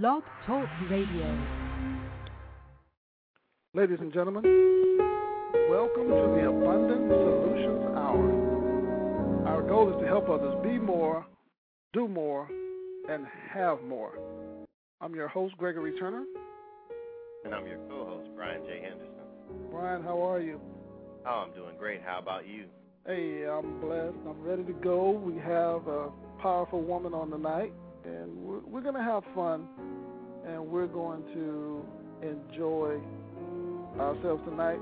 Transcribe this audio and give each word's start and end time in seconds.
Blog 0.00 0.22
Talk 0.46 0.66
Radio. 0.88 1.38
Ladies 3.74 3.98
and 4.00 4.10
gentlemen, 4.10 4.42
welcome 5.68 6.08
to 6.08 6.32
the 6.34 6.48
Abundant 6.48 7.10
Solutions 7.10 7.84
Hour. 7.94 9.44
Our 9.46 9.60
goal 9.60 9.92
is 9.92 10.00
to 10.00 10.06
help 10.06 10.30
others 10.30 10.54
be 10.62 10.78
more, 10.78 11.26
do 11.92 12.08
more, 12.08 12.48
and 13.10 13.26
have 13.52 13.82
more. 13.82 14.12
I'm 15.02 15.14
your 15.14 15.28
host, 15.28 15.58
Gregory 15.58 15.92
Turner. 15.98 16.24
And 17.44 17.54
I'm 17.54 17.66
your 17.66 17.76
co 17.90 18.06
host, 18.06 18.30
Brian 18.34 18.62
J. 18.64 18.80
Henderson. 18.80 19.68
Brian, 19.70 20.02
how 20.02 20.22
are 20.22 20.40
you? 20.40 20.58
Oh, 21.26 21.44
I'm 21.46 21.52
doing 21.52 21.76
great. 21.78 22.00
How 22.02 22.18
about 22.18 22.48
you? 22.48 22.64
Hey, 23.06 23.44
I'm 23.46 23.78
blessed. 23.78 24.16
I'm 24.26 24.40
ready 24.40 24.64
to 24.64 24.72
go. 24.72 25.10
We 25.10 25.34
have 25.40 25.86
a 25.86 26.08
powerful 26.40 26.80
woman 26.80 27.12
on 27.12 27.30
tonight 27.30 27.74
and 28.04 28.36
we're, 28.36 28.60
we're 28.60 28.80
going 28.80 28.94
to 28.94 29.02
have 29.02 29.22
fun, 29.34 29.66
and 30.46 30.66
we're 30.66 30.86
going 30.86 31.22
to 31.34 31.84
enjoy 32.22 32.98
ourselves 33.98 34.42
tonight. 34.48 34.80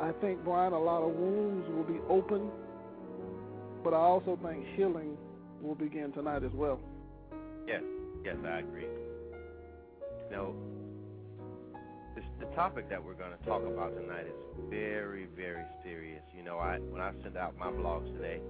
I 0.00 0.12
think, 0.20 0.44
Brian, 0.44 0.72
a 0.72 0.80
lot 0.80 1.02
of 1.02 1.14
wounds 1.14 1.68
will 1.70 1.84
be 1.84 2.00
open, 2.08 2.50
but 3.84 3.94
I 3.94 3.98
also 3.98 4.38
think 4.42 4.64
healing 4.74 5.16
will 5.60 5.74
begin 5.74 6.12
tonight 6.12 6.42
as 6.42 6.52
well. 6.54 6.80
Yes, 7.66 7.82
yes, 8.24 8.36
I 8.44 8.58
agree. 8.58 8.86
Now, 10.30 10.52
this, 12.14 12.24
the 12.40 12.46
topic 12.56 12.88
that 12.90 13.02
we're 13.02 13.14
going 13.14 13.30
to 13.38 13.46
talk 13.46 13.62
about 13.62 13.94
tonight 13.94 14.26
is 14.26 14.70
very, 14.70 15.26
very 15.36 15.64
serious. 15.84 16.22
You 16.36 16.42
know, 16.42 16.58
I 16.58 16.78
when 16.78 17.00
I 17.00 17.12
sent 17.22 17.36
out 17.36 17.56
my 17.58 17.68
blogs 17.68 18.12
today, 18.16 18.40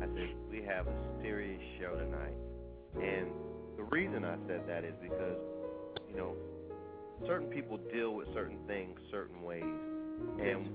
I 0.00 0.06
said 0.06 0.30
we 0.50 0.62
have 0.62 0.86
a 0.86 0.94
serious 1.22 1.60
show 1.78 1.94
tonight, 1.94 2.34
and 2.96 3.28
the 3.82 3.96
reason 3.96 4.24
I 4.24 4.36
said 4.46 4.62
that 4.68 4.84
is 4.84 4.94
because, 5.02 5.38
you 6.08 6.16
know, 6.16 6.34
certain 7.26 7.48
people 7.48 7.78
deal 7.92 8.14
with 8.14 8.28
certain 8.32 8.58
things 8.66 8.98
certain 9.10 9.42
ways. 9.42 9.64
And 10.40 10.68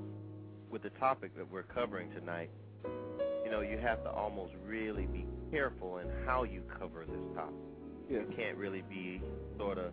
with 0.69 0.83
the 0.83 0.89
topic 0.91 1.35
that 1.37 1.49
we're 1.49 1.63
covering 1.63 2.09
tonight, 2.11 2.49
you 3.45 3.51
know, 3.51 3.61
you 3.61 3.77
have 3.77 4.03
to 4.03 4.09
almost 4.09 4.53
really 4.65 5.05
be 5.05 5.25
careful 5.51 5.99
in 5.99 6.07
how 6.25 6.43
you 6.43 6.63
cover 6.79 7.05
this 7.05 7.35
topic. 7.35 7.53
Yes. 8.09 8.25
You 8.29 8.35
can't 8.35 8.57
really 8.57 8.83
be 8.89 9.21
sort 9.57 9.77
of, 9.77 9.91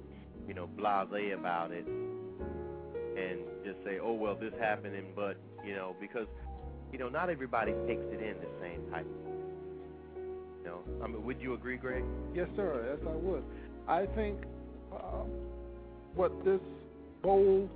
you 0.49 0.55
know, 0.55 0.69
blasé 0.79 1.39
about 1.39 1.71
it 1.71 1.87
and 1.87 3.41
just 3.65 3.79
say, 3.85 3.99
oh, 4.03 4.13
well, 4.13 4.35
this 4.35 4.53
happened, 4.61 4.97
and 4.97 5.15
but, 5.15 5.37
you 5.65 5.75
know, 5.75 5.95
because, 6.01 6.27
you 6.93 6.99
know, 6.99 7.09
not 7.09 7.31
everybody 7.31 7.73
takes 7.87 8.05
it 8.07 8.21
in 8.21 8.35
the 8.41 8.51
same 8.61 8.91
type 8.91 9.07
know, 10.65 10.81
I 11.03 11.07
mean, 11.07 11.25
would 11.25 11.41
you 11.41 11.55
agree, 11.55 11.77
Greg? 11.77 12.05
Yes, 12.35 12.49
sir. 12.57 12.97
Yes, 12.97 13.07
I 13.09 13.17
would. 13.17 13.43
I 13.87 14.07
think 14.15 14.39
um, 14.93 15.29
what 16.15 16.33
this 16.45 16.61
bold 17.23 17.69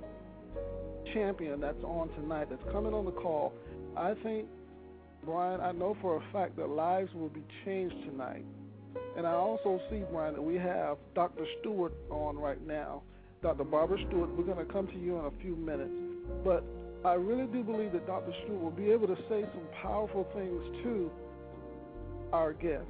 champion 1.13 1.59
that's 1.59 1.83
on 1.83 2.09
tonight, 2.09 2.47
that's 2.49 2.63
coming 2.71 2.93
on 2.93 3.05
the 3.05 3.11
call, 3.11 3.53
I 3.97 4.13
think, 4.23 4.45
Brian, 5.25 5.59
I 5.61 5.71
know 5.71 5.97
for 6.01 6.17
a 6.17 6.23
fact 6.31 6.55
that 6.57 6.69
lives 6.69 7.13
will 7.13 7.29
be 7.29 7.43
changed 7.65 7.95
tonight. 8.09 8.45
And 9.17 9.27
I 9.27 9.33
also 9.33 9.79
see, 9.89 10.03
Brian, 10.11 10.33
that 10.33 10.41
we 10.41 10.55
have 10.55 10.97
Dr. 11.13 11.45
Stewart 11.59 11.93
on 12.09 12.37
right 12.37 12.65
now. 12.65 13.01
Dr. 13.41 13.63
Barbara 13.63 13.97
Stewart, 14.07 14.29
we're 14.35 14.43
going 14.43 14.65
to 14.65 14.71
come 14.71 14.87
to 14.87 14.97
you 14.97 15.19
in 15.19 15.25
a 15.25 15.31
few 15.41 15.55
minutes. 15.55 15.91
But 16.43 16.63
I 17.05 17.13
really 17.13 17.45
do 17.47 17.63
believe 17.63 17.91
that 17.93 18.07
Dr. 18.07 18.33
Stewart 18.43 18.61
will 18.61 18.71
be 18.71 18.91
able 18.91 19.07
to 19.07 19.17
say 19.29 19.45
some 19.53 19.67
powerful 19.81 20.27
things 20.33 20.83
too 20.83 21.11
our 22.31 22.53
guest. 22.53 22.85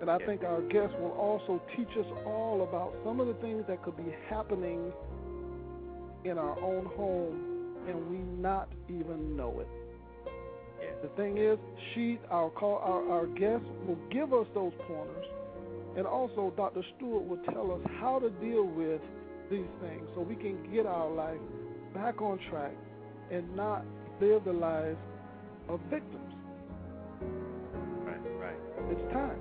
And 0.00 0.10
I 0.10 0.18
think 0.18 0.44
our 0.44 0.62
guest 0.62 0.94
will 1.00 1.16
also 1.18 1.60
teach 1.76 1.90
us 1.98 2.06
all 2.24 2.62
about 2.68 2.94
some 3.04 3.20
of 3.20 3.26
the 3.26 3.34
things 3.34 3.64
that 3.68 3.82
could 3.82 3.96
be 3.96 4.14
happening 4.28 4.92
in 6.24 6.38
our 6.38 6.58
own 6.60 6.86
home 6.96 7.58
and 7.88 8.10
we 8.10 8.18
not 8.40 8.68
even 8.88 9.36
know 9.36 9.60
it. 9.60 9.68
The 11.02 11.08
thing 11.16 11.38
is, 11.38 11.58
she, 11.94 12.18
our 12.30 12.50
call, 12.50 12.78
our, 12.78 13.08
our 13.10 13.26
guest, 13.26 13.64
will 13.86 13.98
give 14.10 14.32
us 14.32 14.46
those 14.54 14.72
pointers, 14.86 15.26
and 15.96 16.06
also 16.06 16.52
Dr. 16.56 16.82
Stewart 16.96 17.26
will 17.26 17.40
tell 17.52 17.72
us 17.72 17.80
how 18.00 18.18
to 18.18 18.30
deal 18.30 18.64
with 18.64 19.00
these 19.50 19.66
things, 19.80 20.08
so 20.14 20.22
we 20.22 20.34
can 20.34 20.58
get 20.72 20.86
our 20.86 21.10
life 21.10 21.40
back 21.94 22.20
on 22.20 22.38
track 22.50 22.72
and 23.30 23.54
not 23.56 23.84
live 24.20 24.44
the 24.44 24.52
lives 24.52 24.98
of 25.68 25.80
victims. 25.90 26.27
It's 28.90 29.12
time. 29.12 29.38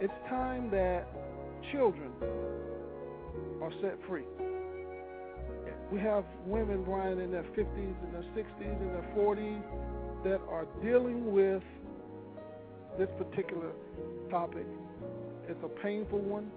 It's 0.00 0.12
time 0.28 0.70
that 0.70 1.06
children 1.72 2.10
are 3.62 3.70
set 3.82 3.98
free. 4.08 4.24
We 5.92 6.00
have 6.00 6.24
women, 6.46 6.84
Brian, 6.84 7.18
in 7.18 7.30
their 7.30 7.42
50s, 7.42 7.76
in 7.76 8.12
their 8.12 8.24
60s, 8.34 8.80
in 8.80 8.88
their 8.88 9.06
40s 9.16 9.62
that 10.24 10.40
are 10.48 10.66
dealing 10.82 11.32
with 11.32 11.62
this 12.98 13.08
particular 13.18 13.72
topic. 14.30 14.66
It's 15.48 15.62
a 15.64 15.82
painful 15.82 16.20
one. 16.20 16.50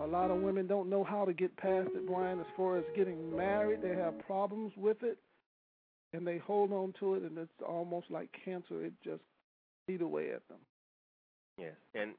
A 0.00 0.06
lot 0.06 0.30
of 0.30 0.38
women 0.38 0.66
don't 0.66 0.88
know 0.88 1.02
how 1.02 1.24
to 1.24 1.32
get 1.32 1.56
past 1.56 1.88
it, 1.94 2.06
Brian, 2.06 2.38
as 2.38 2.46
far 2.56 2.76
as 2.76 2.84
getting 2.94 3.34
married. 3.34 3.80
They 3.82 3.96
have 3.96 4.18
problems 4.20 4.72
with 4.76 5.02
it, 5.02 5.18
and 6.12 6.26
they 6.26 6.38
hold 6.38 6.72
on 6.72 6.94
to 7.00 7.14
it, 7.14 7.22
and 7.22 7.36
it's 7.38 7.50
almost 7.66 8.10
like 8.10 8.28
cancer. 8.44 8.84
It 8.84 8.92
just 9.02 9.22
eat 9.90 10.02
away 10.02 10.30
at 10.30 10.46
them. 10.48 10.58
Yes, 11.58 11.74
and 11.94 12.12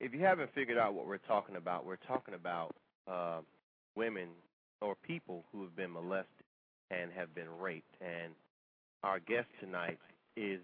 if 0.00 0.14
you 0.14 0.20
haven't 0.20 0.54
figured 0.54 0.78
out 0.78 0.94
what 0.94 1.06
we're 1.06 1.18
talking 1.18 1.56
about, 1.56 1.84
we're 1.84 1.96
talking 1.96 2.34
about 2.34 2.74
uh, 3.10 3.40
women 3.96 4.28
or 4.80 4.94
people 5.06 5.44
who 5.52 5.62
have 5.62 5.74
been 5.74 5.92
molested 5.92 6.26
and 6.90 7.10
have 7.12 7.34
been 7.34 7.48
raped. 7.60 7.94
And 8.00 8.32
our 9.02 9.18
guest 9.18 9.48
tonight 9.60 9.98
is 10.36 10.60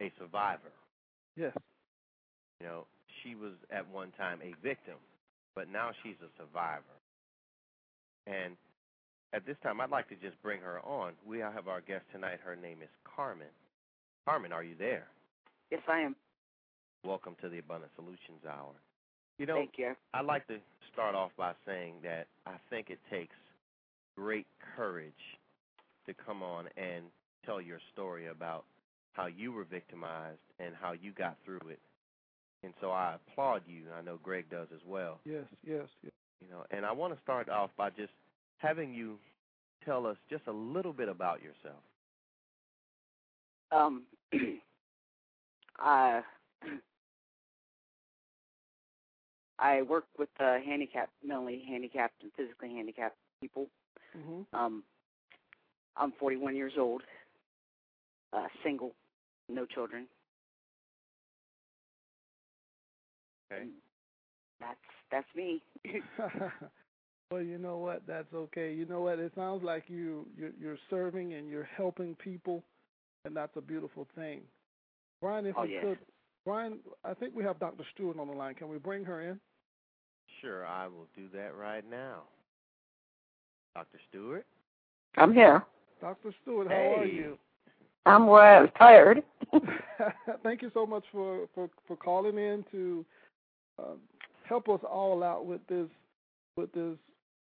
a 0.00 0.10
survivor. 0.18 0.72
Yes. 1.36 1.52
You 2.60 2.66
know, 2.66 2.86
she 3.22 3.34
was 3.34 3.52
at 3.70 3.88
one 3.88 4.12
time 4.18 4.38
a 4.42 4.54
victim, 4.62 4.96
but 5.54 5.70
now 5.70 5.90
she's 6.02 6.16
a 6.22 6.30
survivor. 6.36 6.82
And 8.26 8.56
at 9.32 9.46
this 9.46 9.56
time, 9.62 9.80
I'd 9.80 9.90
like 9.90 10.08
to 10.08 10.16
just 10.16 10.40
bring 10.42 10.60
her 10.60 10.80
on. 10.80 11.12
We 11.26 11.38
have 11.38 11.68
our 11.68 11.80
guest 11.80 12.04
tonight. 12.12 12.38
Her 12.44 12.56
name 12.56 12.78
is 12.82 12.90
Carmen. 13.04 13.48
Carmen, 14.26 14.52
are 14.52 14.62
you 14.62 14.74
there? 14.78 15.06
Yes, 15.72 15.80
I 15.88 16.00
am. 16.00 16.14
Welcome 17.02 17.34
to 17.40 17.48
the 17.48 17.58
Abundant 17.58 17.90
Solutions 17.96 18.44
Hour. 18.46 18.74
You 19.38 19.46
know, 19.46 19.54
Thank 19.54 19.78
you. 19.78 19.94
I'd 20.12 20.26
like 20.26 20.46
to 20.48 20.58
start 20.92 21.14
off 21.14 21.30
by 21.38 21.54
saying 21.64 21.94
that 22.02 22.26
I 22.44 22.56
think 22.68 22.90
it 22.90 22.98
takes 23.10 23.34
great 24.14 24.46
courage 24.76 25.14
to 26.04 26.12
come 26.12 26.42
on 26.42 26.66
and 26.76 27.06
tell 27.46 27.58
your 27.58 27.78
story 27.90 28.26
about 28.26 28.64
how 29.14 29.28
you 29.28 29.50
were 29.50 29.64
victimized 29.64 30.42
and 30.60 30.74
how 30.78 30.92
you 30.92 31.10
got 31.12 31.38
through 31.42 31.66
it. 31.70 31.80
And 32.62 32.74
so 32.82 32.90
I 32.90 33.14
applaud 33.14 33.62
you. 33.66 33.84
I 33.98 34.02
know 34.02 34.18
Greg 34.22 34.50
does 34.50 34.68
as 34.74 34.82
well. 34.86 35.20
Yes, 35.24 35.46
yes, 35.66 35.86
yes. 36.02 36.12
You 36.42 36.50
know, 36.50 36.64
and 36.70 36.84
I 36.84 36.92
want 36.92 37.14
to 37.14 37.20
start 37.22 37.48
off 37.48 37.70
by 37.78 37.88
just 37.88 38.12
having 38.58 38.92
you 38.92 39.16
tell 39.86 40.06
us 40.06 40.18
just 40.28 40.46
a 40.48 40.52
little 40.52 40.92
bit 40.92 41.08
about 41.08 41.40
yourself. 41.40 41.80
Um, 43.70 44.02
I 45.78 46.22
I 49.58 49.82
work 49.82 50.04
with 50.18 50.28
uh, 50.40 50.58
handicapped, 50.64 51.12
mentally 51.24 51.62
handicapped, 51.68 52.22
and 52.22 52.32
physically 52.36 52.70
handicapped 52.70 53.16
people. 53.40 53.66
Mm-hmm. 54.16 54.56
Um, 54.58 54.82
I'm 55.96 56.12
41 56.18 56.56
years 56.56 56.72
old, 56.78 57.02
uh, 58.32 58.46
single, 58.64 58.92
no 59.48 59.66
children. 59.66 60.06
Okay. 63.52 63.66
That's 64.60 64.78
that's 65.10 65.26
me. 65.36 65.62
well, 67.30 67.42
you 67.42 67.58
know 67.58 67.78
what? 67.78 68.02
That's 68.06 68.32
okay. 68.34 68.72
You 68.72 68.86
know 68.86 69.02
what? 69.02 69.18
It 69.18 69.32
sounds 69.34 69.62
like 69.62 69.84
you 69.88 70.26
you're, 70.36 70.52
you're 70.60 70.78
serving 70.88 71.34
and 71.34 71.48
you're 71.48 71.68
helping 71.76 72.14
people, 72.16 72.62
and 73.24 73.36
that's 73.36 73.56
a 73.56 73.60
beautiful 73.60 74.06
thing. 74.14 74.42
Brian, 75.22 75.46
if 75.46 75.54
oh, 75.56 75.62
we 75.62 75.74
yes. 75.74 75.84
could, 75.84 75.98
Brian, 76.44 76.80
I 77.04 77.14
think 77.14 77.34
we 77.34 77.44
have 77.44 77.58
Dr. 77.60 77.84
Stewart 77.94 78.18
on 78.18 78.26
the 78.26 78.34
line. 78.34 78.54
Can 78.54 78.68
we 78.68 78.76
bring 78.76 79.04
her 79.04 79.22
in? 79.22 79.40
Sure, 80.40 80.66
I 80.66 80.88
will 80.88 81.06
do 81.16 81.28
that 81.32 81.54
right 81.56 81.88
now. 81.88 82.24
Dr. 83.74 84.00
Stewart? 84.10 84.44
I'm 85.16 85.32
here. 85.32 85.62
Dr. 86.00 86.34
Stewart, 86.42 86.66
how 86.66 86.74
hey. 86.74 86.94
are 86.98 87.06
you? 87.06 87.38
I'm 88.04 88.26
well, 88.26 88.66
tired. 88.76 89.22
Thank 90.42 90.60
you 90.60 90.72
so 90.74 90.84
much 90.84 91.04
for, 91.12 91.46
for, 91.54 91.70
for 91.86 91.96
calling 91.96 92.36
in 92.36 92.64
to 92.72 93.06
uh, 93.78 93.94
help 94.42 94.68
us 94.68 94.80
all 94.90 95.22
out 95.22 95.46
with 95.46 95.64
this 95.68 95.86
with 96.56 96.72
this 96.72 96.96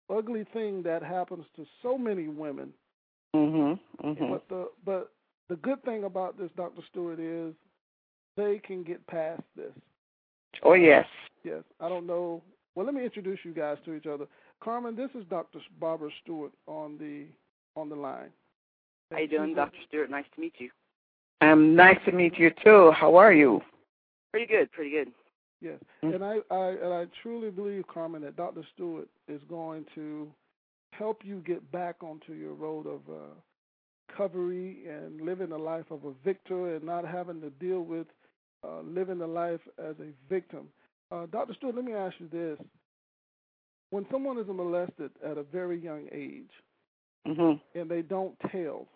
ugly 0.09 0.47
thing 0.55 0.83
that 0.83 1.03
happens 1.03 1.45
to 1.57 1.67
so 1.83 1.99
many 1.99 2.29
women. 2.29 2.73
Mhm. 3.35 3.79
Mhm. 4.03 4.31
But 4.31 4.49
the 4.49 4.71
but 4.87 5.13
the 5.49 5.57
good 5.57 5.83
thing 5.85 6.05
about 6.05 6.39
this, 6.39 6.51
Dr. 6.57 6.83
Stewart, 6.91 7.21
is 7.21 7.55
they 8.37 8.61
can 8.65 8.83
get 8.83 9.07
past 9.07 9.43
this. 9.57 9.73
Oh 10.63 10.75
yes. 10.75 11.07
Yes. 11.43 11.63
I 11.81 11.89
don't 11.89 12.07
know 12.07 12.43
Well, 12.75 12.87
let 12.87 12.95
me 12.95 13.05
introduce 13.05 13.41
you 13.45 13.53
guys 13.53 13.79
to 13.85 13.95
each 13.95 14.07
other. 14.07 14.27
Carmen, 14.63 14.97
this 14.97 15.11
is 15.15 15.25
Dr. 15.29 15.59
Barbara 15.79 16.11
Stewart 16.23 16.53
on 16.67 16.97
the 16.99 17.27
on 17.79 17.89
the 17.89 17.97
line. 17.97 18.31
How 19.11 19.19
you 19.19 19.29
doing, 19.29 19.55
Dr. 19.55 19.77
Stewart? 19.89 20.11
Nice 20.11 20.25
to 20.35 20.41
meet 20.41 20.55
you. 20.59 20.71
Um, 21.41 21.77
nice 21.77 21.99
to 22.07 22.13
meet 22.13 22.39
you 22.39 22.51
too. 22.65 22.93
How 22.93 23.17
are 23.17 23.33
you? 23.33 23.61
Pretty 24.31 24.47
good, 24.47 24.73
pretty 24.73 24.91
good. 24.91 25.09
Yes, 25.61 25.79
mm-hmm. 26.03 26.15
and 26.15 26.25
I, 26.25 26.39
I 26.51 26.69
and 26.71 26.93
I 26.93 27.07
truly 27.23 27.51
believe, 27.51 27.87
Carmen, 27.87 28.23
that 28.23 28.37
Dr. 28.37 28.63
Stewart 28.75 29.09
is 29.29 29.41
going 29.49 29.85
to 29.95 30.29
help 30.93 31.23
you 31.25 31.43
get 31.47 31.71
back 31.73 31.97
onto 32.03 32.33
your 32.33 32.55
road 32.55 32.87
of 32.87 33.01
uh, 33.11 33.35
recovery 34.15 34.79
and 34.89 35.21
living 35.21 35.53
a 35.53 35.57
life 35.57 35.85
of 35.91 36.05
a 36.05 36.13
victor 36.25 36.77
and 36.77 36.85
not 36.85 37.07
having 37.07 37.41
to 37.41 37.51
deal 37.51 37.81
with 37.81 38.07
uh, 38.65 38.81
living 38.83 39.21
a 39.21 39.27
life 39.27 39.61
as 39.79 39.95
a 40.01 40.13
victim. 40.29 40.69
Uh, 41.11 41.27
Dr. 41.27 41.55
Stewart, 41.55 41.75
let 41.75 41.85
me 41.85 41.93
ask 41.93 42.15
you 42.19 42.29
this. 42.33 42.59
When 43.91 44.07
someone 44.11 44.39
is 44.39 44.47
molested 44.49 45.11
at 45.25 45.39
a 45.39 45.43
very 45.43 45.79
young 45.79 46.07
age 46.13 46.51
mm-hmm. 47.27 47.79
and 47.79 47.91
they 47.91 48.03
don't 48.03 48.35
tell 48.51 48.89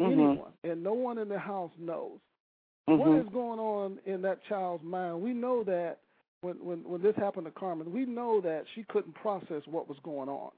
mm-hmm. 0.00 0.04
anyone 0.04 0.52
and 0.64 0.82
no 0.82 0.94
one 0.94 1.18
in 1.18 1.28
the 1.28 1.38
house 1.38 1.70
knows, 1.78 2.18
mm-hmm. 2.88 2.98
what 2.98 3.20
is 3.20 3.26
going 3.32 3.60
on 3.60 3.98
in 4.06 4.22
that 4.22 4.40
child's 4.48 4.82
mind? 4.84 5.20
We 5.20 5.32
know 5.32 5.62
that 5.64 5.98
when, 6.40 6.56
when, 6.56 6.78
when 6.84 7.02
this 7.02 7.14
happened 7.16 7.46
to 7.46 7.52
Carmen, 7.52 7.92
we 7.92 8.04
know 8.04 8.40
that 8.40 8.64
she 8.74 8.84
couldn't 8.84 9.14
process 9.14 9.62
what 9.66 9.88
was 9.88 9.98
going 10.02 10.28
on. 10.28 10.50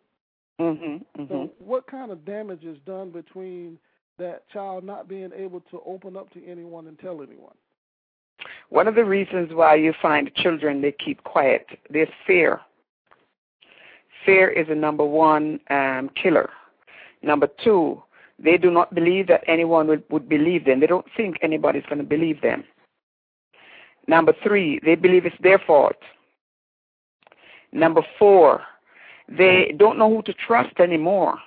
Mm-hmm, 0.60 1.20
mm-hmm. 1.20 1.32
So, 1.32 1.50
what 1.58 1.86
kind 1.86 2.10
of 2.10 2.24
damage 2.24 2.64
is 2.64 2.78
done 2.84 3.10
between 3.10 3.78
that 4.18 4.48
child 4.50 4.84
not 4.84 5.08
being 5.08 5.30
able 5.36 5.60
to 5.70 5.80
open 5.86 6.16
up 6.16 6.30
to 6.32 6.44
anyone 6.44 6.88
and 6.88 6.98
tell 6.98 7.22
anyone? 7.22 7.54
One 8.70 8.88
of 8.88 8.94
the 8.94 9.04
reasons 9.04 9.50
why 9.52 9.76
you 9.76 9.94
find 10.00 10.34
children 10.34 10.80
they 10.80 10.92
keep 10.92 11.22
quiet, 11.24 11.66
there's 11.90 12.08
fear. 12.26 12.60
Fear 14.26 14.50
is 14.50 14.66
a 14.68 14.74
number 14.74 15.04
one 15.04 15.60
um, 15.70 16.10
killer. 16.20 16.50
Number 17.22 17.48
two, 17.64 18.02
they 18.38 18.56
do 18.56 18.70
not 18.70 18.94
believe 18.94 19.26
that 19.28 19.42
anyone 19.46 19.88
would, 19.88 20.04
would 20.10 20.28
believe 20.28 20.64
them. 20.64 20.80
They 20.80 20.86
don't 20.86 21.06
think 21.16 21.38
anybody's 21.42 21.84
going 21.84 21.98
to 21.98 22.04
believe 22.04 22.40
them. 22.42 22.64
Number 24.06 24.34
three, 24.42 24.80
they 24.84 24.94
believe 24.94 25.26
it's 25.26 25.36
their 25.40 25.58
fault. 25.58 25.96
Number 27.72 28.02
four, 28.18 28.62
they 29.28 29.74
don't 29.76 29.98
know 29.98 30.08
who 30.08 30.22
to 30.22 30.32
trust 30.32 30.80
anymore. 30.80 31.38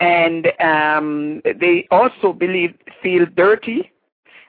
And 0.00 0.52
um, 0.60 1.40
they 1.44 1.86
also 1.90 2.32
believe 2.32 2.74
feel 3.02 3.26
dirty. 3.36 3.90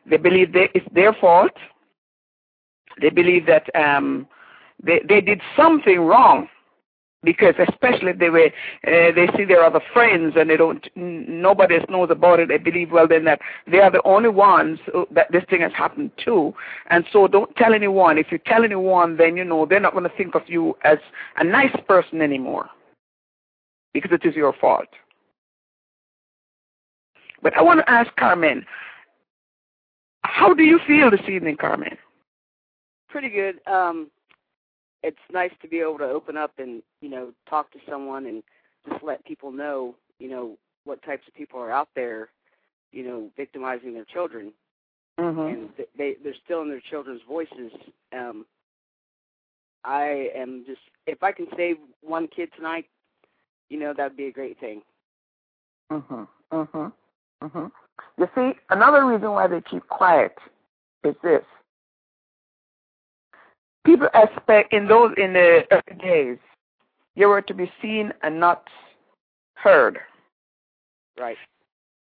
They 0.06 0.18
believe 0.18 0.54
that 0.54 0.69
it's 0.74 0.88
their 0.92 1.13
fault. 1.13 1.51
They 3.01 3.10
believe 3.10 3.45
that 3.45 3.74
um, 3.75 4.27
they 4.83 5.01
they 5.07 5.22
did 5.22 5.42
something 5.56 6.00
wrong 6.00 6.48
because 7.25 7.56
especially 7.68 8.12
if 8.12 8.19
they 8.19 8.30
were 8.30 8.45
uh, 8.48 9.12
they 9.16 9.27
see 9.36 9.44
their 9.44 9.63
other 9.63 9.81
friends 9.92 10.36
and 10.38 10.50
they 10.50 10.56
don't 10.56 10.88
nobody 10.95 11.75
else 11.75 11.86
knows 11.89 12.10
about 12.12 12.39
it. 12.39 12.50
They 12.50 12.57
believe 12.57 12.92
well 12.92 13.07
then 13.07 13.25
that 13.25 13.42
they 13.69 13.80
are 13.80 13.92
the 13.92 14.04
only 14.04 14.30
ones 14.30 14.80
that 15.12 15.31
this 15.31 15.44
thing 15.50 15.62
has 15.62 15.74
happened 15.74 16.12
to. 16.25 16.54
And 16.89 17.04
so 17.12 17.27
don't 17.27 17.54
tell 17.56 17.74
anyone. 17.74 18.18
If 18.18 18.31
you 18.31 18.38
tell 18.38 18.63
anyone 18.63 19.18
then 19.18 19.36
you 19.36 19.44
know 19.44 19.66
they're 19.66 19.80
not 19.80 19.94
going 19.94 20.10
to 20.10 20.16
think 20.16 20.36
of 20.36 20.44
you 20.48 20.77
as 20.83 21.00
a 21.38 21.44
nice 21.44 21.75
person 21.88 22.22
anymore. 22.22 22.69
Because 23.94 24.12
it 24.12 24.25
is 24.25 24.36
your 24.36 24.54
fault. 24.54 24.88
But 27.42 27.57
i 27.57 27.62
want 27.62 27.80
to 27.80 27.89
ask 27.89 28.16
carmen 28.16 28.66
how 30.24 30.54
do 30.54 30.63
you 30.63 30.80
feel 30.88 31.12
this 31.12 31.30
evening 31.30 31.57
carmen? 31.57 31.98
Pretty 33.10 33.30
good. 33.30 33.60
Um 33.68 34.10
it's 35.06 35.18
nice 35.31 35.52
to 35.62 35.68
be 35.68 35.80
able 35.80 36.00
to 36.00 36.06
open 36.06 36.36
up 36.36 36.52
and 36.57 36.81
you 37.02 37.10
know 37.10 37.31
talk 37.48 37.72
to 37.72 37.80
someone 37.90 38.25
and 38.25 38.42
just 38.90 39.04
let 39.04 39.24
people 39.25 39.52
know 39.52 39.94
you 40.19 40.30
know 40.30 40.57
what 40.86 41.02
types 41.04 41.28
of 41.28 41.34
people 41.36 41.60
are 41.60 41.72
out 41.72 41.90
there 41.96 42.30
you 42.92 43.04
know 43.04 43.30
victimizing 43.38 43.94
their 43.94 44.06
children. 44.06 44.52
Mm-hmm. 45.19 45.40
and 45.40 45.69
they 45.98 46.16
they're 46.24 46.34
still 46.44 46.62
in 46.63 46.69
their 46.69 46.81
children's 46.90 47.22
voices. 47.28 47.72
Um 48.12 48.46
i 49.86 50.30
am 50.36 50.63
just 50.66 50.81
if 51.07 51.22
i 51.24 51.31
can 51.31 51.48
save 51.56 51.78
one 52.02 52.28
kid 52.36 52.50
tonight 52.56 52.86
you 53.69 53.80
know 53.80 53.94
that'd 53.96 54.18
be 54.18 54.28
a 54.28 54.31
great 54.31 54.60
thing. 54.60 54.81
Mhm 55.92 56.28
mhm 56.52 56.92
mhm 57.44 57.72
you 58.18 58.28
see 58.36 58.52
another 58.72 59.06
reason 59.06 59.30
why 59.31 59.48
they 59.48 59.62
keep 59.62 59.88
quiet 59.88 60.36
is 61.04 61.16
this 61.24 61.44
people 63.85 64.07
expect 64.13 64.73
in 64.73 64.87
those 64.87 65.13
in 65.17 65.33
the 65.33 65.63
early 65.71 65.99
days 66.01 66.37
you 67.15 67.27
were 67.27 67.41
to 67.41 67.53
be 67.53 67.71
seen 67.81 68.11
and 68.23 68.39
not 68.39 68.67
heard. 69.53 69.99
Right. 71.17 71.37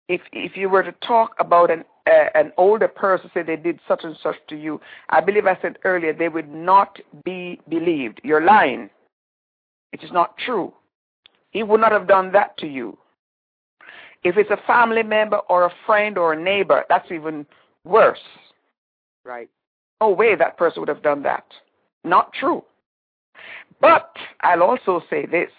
If 0.08 0.22
if 0.32 0.56
you 0.56 0.70
were 0.70 0.84
to 0.84 0.92
talk 1.06 1.36
about 1.40 1.72
an 1.72 1.84
uh, 2.08 2.30
an 2.36 2.52
older 2.58 2.88
person, 2.88 3.30
say 3.34 3.44
they 3.44 3.56
did 3.56 3.80
such 3.88 4.04
and 4.04 4.18
such 4.22 4.36
to 4.50 4.56
you, 4.56 4.80
I 5.10 5.22
believe 5.22 5.46
I 5.46 5.58
said 5.62 5.78
earlier 5.84 6.14
they 6.14 6.30
would 6.30 6.50
not 6.50 7.00
be 7.24 7.60
believed. 7.70 8.22
You're 8.24 8.46
lying. 8.46 8.90
It 9.92 10.04
is 10.04 10.12
not 10.12 10.38
true. 10.38 10.74
He 11.52 11.64
would 11.64 11.82
not 11.82 11.92
have 11.92 12.08
done 12.08 12.32
that 12.34 12.58
to 12.58 12.68
you. 12.68 12.98
If 14.24 14.38
it's 14.38 14.52
a 14.52 14.68
family 14.68 15.04
member 15.04 15.38
or 15.50 15.66
a 15.66 15.74
friend 15.86 16.18
or 16.18 16.34
a 16.34 16.42
neighbor, 16.42 16.84
that's 16.90 17.12
even 17.12 17.46
worse. 17.86 18.20
Right. 19.24 19.50
No 20.02 20.10
way 20.10 20.36
that 20.36 20.58
person 20.58 20.82
would 20.82 20.90
have 20.90 21.02
done 21.02 21.24
that. 21.24 21.46
Not 22.04 22.34
true. 22.34 22.64
But 23.82 24.16
I'll 24.42 24.64
also 24.64 25.02
say 25.10 25.26
this 25.26 25.50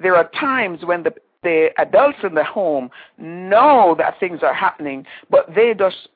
there 0.00 0.16
are 0.16 0.30
times 0.38 0.80
when 0.84 1.02
the, 1.02 1.14
the 1.42 1.68
adults 1.78 2.18
in 2.22 2.34
the 2.34 2.44
home 2.44 2.90
know 3.18 3.94
that 3.98 4.18
things 4.18 4.40
are 4.42 4.54
happening, 4.54 5.06
but 5.30 5.54
they 5.54 5.74
just 5.78 6.08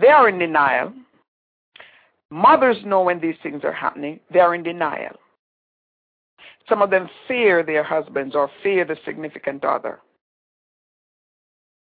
they 0.00 0.08
are 0.08 0.28
in 0.28 0.38
denial. 0.38 0.92
Mothers 2.30 2.78
know 2.84 3.02
when 3.02 3.20
these 3.20 3.34
things 3.42 3.62
are 3.62 3.72
happening, 3.72 4.18
they 4.32 4.40
are 4.40 4.54
in 4.54 4.62
denial. 4.62 5.16
Some 6.68 6.80
of 6.80 6.90
them 6.90 7.08
fear 7.28 7.62
their 7.62 7.82
husbands 7.82 8.34
or 8.34 8.50
fear 8.62 8.84
the 8.84 8.96
significant 9.04 9.64
other. 9.64 10.00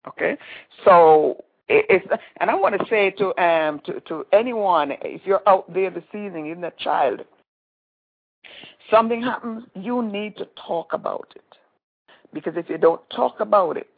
Okay? 0.08 0.38
So 0.86 1.44
it's, 1.70 2.06
and 2.40 2.50
I 2.50 2.56
want 2.56 2.80
to 2.80 2.86
say 2.90 3.12
to 3.12 3.38
um 3.42 3.82
to, 3.86 4.00
to 4.02 4.26
anyone, 4.32 4.92
if 5.02 5.22
you're 5.26 5.48
out 5.48 5.72
there 5.74 5.90
this 5.90 6.04
evening, 6.14 6.48
even 6.48 6.64
a 6.64 6.72
child, 6.80 7.22
something 8.90 9.22
happens, 9.22 9.66
you 9.76 10.02
need 10.02 10.38
to 10.38 10.48
talk 10.68 10.94
about 10.94 11.34
it. 11.36 11.42
Because 12.34 12.54
if 12.56 12.70
you 12.70 12.78
don't 12.78 13.02
talk 13.10 13.40
about 13.40 13.78
it, 13.78 13.90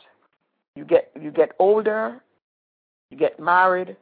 you 0.76 0.86
get 0.86 1.12
you 1.20 1.32
get 1.32 1.52
older, 1.60 2.22
you 3.12 3.18
get 3.18 3.40
married, 3.40 3.96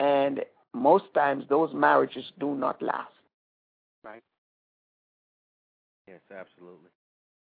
and 0.00 0.40
most 0.74 1.04
times 1.14 1.44
those 1.48 1.70
marriages 1.74 2.24
do 2.38 2.54
not 2.54 2.80
last. 2.80 3.12
Right. 4.04 4.22
Yes, 6.06 6.20
absolutely. 6.30 6.90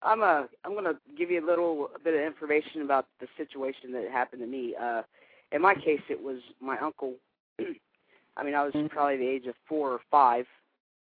I'm 0.02 0.20
a 0.20 0.24
uh, 0.24 0.46
I'm 0.64 0.72
going 0.72 0.84
to 0.84 0.96
give 1.16 1.30
you 1.30 1.44
a 1.44 1.46
little 1.46 1.88
bit 2.04 2.14
of 2.14 2.20
information 2.20 2.82
about 2.82 3.06
the 3.20 3.26
situation 3.36 3.92
that 3.92 4.08
happened 4.12 4.42
to 4.42 4.46
me. 4.46 4.74
Uh 4.80 5.02
in 5.54 5.62
my 5.62 5.74
case, 5.74 6.00
it 6.10 6.20
was 6.20 6.38
my 6.60 6.76
uncle. 6.78 7.14
I 8.36 8.42
mean, 8.42 8.54
I 8.54 8.64
was 8.64 8.74
mm-hmm. 8.74 8.88
probably 8.88 9.16
the 9.16 9.28
age 9.28 9.46
of 9.46 9.54
four 9.68 9.92
or 9.92 10.00
5 10.10 10.44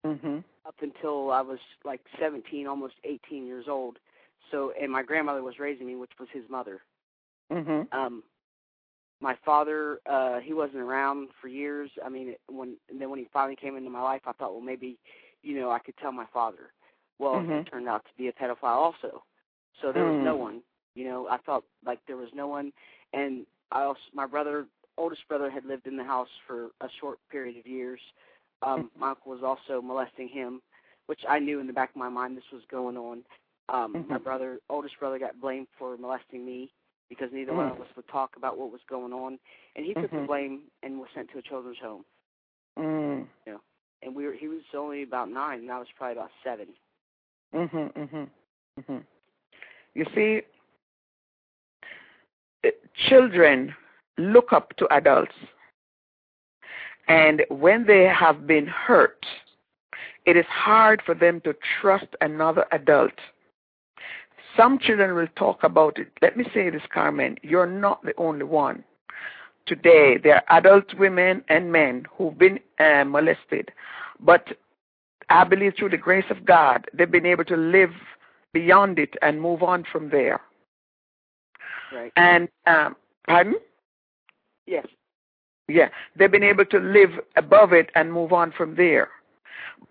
mm-hmm. 0.06 0.38
up 0.66 0.76
until 0.82 1.32
I 1.32 1.42
was 1.42 1.58
like 1.84 2.02
17, 2.20 2.68
almost 2.68 2.94
18 3.04 3.48
years 3.48 3.66
old. 3.68 3.98
So, 4.52 4.72
and 4.80 4.92
my 4.92 5.02
grandmother 5.02 5.42
was 5.42 5.60
raising 5.60 5.88
me, 5.88 5.96
which 5.96 6.12
was 6.20 6.30
his 6.32 6.44
mother. 6.50 6.82
Mm-hmm. 7.52 7.98
Um, 7.98 8.24
my 9.20 9.36
father, 9.44 10.00
uh, 10.06 10.40
he 10.40 10.54
wasn't 10.54 10.78
around 10.84 11.30
for 11.42 11.48
years. 11.48 11.90
I 12.06 12.10
mean, 12.10 12.36
when 12.48 12.78
and 12.90 13.02
then 13.02 13.10
when 13.10 13.18
he 13.18 13.28
finally 13.34 13.56
came 13.56 13.76
into 13.76 13.90
my 13.90 14.02
life, 14.02 14.22
I 14.28 14.34
thought, 14.34 14.54
well, 14.54 14.62
maybe, 14.62 15.00
you 15.42 15.60
know, 15.60 15.72
I 15.72 15.80
could 15.80 15.98
tell 15.98 16.12
my 16.12 16.28
father. 16.32 16.72
Well, 17.18 17.34
mm-hmm. 17.34 17.58
he 17.58 17.64
turned 17.64 17.88
out 17.88 18.06
to 18.06 18.12
be 18.16 18.28
a 18.28 18.34
pedophile 18.34 18.76
also. 18.76 19.24
So 19.82 19.92
there 19.92 20.06
was 20.06 20.24
no 20.24 20.36
mm. 20.36 20.40
one. 20.40 20.62
You 20.94 21.06
know, 21.06 21.28
I 21.28 21.38
felt 21.40 21.64
like 21.86 22.00
there 22.08 22.18
was 22.18 22.30
no 22.34 22.48
one, 22.48 22.72
and 23.14 23.46
I 23.72 23.84
also 23.84 24.00
my 24.14 24.26
brother, 24.26 24.66
oldest 24.98 25.28
brother, 25.28 25.50
had 25.50 25.66
lived 25.66 25.88
in 25.88 25.98
the 25.98 26.04
house 26.04 26.30
for 26.46 26.70
a 26.82 26.88
short 27.00 27.20
period 27.32 27.58
of 27.58 27.68
years. 27.68 28.00
Um, 28.62 28.90
my 28.98 29.10
uncle 29.10 29.32
was 29.32 29.44
also 29.44 29.82
molesting 29.82 30.30
him, 30.30 30.62
which 31.06 31.22
I 31.30 31.40
knew 31.40 31.60
in 31.60 31.68
the 31.68 31.74
back 31.74 31.92
of 31.92 31.96
my 31.96 32.10
mind 32.10 32.38
this 32.38 32.52
was 32.52 32.64
going 32.72 32.98
on. 32.98 33.24
Um, 33.70 33.94
mm-hmm. 33.94 34.14
My 34.14 34.18
brother, 34.18 34.60
oldest 34.70 34.98
brother, 35.00 35.20
got 35.20 35.40
blamed 35.40 35.68
for 35.78 35.98
molesting 35.98 36.46
me 36.46 36.72
because 37.10 37.30
neither 37.32 37.52
mm-hmm. 37.52 37.62
one 37.62 37.72
of 37.72 37.82
us 37.82 37.88
would 37.96 38.08
talk 38.08 38.32
about 38.38 38.58
what 38.58 38.72
was 38.72 38.82
going 38.90 39.14
on, 39.14 39.38
and 39.76 39.86
he 39.86 39.94
took 39.94 40.06
mm-hmm. 40.06 40.22
the 40.22 40.28
blame 40.28 40.62
and 40.84 41.00
was 41.00 41.10
sent 41.14 41.30
to 41.32 41.38
a 41.38 41.42
children's 41.42 41.78
home. 41.82 42.04
Mm. 42.78 43.26
You 43.46 43.54
know, 43.54 43.60
and 44.04 44.16
we 44.16 44.26
were 44.26 44.34
he 44.34 44.48
was 44.48 44.62
only 44.76 45.04
about 45.04 45.30
nine, 45.30 45.60
and 45.60 45.72
I 45.72 45.80
was 45.80 45.88
probably 45.98 46.18
about 46.18 46.32
seven. 46.44 46.68
Mhm, 47.54 47.94
mhm, 47.94 48.30
mhm. 48.80 49.04
You 49.96 50.06
see, 50.14 50.42
children 53.08 53.76
look 54.18 54.54
up 54.54 54.76
to 54.78 54.88
adults. 54.94 55.36
And 57.08 57.44
when 57.50 57.86
they 57.86 58.04
have 58.04 58.46
been 58.46 58.68
hurt, 58.68 59.26
it 60.26 60.36
is 60.36 60.46
hard 60.50 61.02
for 61.06 61.16
them 61.16 61.40
to 61.42 61.56
trust 61.80 62.08
another 62.20 62.66
adult. 62.72 63.14
Some 64.58 64.80
children 64.80 65.16
will 65.16 65.28
talk 65.36 65.64
about 65.64 66.00
it. 66.00 66.12
Let 66.22 66.36
me 66.36 66.46
say 66.54 66.70
this, 66.70 66.82
Carmen, 66.94 67.38
you're 67.44 67.68
not 67.68 68.04
the 68.04 68.14
only 68.18 68.44
one. 68.44 68.84
Today, 69.66 70.18
there 70.18 70.36
are 70.36 70.58
adult 70.58 70.94
women 70.96 71.44
and 71.50 71.72
men 71.72 72.06
who've 72.18 72.38
been 72.38 72.60
uh, 72.80 73.04
molested, 73.06 73.72
but 74.20 74.48
I 75.30 75.44
believe 75.44 75.74
through 75.78 75.90
the 75.90 75.98
grace 75.98 76.26
of 76.30 76.46
God, 76.46 76.86
they've 76.94 77.12
been 77.12 77.26
able 77.26 77.46
to 77.46 77.58
live 77.58 77.92
beyond 78.54 78.98
it 78.98 79.16
and 79.22 79.42
move 79.42 79.62
on 79.62 79.84
from 79.92 80.10
there. 80.10 80.42
Right. 81.94 82.12
And 82.16 82.48
um, 82.66 82.96
pardon? 83.28 83.56
Yes. 84.66 84.86
Yeah, 85.68 85.90
they've 86.16 86.32
been 86.32 86.44
able 86.44 86.66
to 86.66 86.80
live 86.80 87.12
above 87.36 87.74
it 87.74 87.90
and 87.96 88.14
move 88.14 88.32
on 88.32 88.54
from 88.54 88.76
there. 88.76 89.10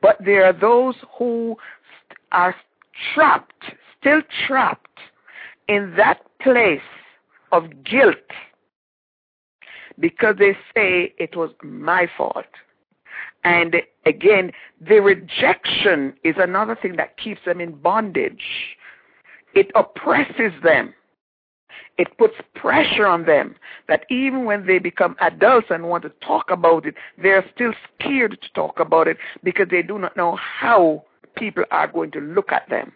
But 0.01 0.17
there 0.25 0.45
are 0.45 0.53
those 0.53 0.95
who 1.19 1.57
are 2.33 2.55
trapped, 3.15 3.65
still 4.01 4.23
trapped 4.47 5.01
in 5.69 5.95
that 5.97 6.21
place 6.41 6.81
of 7.53 7.85
guilt 7.85 8.17
because 9.99 10.37
they 10.39 10.53
say 10.75 11.15
it 11.19 11.37
was 11.37 11.51
my 11.63 12.09
fault. 12.17 12.47
And 13.45 13.77
again, 14.05 14.53
the 14.81 15.01
rejection 15.01 16.15
is 16.25 16.35
another 16.39 16.77
thing 16.81 16.97
that 16.97 17.17
keeps 17.17 17.41
them 17.45 17.61
in 17.61 17.73
bondage. 17.73 18.43
It 19.55 19.71
oppresses 19.75 20.53
them. 20.63 20.95
It 21.99 22.17
puts 22.19 22.35
pressure 22.55 23.07
on 23.07 23.25
them 23.25 23.55
that 23.89 24.05
even 24.11 24.45
when 24.45 24.67
they 24.67 24.79
become 24.79 25.17
adults 25.21 25.69
and 25.71 25.89
want 25.89 26.03
to 26.03 26.11
talk 26.27 26.51
about 26.51 26.85
it, 26.85 26.95
they're 27.23 27.45
still 27.55 27.73
scared 27.95 28.39
to 28.43 28.53
talk 28.53 28.79
about 28.81 29.09
it 29.09 29.17
because 29.43 29.69
they 29.71 29.83
do 29.83 29.99
not 29.99 30.17
know 30.17 30.37
how 30.37 31.05
people 31.37 31.65
are 31.71 31.89
going 31.89 32.11
to 32.13 32.21
look 32.21 32.53
at 32.53 32.69
them. 32.69 32.93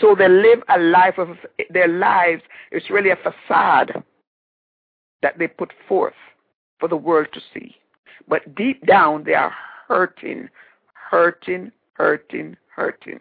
So 0.00 0.14
they 0.14 0.28
live 0.28 0.62
a 0.68 0.78
life 0.78 1.18
of 1.18 1.36
their 1.70 1.88
lives, 1.88 2.42
it's 2.70 2.90
really 2.90 3.10
a 3.10 3.16
facade 3.16 4.02
that 5.22 5.38
they 5.38 5.48
put 5.48 5.72
forth 5.88 6.14
for 6.78 6.88
the 6.88 6.96
world 6.96 7.28
to 7.32 7.40
see. 7.54 7.76
But 8.28 8.54
deep 8.54 8.86
down, 8.86 9.24
they 9.24 9.34
are 9.34 9.54
hurting, 9.88 10.48
hurting, 10.94 11.72
hurting, 11.94 12.56
hurting. 12.74 13.20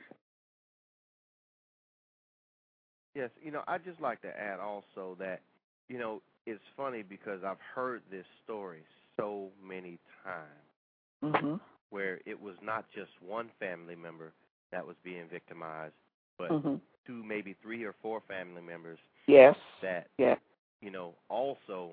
Yes, 3.15 3.29
you 3.43 3.51
know, 3.51 3.61
I'd 3.67 3.83
just 3.83 3.99
like 3.99 4.21
to 4.21 4.27
add 4.27 4.59
also 4.59 5.17
that, 5.19 5.41
you 5.89 5.99
know, 5.99 6.21
it's 6.45 6.61
funny 6.77 7.03
because 7.03 7.43
I've 7.45 7.61
heard 7.75 8.01
this 8.09 8.25
story 8.43 8.83
so 9.17 9.49
many 9.65 9.99
times 10.23 11.35
mm-hmm. 11.35 11.55
where 11.89 12.19
it 12.25 12.39
was 12.41 12.55
not 12.63 12.85
just 12.95 13.11
one 13.25 13.49
family 13.59 13.95
member 13.95 14.31
that 14.71 14.85
was 14.85 14.95
being 15.03 15.25
victimized, 15.31 15.93
but 16.37 16.49
mm-hmm. 16.51 16.75
two, 17.05 17.23
maybe 17.23 17.55
three 17.61 17.83
or 17.83 17.93
four 18.01 18.21
family 18.27 18.61
members. 18.61 18.97
Yes. 19.27 19.55
That, 19.81 20.07
yeah. 20.17 20.35
you 20.81 20.89
know, 20.89 21.13
also 21.29 21.91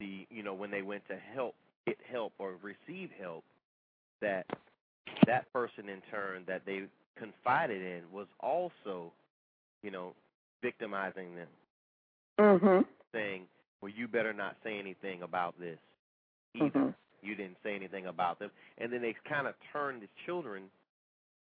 the, 0.00 0.26
you 0.30 0.42
know, 0.42 0.54
when 0.54 0.70
they 0.70 0.82
went 0.82 1.06
to 1.08 1.16
help, 1.34 1.54
get 1.86 1.96
help 2.10 2.32
or 2.38 2.54
receive 2.62 3.10
help, 3.20 3.44
that 4.20 4.46
that 5.26 5.52
person 5.52 5.88
in 5.88 6.00
turn 6.10 6.42
that 6.46 6.62
they 6.66 6.82
confided 7.16 7.82
in 7.82 8.02
was 8.12 8.26
also 8.40 9.12
you 9.82 9.90
know, 9.90 10.14
victimizing 10.62 11.34
them. 11.34 11.48
Mm-hmm. 12.40 12.82
Saying, 13.12 13.42
well, 13.80 13.92
you 13.94 14.08
better 14.08 14.32
not 14.32 14.56
say 14.64 14.78
anything 14.78 15.22
about 15.22 15.58
this 15.60 15.78
either. 16.54 16.66
Mm-hmm. 16.66 16.88
You 17.22 17.34
didn't 17.34 17.56
say 17.62 17.74
anything 17.74 18.06
about 18.06 18.38
them. 18.38 18.50
And 18.78 18.92
then 18.92 19.02
they 19.02 19.14
kind 19.28 19.46
of 19.46 19.54
turn 19.72 20.00
the 20.00 20.08
children, 20.26 20.64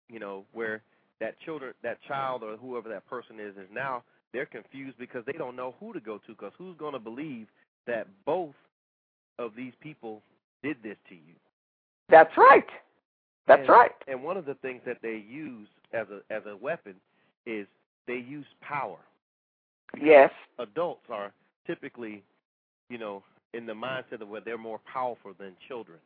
you 0.09 0.19
know, 0.19 0.43
where 0.53 0.81
that 1.19 1.39
children, 1.41 1.73
that 1.83 1.99
child 2.07 2.43
or 2.43 2.57
whoever 2.57 2.89
that 2.89 3.07
person 3.09 3.39
is, 3.39 3.55
is 3.55 3.69
now 3.73 4.03
they're 4.33 4.45
confused 4.45 4.97
because 4.97 5.23
they 5.25 5.33
don't 5.33 5.55
know 5.55 5.75
who 5.79 5.93
to 5.93 5.99
go 5.99 6.17
to 6.17 6.33
because 6.33 6.51
who's 6.57 6.75
going 6.77 6.93
to 6.93 6.99
believe 6.99 7.47
that 7.87 8.07
both 8.25 8.55
of 9.39 9.51
these 9.55 9.73
people 9.79 10.21
did 10.63 10.77
this 10.83 10.97
to 11.09 11.15
you? 11.15 11.35
That's 12.09 12.35
right. 12.37 12.67
That's 13.47 13.61
and, 13.61 13.69
right. 13.69 13.91
And 14.07 14.23
one 14.23 14.37
of 14.37 14.45
the 14.45 14.55
things 14.55 14.81
that 14.85 14.97
they 15.01 15.23
use 15.29 15.67
as 15.93 16.07
a 16.09 16.33
as 16.33 16.43
a 16.45 16.55
weapon 16.55 16.95
is 17.45 17.67
they 18.07 18.17
use 18.17 18.45
power. 18.61 18.99
Yes. 20.01 20.31
Adults 20.59 21.05
are 21.09 21.31
typically, 21.67 22.23
you 22.89 22.97
know, 22.97 23.23
in 23.53 23.65
the 23.65 23.73
mindset 23.73 24.21
of 24.21 24.29
where 24.29 24.41
they're 24.41 24.57
more 24.57 24.79
powerful 24.91 25.33
than 25.39 25.53
children. 25.67 25.99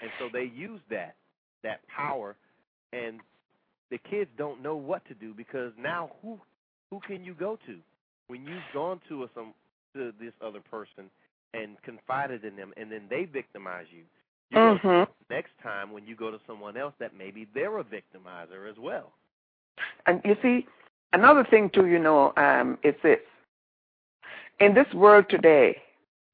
And 0.00 0.10
so 0.18 0.28
they 0.32 0.50
use 0.54 0.80
that 0.90 1.16
that 1.62 1.80
power 1.88 2.36
and 2.92 3.20
the 3.90 3.98
kids 3.98 4.30
don't 4.36 4.62
know 4.62 4.76
what 4.76 5.04
to 5.06 5.14
do 5.14 5.32
because 5.34 5.72
now 5.78 6.10
who 6.22 6.38
who 6.90 7.00
can 7.00 7.24
you 7.24 7.34
go 7.34 7.58
to 7.66 7.78
when 8.28 8.44
you've 8.46 8.62
gone 8.74 9.00
to 9.08 9.24
a, 9.24 9.28
some 9.34 9.54
to 9.94 10.12
this 10.20 10.32
other 10.44 10.60
person 10.60 11.10
and 11.54 11.80
confided 11.82 12.44
in 12.44 12.56
them 12.56 12.72
and 12.76 12.92
then 12.92 13.02
they 13.08 13.24
victimize 13.24 13.86
you. 13.90 14.02
you 14.50 14.58
mm-hmm. 14.58 15.10
next 15.30 15.52
time 15.62 15.92
when 15.92 16.06
you 16.06 16.14
go 16.14 16.30
to 16.30 16.38
someone 16.46 16.76
else 16.76 16.92
that 17.00 17.12
maybe 17.16 17.46
they're 17.54 17.78
a 17.78 17.84
victimizer 17.84 18.70
as 18.70 18.76
well. 18.78 19.12
And 20.06 20.20
you 20.24 20.36
see, 20.42 20.66
Another 21.12 21.44
thing, 21.44 21.70
too, 21.70 21.86
you 21.86 21.98
know, 21.98 22.32
um, 22.36 22.78
is 22.82 22.94
this. 23.02 23.20
In 24.60 24.74
this 24.74 24.92
world 24.94 25.26
today, 25.28 25.76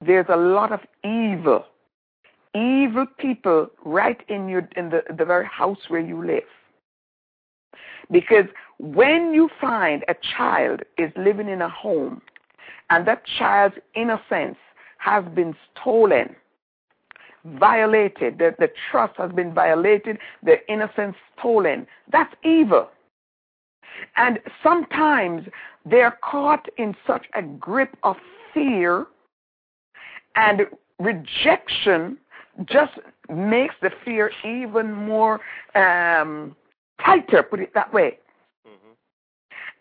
there's 0.04 0.26
a 0.28 0.36
lot 0.36 0.72
of 0.72 0.80
evil, 1.04 1.64
evil 2.54 3.06
people 3.18 3.68
right 3.84 4.20
in 4.28 4.48
your 4.48 4.68
in 4.76 4.90
the, 4.90 5.02
the 5.16 5.24
very 5.24 5.46
house 5.46 5.78
where 5.88 6.00
you 6.00 6.24
live. 6.24 6.42
Because 8.10 8.46
when 8.78 9.32
you 9.32 9.48
find 9.60 10.04
a 10.08 10.14
child 10.36 10.80
is 10.98 11.10
living 11.16 11.48
in 11.48 11.62
a 11.62 11.68
home 11.68 12.20
and 12.90 13.06
that 13.06 13.22
child's 13.38 13.76
innocence 13.94 14.58
has 14.98 15.24
been 15.34 15.54
stolen, 15.72 16.34
violated, 17.44 18.38
the, 18.38 18.54
the 18.58 18.70
trust 18.90 19.14
has 19.16 19.32
been 19.32 19.54
violated, 19.54 20.18
the 20.42 20.56
innocence 20.70 21.16
stolen, 21.38 21.86
that's 22.10 22.34
evil. 22.44 22.88
And 24.16 24.38
sometimes 24.62 25.46
they're 25.84 26.18
caught 26.22 26.68
in 26.78 26.94
such 27.06 27.26
a 27.34 27.42
grip 27.42 27.96
of 28.02 28.16
fear 28.54 29.06
and 30.36 30.62
rejection 30.98 32.18
just 32.66 32.92
makes 33.28 33.74
the 33.82 33.90
fear 34.04 34.30
even 34.44 34.92
more 34.92 35.40
um, 35.74 36.54
tighter, 37.04 37.42
put 37.42 37.60
it 37.60 37.72
that 37.74 37.92
way. 37.92 38.18
Mm-hmm. 38.66 38.92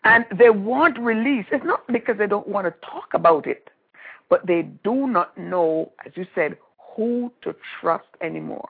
And 0.04 0.38
they 0.38 0.50
want 0.50 0.98
release. 0.98 1.46
It's 1.52 1.64
not 1.64 1.86
because 1.88 2.16
they 2.18 2.26
don't 2.26 2.48
want 2.48 2.66
to 2.66 2.74
talk 2.86 3.08
about 3.14 3.46
it, 3.46 3.68
but 4.30 4.46
they 4.46 4.62
do 4.84 5.06
not 5.06 5.36
know, 5.36 5.92
as 6.06 6.12
you 6.16 6.26
said, 6.34 6.56
who 6.96 7.32
to 7.42 7.54
trust 7.80 8.08
anymore. 8.20 8.68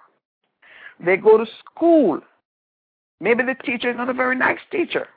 They 1.04 1.16
go 1.16 1.38
to 1.38 1.46
school. 1.58 2.20
Maybe 3.20 3.42
the 3.44 3.54
teacher 3.54 3.90
is 3.90 3.96
not 3.96 4.08
a 4.08 4.14
very 4.14 4.36
nice 4.36 4.58
teacher. 4.70 5.08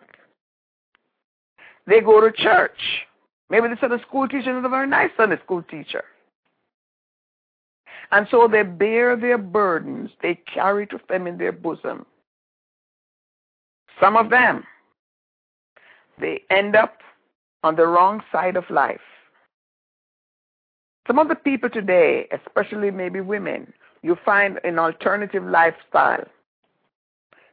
They 1.88 2.02
go 2.02 2.22
to 2.22 2.32
church. 2.32 2.80
Maybe 3.50 3.68
the 3.68 3.78
Sunday 3.80 4.02
school 4.02 4.28
teacher 4.28 4.58
is 4.58 4.66
a 4.66 4.70
very 4.70 4.88
nice 4.88 5.12
Sunday 5.16 5.38
school 5.44 5.62
teacher. 5.64 6.04
And 8.12 8.28
so 8.30 8.48
they 8.48 8.64
bear 8.64 9.16
their 9.16 9.38
burdens, 9.38 10.12
they 10.22 10.40
carry 10.52 10.88
to 10.88 11.00
them 11.10 11.28
in 11.28 11.38
their 11.38 11.52
bosom. 11.52 12.06
Some 14.00 14.16
of 14.16 14.30
them, 14.30 14.64
they 16.20 16.42
end 16.50 16.76
up 16.76 17.00
on 17.64 17.76
the 17.76 17.88
wrong 17.88 18.22
side 18.32 18.58
of 18.58 18.70
life. 18.70 19.00
Some 21.08 21.20
of 21.20 21.28
the 21.28 21.36
people 21.36 21.70
today, 21.70 22.28
especially 22.32 22.92
maybe 22.92 23.22
women, 23.22 23.74
you 24.02 24.18
find 24.24 24.60
an 24.64 24.80
alternative 24.80 25.44
lifestyle, 25.44 26.26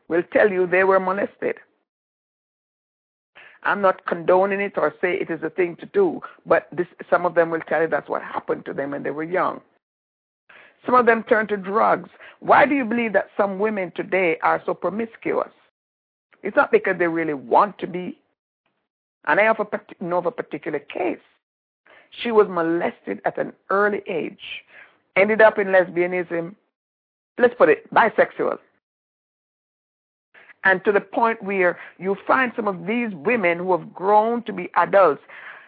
will 0.08 0.22
tell 0.32 0.50
you 0.50 0.66
they 0.66 0.84
were 0.84 1.00
molested. 1.00 1.56
I'm 3.64 3.80
not 3.80 4.06
condoning 4.06 4.60
it 4.60 4.74
or 4.76 4.94
say 5.00 5.14
it 5.14 5.30
is 5.30 5.42
a 5.42 5.50
thing 5.50 5.76
to 5.76 5.86
do, 5.86 6.20
but 6.46 6.66
this, 6.72 6.86
some 7.08 7.24
of 7.24 7.34
them 7.34 7.50
will 7.50 7.60
tell 7.60 7.82
you 7.82 7.88
that's 7.88 8.08
what 8.08 8.22
happened 8.22 8.64
to 8.66 8.72
them 8.72 8.90
when 8.90 9.02
they 9.02 9.10
were 9.10 9.22
young. 9.22 9.60
Some 10.84 10.96
of 10.96 11.06
them 11.06 11.22
turn 11.22 11.46
to 11.48 11.56
drugs. 11.56 12.10
Why 12.40 12.66
do 12.66 12.74
you 12.74 12.84
believe 12.84 13.12
that 13.12 13.28
some 13.36 13.60
women 13.60 13.92
today 13.94 14.38
are 14.42 14.60
so 14.66 14.74
promiscuous? 14.74 15.52
It's 16.42 16.56
not 16.56 16.72
because 16.72 16.98
they 16.98 17.06
really 17.06 17.34
want 17.34 17.78
to 17.78 17.86
be. 17.86 18.18
And 19.26 19.38
I 19.38 19.44
have 19.44 19.60
a, 19.60 19.66
know 20.04 20.18
of 20.18 20.26
a 20.26 20.32
particular 20.32 20.80
case. 20.80 21.18
She 22.10 22.32
was 22.32 22.48
molested 22.48 23.20
at 23.24 23.38
an 23.38 23.52
early 23.70 24.02
age, 24.08 24.64
ended 25.16 25.40
up 25.40 25.58
in 25.58 25.68
lesbianism, 25.68 26.56
let's 27.38 27.54
put 27.56 27.68
it, 27.68 27.88
bisexual 27.94 28.58
and 30.64 30.84
to 30.84 30.92
the 30.92 31.00
point 31.00 31.42
where 31.42 31.78
you 31.98 32.16
find 32.26 32.52
some 32.54 32.68
of 32.68 32.86
these 32.86 33.10
women 33.12 33.58
who 33.58 33.76
have 33.76 33.92
grown 33.92 34.42
to 34.44 34.52
be 34.52 34.70
adults 34.76 35.22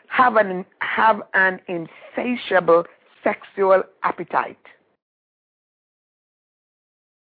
have 0.09 0.37
an 0.37 0.65
have 0.81 1.23
an 1.35 1.61
insatiable 1.69 2.85
sexual 3.23 3.83
appetite. 4.03 4.59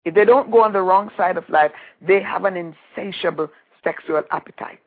if 0.04 0.14
they 0.14 0.24
don't 0.24 0.50
go 0.50 0.62
on 0.64 0.72
the 0.72 0.82
wrong 0.82 1.10
side 1.16 1.36
of 1.36 1.48
life, 1.48 1.70
they 2.00 2.20
have 2.20 2.44
an 2.44 2.56
insatiable 2.56 3.48
sexual 3.84 4.22
appetite. 4.32 4.80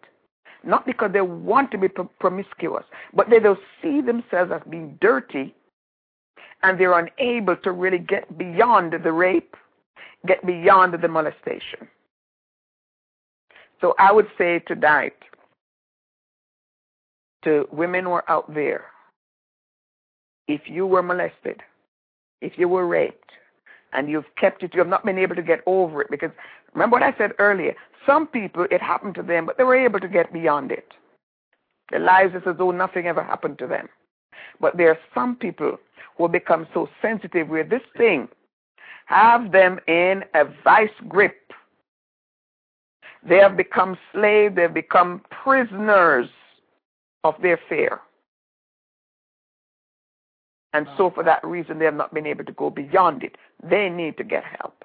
Not 0.64 0.86
because 0.86 1.12
they 1.14 1.22
want 1.22 1.72
to 1.72 1.78
be 1.78 1.88
promiscuous, 2.20 2.84
but 3.14 3.30
they 3.30 3.40
don't 3.40 3.60
see 3.82 4.02
themselves 4.02 4.52
as 4.52 4.62
being 4.70 4.98
dirty 5.00 5.56
and 6.64 6.80
they're 6.80 7.00
unable 7.00 7.56
to 7.58 7.72
really 7.72 8.00
get 8.00 8.38
beyond 8.38 8.94
the 9.04 9.12
rape, 9.12 9.56
get 10.28 10.46
beyond 10.46 10.94
the 11.02 11.08
molestation. 11.08 11.88
So 13.82 13.96
I 14.00 14.12
would 14.12 14.28
say 14.38 14.60
tonight 14.60 15.16
to 17.44 17.68
women 17.72 18.06
who 18.06 18.12
are 18.12 18.30
out 18.30 18.54
there, 18.54 18.86
if 20.48 20.62
you 20.66 20.86
were 20.86 21.04
molested, 21.04 21.62
if 22.42 22.54
you 22.58 22.68
were 22.68 22.88
raped, 22.88 23.32
and 23.94 24.10
you've 24.10 24.26
kept 24.38 24.62
it, 24.64 24.74
you 24.74 24.80
have 24.80 24.88
not 24.88 25.06
been 25.06 25.18
able 25.18 25.36
to 25.36 25.42
get 25.42 25.62
over 25.66 26.02
it 26.02 26.12
because 26.12 26.32
remember 26.74 26.96
what 26.96 27.04
I 27.04 27.18
said 27.18 27.32
earlier, 27.40 27.76
some 28.06 28.28
people 28.28 28.68
it 28.70 28.82
happened 28.82 29.16
to 29.16 29.24
them, 29.24 29.46
but 29.46 29.58
they 29.58 29.64
were 29.64 29.76
able 29.76 30.00
to 30.00 30.08
get 30.08 30.34
beyond 30.34 30.72
it. 30.72 30.94
Their 31.92 32.02
lives 32.02 32.36
is 32.36 32.42
as 32.46 32.58
though 32.58 32.72
nothing 32.72 33.08
ever 33.08 33.24
happened 33.24 33.58
to 33.60 33.68
them. 33.68 33.88
But 34.60 34.78
there 34.78 34.90
are 34.90 35.00
some 35.14 35.36
people 35.36 35.78
who 36.18 36.28
become 36.28 36.68
so 36.74 36.90
sensitive 37.02 37.50
where 37.50 37.64
this 37.64 37.82
thing 37.98 38.28
have 39.06 39.52
them 39.52 39.80
in 39.88 40.24
a 40.34 40.46
vice 40.64 40.90
grip. 41.08 41.45
They 43.28 43.38
have 43.38 43.58
become 43.58 43.98
slaves, 44.14 44.56
they 44.56 44.62
have 44.64 44.74
become 44.74 45.22
prisoners 45.44 46.28
of 47.24 47.36
their 47.42 47.60
fear. 47.68 48.00
And 50.74 50.88
so 50.98 51.10
for 51.10 51.24
that 51.24 51.44
reason, 51.44 51.80
they 51.80 51.86
have 51.86 51.96
not 51.96 52.14
been 52.14 52.26
able 52.26 52.44
to 52.44 52.52
go 52.52 52.70
beyond 52.70 53.24
it. 53.24 53.38
They 53.64 53.88
need 53.88 54.18
to 54.18 54.24
get 54.26 54.44
help. 54.44 54.84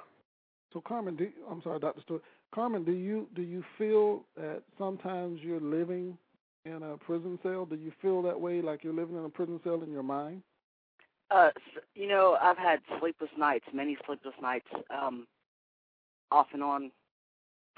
So 0.73 0.81
Carmen, 0.81 1.17
do, 1.17 1.29
I'm 1.51 1.61
sorry, 1.63 1.81
Dr. 1.81 2.01
Stewart. 2.03 2.23
Carmen, 2.55 2.85
do 2.85 2.93
you 2.93 3.29
do 3.35 3.43
you 3.43 3.65
feel 3.77 4.23
that 4.37 4.63
sometimes 4.79 5.41
you're 5.43 5.61
living 5.61 6.17
in 6.65 6.83
a 6.83 6.97
prison 6.97 7.39
cell? 7.43 7.67
Do 7.67 7.75
you 7.75 7.93
feel 8.01 8.23
that 8.23 8.41
way, 8.41 8.63
like 8.63 8.85
you're 8.85 8.95
living 8.95 9.17
in 9.17 9.25
a 9.25 9.29
prison 9.29 9.61
cell 9.65 9.83
in 9.83 9.91
your 9.91 10.03
mind? 10.05 10.43
Uh, 11.31 11.51
you 11.95 12.09
know, 12.09 12.37
I've 12.41 12.59
had 12.59 12.81
sleepless 13.01 13.31
nights, 13.39 13.67
many 13.73 13.97
sleepless 14.07 14.35
nights, 14.41 14.67
um, 14.91 15.27
off 16.31 16.49
and 16.53 16.63
on, 16.63 16.91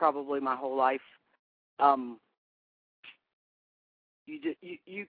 probably 0.03 0.41
my 0.41 0.57
whole 0.57 0.77
life. 0.77 1.01
Um, 1.79 2.19
you 4.27 4.41
just, 4.43 4.57
you 4.61 4.77
you 4.85 5.07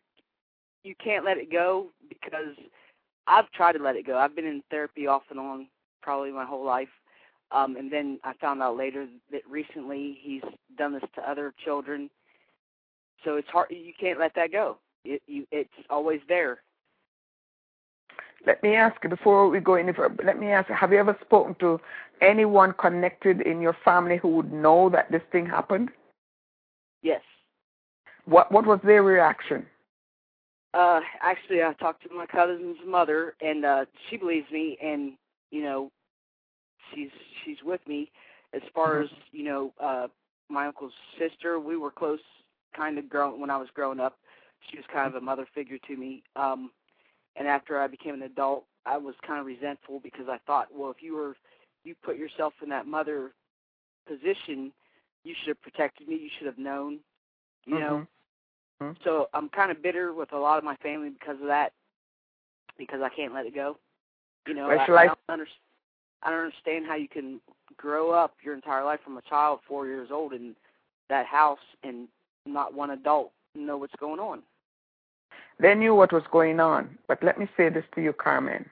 you 0.84 0.94
can't 1.04 1.26
let 1.26 1.40
it 1.40 1.52
go 1.52 1.88
because 2.10 2.56
I've 3.26 3.50
tried 3.54 3.72
to 3.72 3.82
let 3.82 3.96
it 3.96 4.06
go. 4.06 4.20
I've 4.20 4.36
been 4.36 4.46
in 4.46 4.62
therapy 4.70 5.08
off 5.08 5.24
and 5.32 5.40
on 5.40 5.68
probably 6.04 6.32
my 6.32 6.46
whole 6.46 6.64
life. 6.64 6.94
Um, 7.52 7.76
and 7.76 7.92
then 7.92 8.20
I 8.24 8.34
found 8.40 8.62
out 8.62 8.78
later 8.78 9.08
that 9.32 9.42
recently 9.50 10.20
he's 10.22 10.44
done 10.78 10.94
this 10.94 11.10
to 11.16 11.28
other 11.28 11.56
children. 11.66 12.08
So 13.26 13.38
it's 13.38 13.50
hard. 13.50 13.72
You 13.72 13.94
can't 14.00 14.20
let 14.20 14.36
that 14.36 14.52
go. 14.52 14.78
It, 15.06 15.24
you, 15.26 15.48
it's 15.52 15.74
always 15.90 16.22
there. 16.28 16.60
Let 18.46 18.62
me 18.62 18.76
ask 18.76 19.02
you 19.04 19.10
before 19.10 19.48
we 19.50 19.60
go 19.60 19.76
any 19.76 19.94
further. 19.94 20.24
Let 20.24 20.40
me 20.40 20.48
ask 20.48 20.70
you: 20.70 20.76
Have 20.76 20.92
you 20.92 21.00
ever 21.00 21.18
spoken 21.22 21.56
to 21.60 21.80
anyone 22.22 22.74
connected 22.74 23.42
in 23.42 23.62
your 23.62 23.76
family 23.86 24.18
who 24.18 24.30
would 24.30 24.52
know 24.52 24.90
that 24.90 25.12
this 25.12 25.22
thing 25.32 25.46
happened? 25.46 25.90
Yes. 27.02 27.22
What 28.26 28.52
What 28.52 28.66
was 28.66 28.80
their 28.84 29.04
reaction? 29.04 29.66
Uh, 30.74 31.02
actually, 31.22 31.62
I 31.62 31.74
talked 31.74 32.04
to 32.04 32.16
my 32.16 32.26
cousin's 32.26 32.78
mother, 32.86 33.36
and 33.42 33.64
uh, 33.64 33.86
she 34.10 34.18
believes 34.18 34.50
me, 34.52 34.78
and 34.82 35.14
you 35.52 35.62
know, 35.62 35.92
she's 36.94 37.12
she's 37.44 37.58
with 37.64 37.82
me. 37.88 38.12
As 38.54 38.62
far 38.74 38.96
mm-hmm. 38.96 39.04
as 39.04 39.10
you 39.32 39.44
know, 39.44 39.74
uh, 39.80 40.08
my 40.50 40.68
uncle's 40.68 40.94
sister, 41.20 41.60
we 41.60 41.78
were 41.78 41.92
close, 41.92 42.20
kind 42.76 42.98
of 42.98 43.08
grown 43.08 43.40
when 43.40 43.50
I 43.50 43.58
was 43.58 43.68
growing 43.74 44.00
up. 44.00 44.18
She 44.70 44.78
was 44.78 44.86
kind 44.92 45.08
of 45.08 45.16
a 45.16 45.22
mother 45.22 45.48
figure 45.54 45.78
to 45.88 45.96
me. 45.96 46.24
Um, 46.36 46.72
and 47.36 47.48
after 47.48 47.80
I 47.80 47.88
became 47.88 48.14
an 48.14 48.24
adult, 48.24 48.66
I 48.86 48.98
was 48.98 49.16
kind 49.26 49.40
of 49.40 49.46
resentful 49.46 50.00
because 50.00 50.28
I 50.30 50.38
thought, 50.46 50.68
well, 50.74 50.92
if 50.92 51.02
you 51.02 51.16
were, 51.16 51.36
you 51.84 51.96
put 52.04 52.18
yourself 52.18 52.54
in 52.62 52.70
that 52.70 52.86
mother 52.86 53.32
position, 54.08 54.72
you 55.24 55.34
should 55.40 55.50
have 55.50 55.62
protected 55.62 56.08
me. 56.08 56.16
You 56.16 56.30
should 56.38 56.48
have 56.48 56.58
known, 56.58 57.00
you 57.66 57.76
mm-hmm. 57.76 57.84
know. 57.84 58.08
Mm-hmm. 58.82 59.02
So 59.04 59.30
I'm 59.34 59.50
kind 59.50 59.72
of 59.72 59.82
bitter 59.82 60.14
with 60.14 60.34
a 60.34 60.38
lot 60.38 60.58
of 60.58 60.64
my 60.64 60.76
family 60.78 61.10
because 61.10 61.40
of 61.42 61.48
that, 61.48 61.72
because 62.78 63.02
I 63.02 63.10
can't 63.10 63.34
let 63.34 63.46
it 63.46 63.56
go. 63.56 63.78
You 64.48 64.54
know, 64.54 64.70
I, 64.70 64.84
I, 64.84 65.06
don't 65.06 65.20
understand. 65.30 65.60
I 66.22 66.30
don't 66.30 66.40
understand 66.40 66.86
how 66.86 66.96
you 66.96 67.08
can 67.08 67.40
grow 67.78 68.12
up 68.12 68.36
your 68.44 68.54
entire 68.56 68.84
life 68.84 69.00
from 69.04 69.18
a 69.18 69.22
child, 69.22 69.60
four 69.68 69.88
years 69.88 70.10
old, 70.12 70.34
in 70.34 70.56
that 71.10 71.26
house 71.26 71.60
and 71.84 72.08
not 72.46 72.74
one 72.74 72.92
adult 72.92 73.32
know 73.56 73.78
what's 73.78 73.94
going 74.00 74.20
on. 74.20 74.42
They 75.64 75.74
knew 75.76 75.96
what 75.96 76.12
was 76.12 76.24
going 76.30 76.60
on. 76.60 76.98
But 77.08 77.24
let 77.24 77.40
me 77.40 77.48
say 77.56 77.70
this 77.70 77.86
to 77.96 78.02
you, 78.02 78.12
Carmen. 78.12 78.70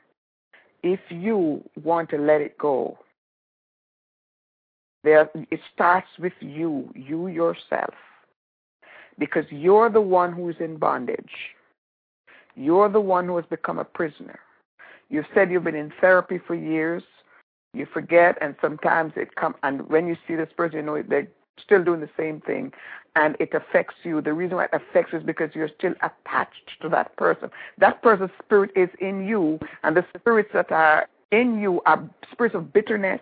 If 0.84 1.00
you 1.10 1.64
want 1.82 2.10
to 2.10 2.18
let 2.18 2.42
it 2.42 2.58
go, 2.58 3.00
there, 5.06 5.32
it 5.50 5.62
starts 5.74 6.10
with 6.20 6.34
you, 6.42 6.92
you 6.94 7.28
yourself 7.28 7.94
because 9.18 9.46
you're 9.50 9.90
the 9.90 10.02
one 10.02 10.34
who's 10.34 10.56
in 10.60 10.76
bondage. 10.76 11.32
You're 12.56 12.90
the 12.90 13.00
one 13.00 13.26
who 13.26 13.38
has 13.38 13.46
become 13.50 13.80
a 13.80 13.86
prisoner. 13.86 14.40
You've 15.10 15.26
said 15.34 15.50
you've 15.50 15.64
been 15.64 15.76
in 15.76 15.94
therapy 16.02 16.40
for 16.46 16.56
years. 16.56 17.04
You 17.74 17.86
forget, 17.86 18.38
and 18.42 18.56
sometimes 18.60 19.14
it 19.16 19.36
comes, 19.36 19.56
and 19.64 19.88
when 19.90 20.08
you 20.08 20.18
see 20.28 20.36
this 20.36 20.50
person, 20.58 20.80
you 20.80 20.84
know 20.84 21.02
they're 21.02 21.28
still 21.64 21.84
doing 21.84 22.02
the 22.02 22.10
same 22.18 22.42
thing, 22.42 22.74
and 23.16 23.36
it 23.40 23.54
affects 23.54 23.96
you. 24.04 24.22
The 24.22 24.34
reason 24.34 24.58
why 24.58 24.66
it 24.66 24.74
affects 24.74 25.14
you 25.14 25.20
is 25.20 25.26
because 25.26 25.50
you're 25.54 25.70
still 25.78 25.94
attached 26.02 26.72
to 26.82 26.90
that 26.90 27.16
person. 27.18 27.50
That 27.78 28.02
person's 28.02 28.32
spirit 28.44 28.72
is 28.76 28.90
in 29.00 29.28
you, 29.28 29.60
and 29.84 29.96
the 29.96 30.06
spirits 30.18 30.50
that 30.54 30.72
are 30.72 31.08
in 31.32 31.60
you 31.60 31.82
are 31.86 32.10
spirits 32.32 32.56
of 32.56 32.74
bitterness, 32.74 33.22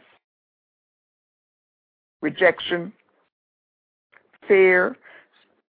rejection, 2.21 2.93
fear, 4.47 4.97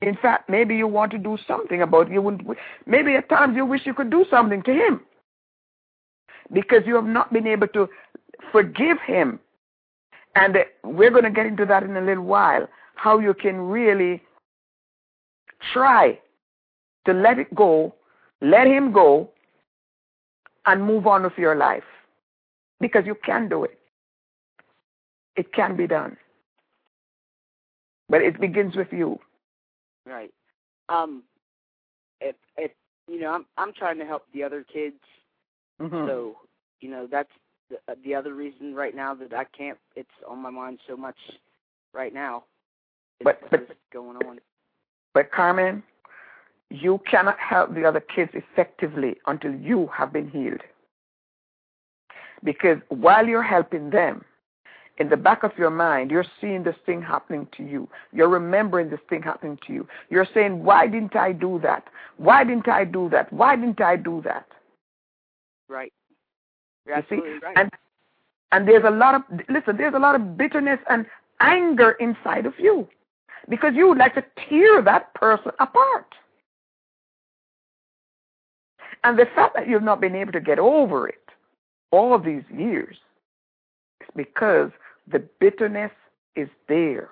in 0.05 0.16
fact, 0.16 0.50
maybe 0.50 0.77
you 0.77 0.87
want 0.87 1.12
to 1.12 1.18
do 1.18 1.38
something 1.46 1.81
about 1.81 2.09
it. 2.09 2.12
You 2.12 2.20
would, 2.20 2.44
maybe 2.87 3.14
at 3.14 3.29
times 3.29 3.57
you 3.57 3.64
wish 3.64 3.87
you 3.87 3.94
could 3.94 4.11
do 4.11 4.27
something 4.31 4.62
to 4.64 4.72
him 4.72 5.00
because 6.53 6.83
you 6.87 6.94
have 6.94 7.07
not 7.07 7.33
been 7.33 7.46
able 7.46 7.68
to 7.68 7.88
forgive 8.53 8.98
him. 9.00 9.40
And 10.37 10.59
we're 10.83 11.11
going 11.11 11.24
to 11.24 11.31
get 11.31 11.46
into 11.46 11.64
that 11.66 11.85
in 11.85 11.96
a 11.96 12.00
little 12.00 12.24
while, 12.24 12.66
how 12.94 13.18
you 13.18 13.35
can 13.35 13.61
really 13.61 14.22
try 15.72 16.18
to 17.07 17.12
let 17.12 17.38
it 17.38 17.54
go, 17.54 17.94
let 18.40 18.66
him 18.66 18.92
go, 18.92 19.30
and 20.66 20.83
move 20.83 21.07
on 21.07 21.22
with 21.22 21.37
your 21.37 21.54
life. 21.54 21.85
Because 22.80 23.04
you 23.07 23.14
can 23.24 23.48
do 23.48 23.64
it. 23.64 23.78
It 25.37 25.52
can 25.52 25.76
be 25.76 25.87
done. 25.87 26.16
But 28.09 28.22
it 28.22 28.40
begins 28.40 28.76
with 28.76 28.92
you. 28.92 29.18
Right. 30.07 30.33
Um, 30.88 31.22
if 32.20 32.37
if 32.57 32.72
you 33.09 33.20
know, 33.20 33.33
I'm 33.33 33.46
I'm 33.57 33.72
trying 33.72 33.98
to 33.98 34.04
help 34.04 34.24
the 34.33 34.42
other 34.42 34.64
kids. 34.70 35.00
Mm-hmm. 35.80 36.07
So 36.07 36.37
you 36.80 36.90
know, 36.90 37.09
that's 37.11 37.30
the, 37.70 37.78
the 38.04 38.14
other 38.14 38.35
reason 38.35 38.74
right 38.74 38.94
now 38.94 39.14
that 39.14 39.33
I 39.33 39.44
can't. 39.57 39.78
It's 39.96 40.09
on 40.28 40.38
my 40.40 40.50
mind 40.50 40.80
so 40.87 40.96
much 40.96 41.16
right 41.94 42.12
now. 42.12 42.44
But 43.22 43.40
but 43.50 43.68
going 43.92 44.16
on. 44.16 44.40
But 45.14 45.31
Carmen, 45.31 45.83
you 46.70 47.00
cannot 47.09 47.38
help 47.38 47.74
the 47.74 47.85
other 47.85 48.00
kids 48.00 48.33
effectively 48.35 49.16
until 49.27 49.55
you 49.55 49.88
have 49.96 50.12
been 50.12 50.29
healed. 50.29 50.61
Because 52.42 52.79
while 52.88 53.27
you're 53.27 53.42
helping 53.42 53.90
them, 53.90 54.24
in 54.98 55.09
the 55.09 55.16
back 55.16 55.42
of 55.42 55.50
your 55.59 55.70
mind, 55.70 56.11
you're 56.11 56.27
seeing 56.40 56.62
this 56.62 56.77
thing 56.87 57.03
happening 57.03 57.48
to 57.57 57.64
you. 57.64 57.88
You're 58.12 58.29
remembering 58.29 58.90
this 58.90 59.00
thing 59.09 59.22
happening 59.22 59.59
to 59.66 59.72
you. 59.72 59.88
You're 60.09 60.29
saying, 60.33 60.62
Why 60.62 60.87
didn't 60.87 61.16
I 61.16 61.33
do 61.33 61.59
that? 61.62 61.88
Why 62.16 62.44
didn't 62.44 62.68
I 62.68 62.85
do 62.85 63.09
that? 63.11 63.33
Why 63.33 63.57
didn't 63.57 63.81
I 63.81 63.96
do 63.96 64.22
that? 64.24 64.46
Right. 65.68 65.92
You're 66.87 66.98
you 66.98 67.05
see? 67.09 67.38
right. 67.42 67.57
And, 67.57 67.70
and 68.53 68.68
there's 68.68 68.85
a 68.85 68.90
lot 68.90 69.16
of, 69.16 69.22
listen, 69.48 69.77
there's 69.77 69.94
a 69.94 69.98
lot 69.98 70.14
of 70.14 70.37
bitterness 70.37 70.79
and 70.88 71.07
anger 71.40 71.92
inside 71.92 72.46
of 72.46 72.55
you 72.59 72.88
because 73.48 73.74
you 73.74 73.88
would 73.88 73.98
like 73.98 74.14
to 74.14 74.24
tear 74.48 74.83
that 74.83 75.12
person 75.14 75.52
apart. 75.61 76.14
And 79.02 79.18
the 79.18 79.26
fact 79.35 79.54
that 79.54 79.68
you've 79.68 79.83
not 79.83 80.00
been 80.00 80.14
able 80.14 80.33
to 80.33 80.40
get 80.40 80.59
over 80.59 81.09
it 81.09 81.28
all 81.90 82.18
these 82.18 82.42
years 82.50 82.96
is 84.00 84.09
because 84.16 84.70
the 85.11 85.22
bitterness 85.40 85.92
is 86.37 86.48
there. 86.68 87.11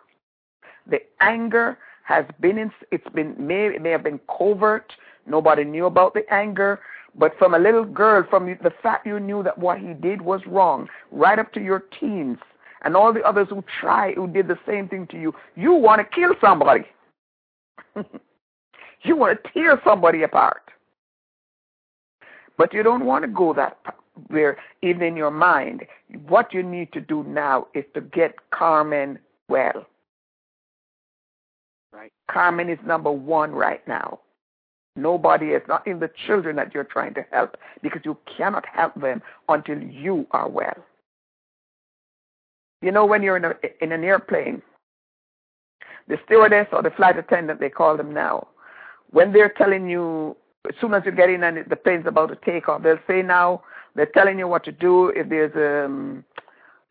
The 0.89 1.01
anger 1.21 1.79
has 2.05 2.25
been 2.41 2.59
in, 2.59 2.73
it's 2.91 3.09
been 3.11 3.35
may 3.39 3.67
it 3.67 3.83
may 3.83 3.91
have 3.91 4.03
been 4.03 4.21
covert. 4.39 4.93
Nobody 5.27 5.65
knew 5.65 5.87
about 5.87 6.15
the 6.15 6.25
anger, 6.33 6.81
but 7.15 7.37
from 7.39 7.55
a 7.55 7.59
little 7.59 7.85
girl, 7.85 8.25
from 8.29 8.47
the 8.47 8.73
fact 8.83 9.07
you 9.07 9.21
knew 9.21 9.43
that 9.43 9.57
what 9.59 9.79
he 9.79 9.93
did 9.93 10.23
was 10.23 10.41
wrong, 10.47 10.89
right 11.13 11.39
up 11.39 11.53
to 11.53 11.61
your 11.61 11.85
teens, 12.01 12.39
and 12.83 12.97
all 12.97 13.13
the 13.13 13.23
others 13.23 13.49
who 13.51 13.65
try, 13.81 14.13
who 14.15 14.27
did 14.27 14.49
the 14.49 14.59
same 14.67 14.89
thing 14.89 15.07
to 15.09 15.19
you, 15.19 15.35
you 15.55 15.73
want 15.73 16.01
to 16.01 16.05
kill 16.05 16.35
somebody. 16.41 16.85
you 19.03 19.17
want 19.17 19.39
to 19.43 19.51
tear 19.53 19.81
somebody 19.85 20.23
apart. 20.23 20.63
But 22.59 22.73
you 22.73 22.83
don't 22.83 23.07
want 23.07 23.25
to 23.25 23.29
go 23.29 23.55
that 23.55 23.79
where, 24.29 24.59
even 24.83 25.03
in 25.03 25.17
your 25.17 25.31
mind, 25.31 25.87
what 26.29 26.53
you 26.53 26.63
need 26.63 26.93
to 26.93 27.01
do 27.01 27.25
now 27.25 27.67
is 27.75 27.85
to 27.95 28.01
get 28.01 28.35
Carmen 28.51 29.19
well. 29.49 29.87
Right. 31.93 32.13
Carmen 32.31 32.69
is 32.69 32.79
number 32.87 33.11
one 33.11 33.53
right 33.53 33.87
now. 33.89 34.21
Nobody 34.97 35.47
is, 35.49 35.63
not 35.69 35.87
in 35.87 36.01
the 36.01 36.11
children 36.27 36.57
that 36.57 36.75
you're 36.75 36.85
trying 36.85 37.15
to 37.15 37.25
help, 37.33 37.57
because 37.83 38.03
you 38.05 38.17
cannot 38.37 38.67
help 38.67 38.95
them 39.01 39.23
until 39.49 39.81
you 39.81 40.27
are 40.33 40.49
well. 40.49 40.77
You 42.83 42.93
know, 42.93 43.07
when 43.07 43.23
you're 43.23 43.37
in, 43.37 43.45
a, 43.45 43.55
in 43.81 43.93
an 43.93 44.05
airplane, 44.05 44.61
the 46.09 46.19
stewardess 46.27 46.67
or 46.73 46.83
the 46.83 46.91
flight 46.91 47.17
attendant, 47.17 47.61
they 47.61 47.71
call 47.71 47.97
them 47.97 48.13
now, 48.13 48.49
when 49.11 49.33
they're 49.33 49.55
telling 49.57 49.89
you, 49.89 50.37
as 50.69 50.75
soon 50.81 50.95
as 50.95 51.03
you 51.05 51.13
get 51.13 51.31
in 51.31 51.43
and 51.45 51.65
the 51.69 51.77
plane's 51.77 52.07
about 52.07 52.29
to 52.29 52.37
take 52.45 52.69
off, 52.69 52.83
they'll 52.83 52.99
say 53.07 53.23
now, 53.23 53.63
they're 53.95 54.07
telling 54.07 54.39
you 54.39 54.49
what 54.49 54.65
to 54.65 54.73
do 54.73 55.09
if 55.11 55.29
there's 55.29 55.55
um, 55.55 56.25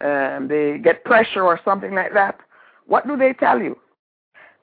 um, 0.01 0.47
they 0.47 0.77
get 0.77 1.03
pressure 1.03 1.43
or 1.43 1.59
something 1.63 1.93
like 1.93 2.13
that. 2.13 2.39
What 2.85 3.07
do 3.07 3.17
they 3.17 3.33
tell 3.33 3.59
you? 3.59 3.77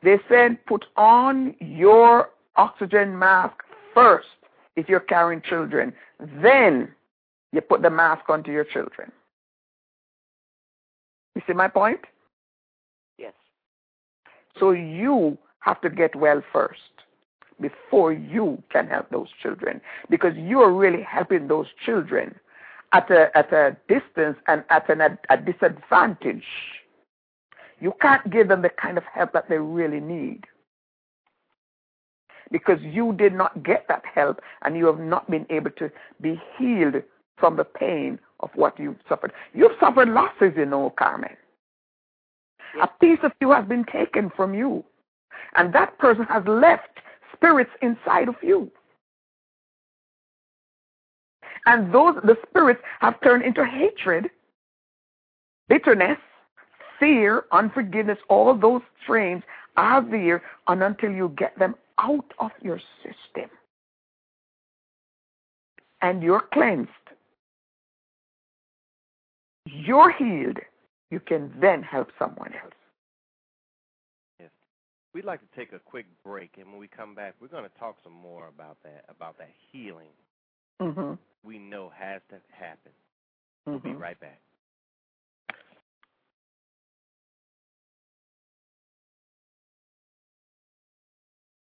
They 0.03 0.19
said 0.29 0.65
put 0.67 0.85
on 0.97 1.55
your 1.61 2.31
oxygen 2.57 3.19
mask 3.19 3.57
first 3.95 4.29
if 4.77 4.89
you're 4.89 5.01
carrying 5.01 5.43
children. 5.43 5.93
Then 6.43 6.89
you 7.53 7.61
put 7.61 7.83
the 7.83 7.91
mask 7.91 8.29
onto 8.29 8.53
your 8.53 8.65
children. 8.65 9.11
You 11.39 11.45
see 11.47 11.53
my 11.53 11.69
point? 11.69 12.01
Yes. 13.17 13.33
So 14.59 14.73
you 14.73 15.39
have 15.61 15.81
to 15.83 15.89
get 15.89 16.17
well 16.17 16.43
first 16.53 16.81
before 17.61 18.13
you 18.13 18.61
can 18.73 18.89
help 18.89 19.09
those 19.11 19.29
children 19.41 19.81
because 20.11 20.33
you're 20.37 20.73
really 20.73 21.01
helping 21.01 21.47
those 21.47 21.67
children 21.87 22.35
at 22.93 23.09
a, 23.13 23.31
at 23.39 23.53
a 23.53 23.77
distance 23.89 24.37
and 24.49 24.65
at 24.71 24.91
an, 24.91 25.17
a 25.31 25.37
disadvantage. 25.37 26.43
You 27.79 27.95
can't 28.03 28.29
give 28.33 28.49
them 28.49 28.63
the 28.63 28.71
kind 28.71 28.99
of 28.99 29.05
help 29.05 29.33
that 29.35 29.49
they 29.49 29.59
really 29.59 30.01
need 30.01 30.43
because 32.51 32.81
you 32.83 33.13
did 33.13 33.33
not 33.33 33.63
get 33.63 33.87
that 33.87 34.03
help 34.13 34.41
and 34.63 34.77
you 34.77 34.87
have 34.87 34.99
not 34.99 35.31
been 35.31 35.47
able 35.51 35.71
to 35.79 35.89
be 36.21 36.43
healed 36.59 36.97
from 37.39 37.57
the 37.57 37.65
pain 37.65 38.19
of 38.41 38.51
what 38.55 38.79
you've 38.79 39.01
suffered. 39.09 39.33
You've 39.55 39.73
suffered 39.81 40.09
losses, 40.09 40.53
you 40.57 40.67
know, 40.67 40.91
Carmen. 40.91 41.37
A 42.83 42.89
piece 43.01 43.19
of 43.23 43.33
you 43.41 43.51
has 43.53 43.67
been 43.67 43.85
taken 43.85 44.31
from 44.37 44.55
you, 44.55 44.85
and 45.57 45.73
that 45.73 45.99
person 45.99 46.25
has 46.25 46.45
left 46.47 47.01
spirits 47.33 47.71
inside 47.83 48.29
of 48.29 48.37
you. 48.43 48.71
And 51.67 51.93
those 51.93 52.15
the 52.23 52.37
spirits 52.49 52.81
have 53.01 53.21
turned 53.21 53.45
into 53.45 53.65
hatred, 53.65 54.31
bitterness, 55.69 56.19
fear, 56.99 57.45
unforgiveness, 57.53 58.19
all 58.29 58.55
those 58.57 58.83
strains 59.03 59.43
are 59.77 60.03
there 60.03 60.43
and 60.67 60.83
until 60.83 61.11
you 61.11 61.33
get 61.37 61.59
them 61.59 61.75
out 61.99 62.33
of 62.39 62.51
your 62.63 62.81
system. 63.03 63.51
And 66.01 66.23
you're 66.23 66.45
cleansed. 66.53 66.91
You're 69.73 70.13
healed. 70.13 70.59
You 71.11 71.21
can 71.21 71.53
then 71.61 71.83
help 71.83 72.09
someone 72.19 72.53
else. 72.63 72.75
Yes. 74.41 74.51
We'd 75.15 75.25
like 75.25 75.41
to 75.41 75.57
take 75.59 75.73
a 75.73 75.79
quick 75.79 76.07
break, 76.25 76.53
and 76.59 76.71
when 76.71 76.79
we 76.79 76.89
come 76.89 77.15
back, 77.15 77.35
we're 77.41 77.49
going 77.49 77.65
to 77.65 77.79
talk 77.79 77.97
some 78.05 78.13
more 78.13 78.49
about 78.49 78.77
that, 78.85 79.05
about 79.09 79.39
that 79.39 79.51
healing 79.73 80.09
Mm-hmm. 80.81 81.15
we 81.43 81.59
know 81.59 81.91
has 81.97 82.23
to 82.31 82.37
happen. 82.53 82.93
Mm-hmm. 83.67 83.71
We'll 83.73 83.95
be 83.95 83.99
right 83.99 84.19
back. 84.21 84.41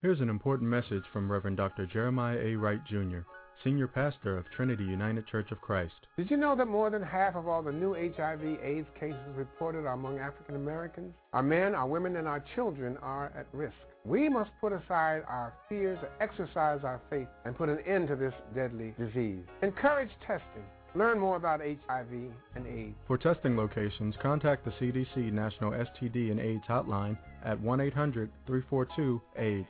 Here's 0.02 0.20
an 0.20 0.28
important 0.28 0.68
message 0.68 1.04
from 1.12 1.32
Reverend 1.32 1.56
Dr. 1.56 1.86
Jeremiah 1.86 2.36
A. 2.38 2.56
Wright, 2.56 2.84
Jr., 2.84 3.20
Senior 3.64 3.88
Pastor 3.88 4.36
of 4.36 4.44
Trinity 4.54 4.84
United 4.84 5.26
Church 5.26 5.50
of 5.50 5.58
Christ. 5.62 5.94
Did 6.18 6.30
you 6.30 6.36
know 6.36 6.54
that 6.54 6.66
more 6.66 6.90
than 6.90 7.02
half 7.02 7.34
of 7.34 7.48
all 7.48 7.62
the 7.62 7.72
new 7.72 7.94
HIV 7.94 8.44
AIDS 8.62 8.86
cases 9.00 9.16
reported 9.34 9.86
are 9.86 9.94
among 9.94 10.18
African 10.18 10.54
Americans? 10.56 11.14
Our 11.32 11.42
men, 11.42 11.74
our 11.74 11.86
women, 11.86 12.16
and 12.16 12.28
our 12.28 12.44
children 12.54 12.98
are 12.98 13.32
at 13.34 13.46
risk. 13.54 13.74
We 14.04 14.28
must 14.28 14.50
put 14.60 14.74
aside 14.74 15.22
our 15.26 15.54
fears, 15.66 15.98
exercise 16.20 16.80
our 16.84 17.00
faith, 17.08 17.28
and 17.46 17.56
put 17.56 17.70
an 17.70 17.78
end 17.86 18.08
to 18.08 18.16
this 18.16 18.34
deadly 18.54 18.94
disease. 18.98 19.40
Encourage 19.62 20.10
testing. 20.26 20.64
Learn 20.94 21.18
more 21.18 21.36
about 21.36 21.60
HIV 21.60 22.12
and 22.54 22.66
AIDS. 22.66 22.94
For 23.06 23.16
testing 23.16 23.56
locations, 23.56 24.14
contact 24.20 24.66
the 24.66 24.72
CDC 24.72 25.32
National 25.32 25.70
STD 25.72 26.30
and 26.30 26.38
AIDS 26.38 26.64
hotline 26.68 27.16
at 27.42 27.58
1 27.58 27.80
800 27.80 28.30
342 28.46 29.22
AIDS. 29.38 29.66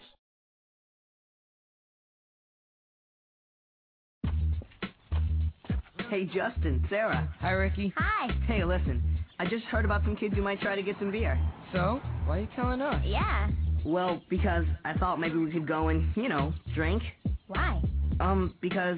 Hey, 6.14 6.27
Justin, 6.27 6.87
Sarah. 6.88 7.29
Hi, 7.40 7.50
Ricky. 7.50 7.92
Hi. 7.96 8.33
Hey, 8.46 8.62
listen. 8.64 9.03
I 9.40 9.46
just 9.46 9.64
heard 9.64 9.85
about 9.85 10.05
some 10.05 10.14
kids 10.14 10.37
who 10.37 10.42
might 10.42 10.61
try 10.61 10.77
to 10.77 10.83
get 10.83 10.94
some 11.00 11.11
beer. 11.11 11.37
So, 11.72 12.00
why 12.24 12.38
are 12.38 12.40
you 12.42 12.48
telling 12.55 12.81
us? 12.81 13.03
Yeah. 13.05 13.48
Well, 13.85 14.22
because 14.31 14.64
I 14.85 14.96
thought 14.96 15.18
maybe 15.18 15.38
we 15.38 15.50
could 15.50 15.66
go 15.66 15.88
and, 15.88 16.16
you 16.16 16.29
know, 16.29 16.55
drink. 16.72 17.03
Why? 17.48 17.83
Um, 18.20 18.55
because. 18.62 18.96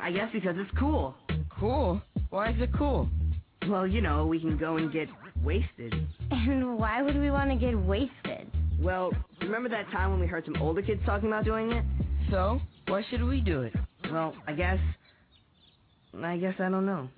I 0.00 0.10
guess 0.10 0.30
because 0.32 0.56
it's 0.58 0.76
cool. 0.76 1.14
Cool. 1.60 2.02
Why 2.30 2.50
is 2.50 2.60
it 2.60 2.70
cool? 2.76 3.08
Well, 3.68 3.86
you 3.86 4.00
know, 4.00 4.26
we 4.26 4.40
can 4.40 4.58
go 4.58 4.78
and 4.78 4.92
get 4.92 5.06
wasted. 5.44 5.94
And 6.32 6.76
why 6.76 7.02
would 7.02 7.16
we 7.16 7.30
want 7.30 7.50
to 7.50 7.56
get 7.56 7.78
wasted? 7.78 8.50
Well, 8.80 9.12
remember 9.42 9.68
that 9.68 9.88
time 9.92 10.10
when 10.10 10.18
we 10.18 10.26
heard 10.26 10.44
some 10.44 10.60
older 10.60 10.82
kids 10.82 11.02
talking 11.06 11.28
about 11.28 11.44
doing 11.44 11.70
it? 11.70 11.84
So, 12.32 12.58
why 12.88 13.04
should 13.10 13.22
we 13.22 13.40
do 13.40 13.62
it? 13.62 13.74
Well, 14.10 14.34
I 14.48 14.54
guess. 14.54 14.80
I 16.20 16.36
guess 16.36 16.54
I 16.58 16.68
don't 16.68 16.86
know. 16.86 17.08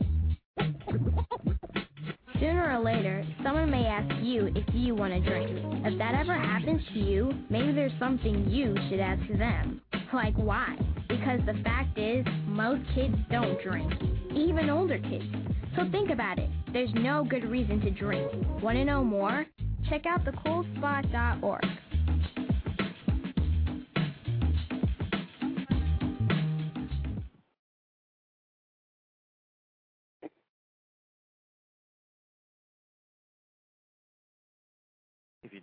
Sooner 2.39 2.77
or 2.77 2.85
later, 2.85 3.25
someone 3.43 3.71
may 3.71 3.87
ask 3.87 4.23
you 4.23 4.53
if 4.55 4.65
you 4.75 4.95
want 4.95 5.15
to 5.15 5.21
drink. 5.21 5.51
If 5.85 5.99
that 5.99 6.15
ever 6.15 6.35
happens 6.35 6.83
to 6.93 6.99
you, 6.99 7.33
maybe 7.49 7.73
there's 7.73 7.93
something 7.99 8.49
you 8.51 8.77
should 8.89 9.01
ask 9.01 9.27
them. 9.39 9.81
Like 10.13 10.35
why? 10.37 10.77
Because 11.09 11.41
the 11.47 11.61
fact 11.65 11.99
is, 11.99 12.25
most 12.47 12.83
kids 12.95 13.15
don't 13.31 13.61
drink, 13.63 13.93
even 14.35 14.71
older 14.71 14.99
kids. 14.99 15.25
So 15.77 15.89
think 15.91 16.11
about 16.11 16.39
it. 16.39 16.51
There's 16.73 16.93
no 16.95 17.25
good 17.25 17.45
reason 17.45 17.81
to 17.81 17.91
drink. 17.91 18.31
Want 18.63 18.77
to 18.77 18.85
know 18.85 19.03
more? 19.03 19.47
Check 19.89 20.07
out 20.07 20.25
thecoolspot.org. 20.25 21.65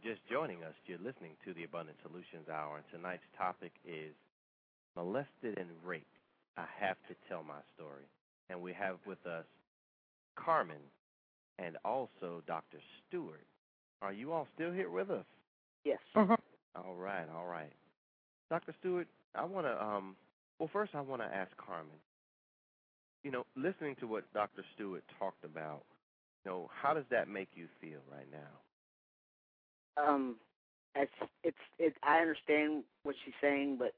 just 0.03 0.21
joining 0.29 0.63
us, 0.63 0.73
you're 0.85 0.97
listening 0.97 1.33
to 1.45 1.53
the 1.53 1.63
Abundant 1.63 1.97
Solutions 2.01 2.49
Hour, 2.51 2.77
and 2.77 2.85
tonight's 2.91 3.23
topic 3.37 3.71
is 3.85 4.13
molested 4.95 5.57
and 5.57 5.69
raped. 5.85 6.05
I 6.57 6.65
have 6.79 6.97
to 7.07 7.15
tell 7.29 7.43
my 7.43 7.61
story. 7.75 8.05
And 8.49 8.61
we 8.61 8.73
have 8.73 8.97
with 9.05 9.25
us 9.25 9.45
Carmen 10.35 10.81
and 11.59 11.77
also 11.85 12.43
Dr. 12.47 12.79
Stewart. 13.07 13.45
Are 14.01 14.11
you 14.11 14.31
all 14.33 14.47
still 14.55 14.71
here 14.71 14.89
with 14.89 15.09
us? 15.09 15.25
Yes. 15.85 15.99
All 16.15 16.95
right, 16.95 17.27
all 17.35 17.45
right. 17.45 17.71
Dr. 18.49 18.73
Stewart, 18.79 19.07
I 19.35 19.45
want 19.45 19.65
to, 19.67 19.83
um, 19.83 20.15
well, 20.59 20.69
first 20.71 20.93
I 20.95 21.01
want 21.01 21.21
to 21.21 21.27
ask 21.27 21.51
Carmen. 21.57 21.99
You 23.23 23.31
know, 23.31 23.45
listening 23.55 23.95
to 23.99 24.07
what 24.07 24.23
Dr. 24.33 24.63
Stewart 24.75 25.03
talked 25.19 25.43
about, 25.45 25.83
you 26.43 26.51
know, 26.51 26.69
how 26.73 26.93
does 26.93 27.05
that 27.11 27.27
make 27.27 27.49
you 27.55 27.67
feel 27.79 27.99
right 28.11 28.27
now? 28.31 28.59
Um, 29.97 30.35
it's 30.95 31.11
it's 31.43 31.57
it. 31.79 31.93
I 32.03 32.19
understand 32.19 32.83
what 33.03 33.15
she's 33.23 33.33
saying, 33.41 33.77
but 33.77 33.93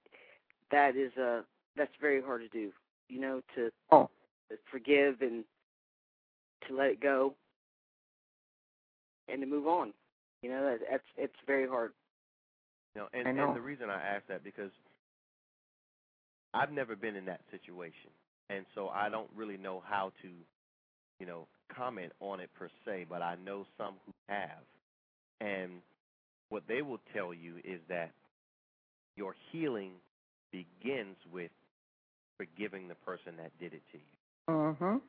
that 0.72 0.96
is 0.96 1.12
uh 1.18 1.42
that's 1.76 1.92
very 2.00 2.22
hard 2.22 2.42
to 2.42 2.50
do. 2.50 2.72
You 3.10 3.22
know, 3.22 3.42
to 3.56 3.72
Oh. 3.92 4.10
forgive 4.72 5.22
and 5.22 5.44
to 6.68 6.76
let 6.76 6.88
it 6.92 7.02
go 7.02 7.34
and 9.28 9.42
to 9.42 9.48
move 9.48 9.68
on. 9.68 9.94
You 10.42 10.50
know, 10.50 10.64
that, 10.64 10.80
that's 10.90 11.04
it's 11.18 11.34
very 11.48 11.68
hard. 11.68 11.92
You 12.96 13.02
know, 13.02 13.08
and, 13.14 13.38
know. 13.38 13.48
and 13.48 13.56
the 13.56 13.62
reason 13.62 13.90
I 13.90 14.02
ask 14.02 14.26
that 14.28 14.44
because 14.44 14.72
I've 16.54 16.72
never 16.72 16.96
been 16.96 17.16
in 17.16 17.26
that 17.26 17.42
situation, 17.50 18.12
and 18.50 18.66
so 18.76 18.90
I 18.90 19.10
don't 19.10 19.30
really 19.36 19.58
know 19.58 19.82
how 19.86 20.12
to, 20.22 20.30
you 21.20 21.26
know, 21.26 21.48
comment 21.76 22.12
on 22.20 22.40
it 22.40 22.50
per 22.54 22.70
se, 22.86 23.08
but 23.10 23.22
I 23.22 23.36
know 23.44 23.66
some 23.78 23.96
who 24.06 24.14
have. 24.30 24.62
And 25.44 25.82
what 26.50 26.64
they 26.68 26.82
will 26.82 27.00
tell 27.14 27.34
you 27.34 27.58
is 27.64 27.82
that 27.90 28.12
your 29.16 29.36
healing 29.52 29.94
begins 30.52 31.18
with 31.32 31.52
forgiving 32.38 32.88
the 32.88 32.96
person 32.96 33.38
that 33.38 33.52
did 33.60 33.74
it 33.74 33.84
to 33.92 33.98
you. 33.98 34.18
Mhm. 34.48 35.02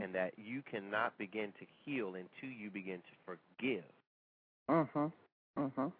And 0.00 0.14
that 0.14 0.38
you 0.38 0.62
cannot 0.62 1.18
begin 1.18 1.52
to 1.58 1.66
heal 1.84 2.14
until 2.16 2.50
you 2.50 2.70
begin 2.70 3.00
to 3.02 3.14
forgive. 3.26 3.84
Mhm. 4.68 5.12
Mhm. 5.56 5.92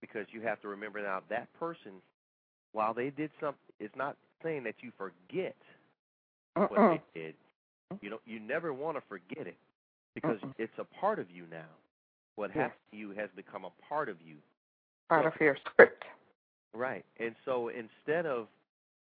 Because 0.00 0.26
you 0.32 0.42
have 0.42 0.60
to 0.62 0.68
remember 0.68 1.02
now 1.02 1.22
that 1.30 1.52
person, 1.58 2.02
while 2.72 2.94
they 2.94 3.10
did 3.10 3.30
something, 3.40 3.60
it's 3.80 3.96
not 3.96 4.16
saying 4.42 4.64
that 4.64 4.82
you 4.82 4.92
forget 4.98 5.56
what 6.68 6.82
Mm-mm. 6.82 7.00
they 7.00 7.02
did. 7.14 7.34
You 8.00 8.10
know, 8.10 8.20
you 8.26 8.40
never 8.40 8.72
want 8.72 8.96
to 8.96 9.02
forget 9.08 9.46
it 9.46 9.58
because 10.14 10.38
Mm-mm. 10.42 10.54
it's 10.58 10.78
a 10.78 10.84
part 11.00 11.18
of 11.18 11.30
you 11.30 11.46
now. 11.50 11.70
What 12.36 12.50
Yes. 12.50 12.70
happened 12.70 12.80
to 12.90 12.96
you 12.96 13.10
has 13.12 13.30
become 13.36 13.64
a 13.64 13.70
part 13.88 14.08
of 14.08 14.20
you. 14.22 14.36
Part 15.08 15.26
of 15.26 15.40
your 15.40 15.56
script. 15.56 16.04
Right. 16.72 17.04
And 17.18 17.34
so 17.44 17.68
instead 17.68 18.26
of 18.26 18.48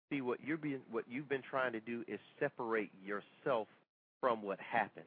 see 0.10 0.22
what 0.22 0.40
you're 0.42 0.58
being 0.58 0.82
what 0.90 1.08
you've 1.08 1.28
been 1.28 1.42
trying 1.42 1.74
to 1.74 1.82
do 1.82 2.04
is 2.08 2.20
separate 2.40 2.92
yourself 3.04 3.68
from 4.22 4.42
what 4.42 4.60
happened. 4.60 5.06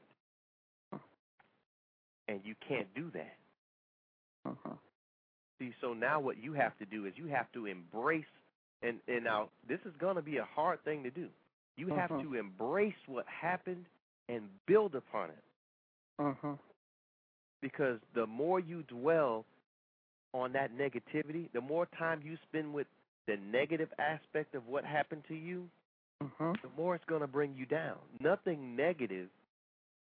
And 2.28 2.44
you 2.44 2.54
can't 2.56 2.92
do 2.94 3.11
that. 3.11 3.37
Mhm. 4.46 4.78
See, 5.59 5.74
so 5.80 5.94
now 5.94 6.20
what 6.20 6.37
you 6.37 6.52
have 6.52 6.76
to 6.78 6.87
do 6.87 7.06
is 7.06 7.16
you 7.18 7.26
have 7.26 7.50
to 7.52 7.66
embrace 7.66 8.26
and 8.83 9.00
and 9.09 9.24
now 9.24 9.50
this 9.66 9.80
is 9.85 9.94
going 9.96 10.16
to 10.16 10.22
be 10.22 10.37
a 10.38 10.44
hard 10.44 10.83
thing 10.85 11.02
to 11.04 11.11
do. 11.11 11.28
You 11.76 11.88
have 11.88 12.11
Mhm. 12.11 12.22
to 12.22 12.35
embrace 12.35 12.96
what 13.06 13.26
happened 13.26 13.87
and 14.28 14.48
build 14.66 14.94
upon 14.94 15.30
it 15.30 15.44
Mhm. 16.18 16.59
Because 17.61 17.99
the 18.14 18.27
more 18.27 18.61
you 18.61 18.83
dwell 18.85 19.44
on 20.33 20.53
that 20.53 20.70
negativity, 20.77 21.51
the 21.53 21.61
more 21.61 21.87
time 21.99 22.20
you 22.25 22.37
spend 22.49 22.73
with 22.73 22.87
the 23.27 23.37
negative 23.37 23.88
aspect 23.99 24.55
of 24.55 24.66
what 24.66 24.85
happened 24.85 25.23
to 25.29 25.35
you, 25.35 25.68
Mhm. 26.23 26.61
the 26.62 26.68
more 26.77 26.94
it's 26.94 27.05
going 27.05 27.20
to 27.20 27.27
bring 27.27 27.55
you 27.55 27.66
down. 27.66 27.99
Nothing 28.20 28.77
negative. 28.77 29.29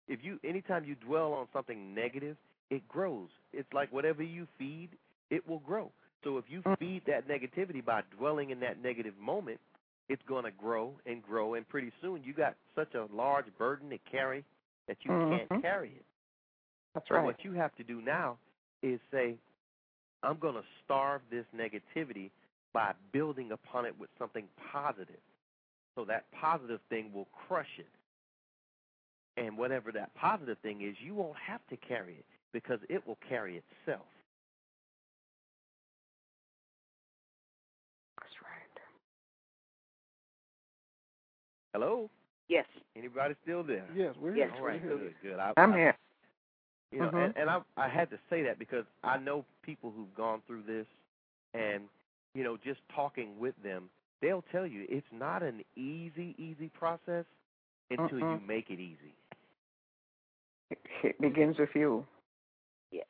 If 0.08 0.24
you 0.24 0.40
anytime 0.42 0.84
you 0.84 0.94
dwell 0.96 1.32
on 1.32 1.48
something 1.52 1.94
negative, 1.94 2.36
it 2.70 2.86
grows. 2.88 3.28
It's 3.52 3.72
like 3.72 3.92
whatever 3.92 4.22
you 4.22 4.46
feed, 4.58 4.90
it 5.30 5.46
will 5.46 5.60
grow. 5.60 5.92
So 6.24 6.38
if 6.38 6.44
you 6.48 6.62
feed 6.78 7.02
that 7.06 7.28
negativity 7.28 7.84
by 7.84 8.02
dwelling 8.16 8.50
in 8.50 8.60
that 8.60 8.82
negative 8.82 9.16
moment, 9.18 9.60
it's 10.08 10.22
going 10.26 10.44
to 10.44 10.50
grow 10.50 10.98
and 11.06 11.22
grow 11.22 11.54
and 11.54 11.68
pretty 11.68 11.92
soon 12.00 12.22
you 12.24 12.34
got 12.34 12.56
such 12.74 12.94
a 12.94 13.06
large 13.14 13.46
burden 13.56 13.90
to 13.90 13.98
carry 13.98 14.44
that 14.88 15.04
you 15.04 15.10
Mhm. 15.10 15.48
can't 15.48 15.62
carry 15.62 15.90
it. 15.90 16.04
That's 16.94 17.06
So 17.08 17.16
right. 17.16 17.24
what 17.24 17.44
you 17.44 17.52
have 17.52 17.74
to 17.76 17.82
do 17.84 18.00
now 18.00 18.38
is 18.82 18.98
say, 19.12 19.36
I'm 20.22 20.38
going 20.38 20.54
to 20.54 20.64
starve 20.84 21.22
this 21.30 21.44
negativity 21.56 22.30
by 22.72 22.92
building 23.12 23.52
upon 23.52 23.86
it 23.86 23.94
with 23.98 24.10
something 24.18 24.44
positive. 24.72 25.20
So 25.96 26.04
that 26.04 26.24
positive 26.38 26.80
thing 26.88 27.10
will 27.12 27.28
crush 27.48 27.78
it. 27.78 27.86
And 29.36 29.56
whatever 29.56 29.92
that 29.92 30.14
positive 30.14 30.58
thing 30.58 30.82
is, 30.82 30.94
you 31.04 31.14
won't 31.14 31.36
have 31.44 31.60
to 31.70 31.76
carry 31.76 32.14
it 32.14 32.24
because 32.52 32.78
it 32.88 33.06
will 33.06 33.18
carry 33.28 33.56
itself. 33.56 34.06
That's 38.20 38.34
right. 38.42 38.80
Hello? 41.72 42.10
Yes. 42.48 42.66
Anybody 42.96 43.34
still 43.42 43.62
there? 43.62 43.86
Yes, 43.94 44.14
we're 44.20 44.36
Yes, 44.36 44.50
here. 44.52 44.60
All 44.60 44.66
right, 44.66 44.82
we're 44.82 44.88
here. 44.88 44.98
good, 44.98 45.14
good. 45.22 45.38
I, 45.38 45.52
I'm 45.56 45.72
I- 45.72 45.76
here. 45.76 45.96
You 46.92 47.02
know, 47.02 47.10
Mhm. 47.10 47.14
and, 47.16 47.32
and 47.36 47.50
I 47.50 47.60
I 47.76 47.88
had 47.88 48.10
to 48.10 48.18
say 48.30 48.42
that 48.44 48.58
because 48.58 48.84
I 49.02 49.18
know 49.18 49.44
people 49.62 49.92
who've 49.94 50.14
gone 50.16 50.42
through 50.46 50.62
this, 50.66 50.86
and 51.54 51.84
you 52.34 52.44
know, 52.44 52.56
just 52.56 52.80
talking 52.94 53.38
with 53.38 53.54
them, 53.62 53.88
they'll 54.20 54.44
tell 54.52 54.66
you 54.66 54.86
it's 54.88 55.06
not 55.12 55.42
an 55.42 55.62
easy, 55.76 56.34
easy 56.38 56.68
process 56.68 57.24
until 57.90 58.20
you 58.20 58.38
Mm-mm. 58.38 58.46
make 58.46 58.70
it 58.70 58.80
easy. 58.80 59.14
It 61.02 61.20
begins 61.20 61.58
with 61.58 61.70
you. 61.74 62.06
Yes. 62.90 63.06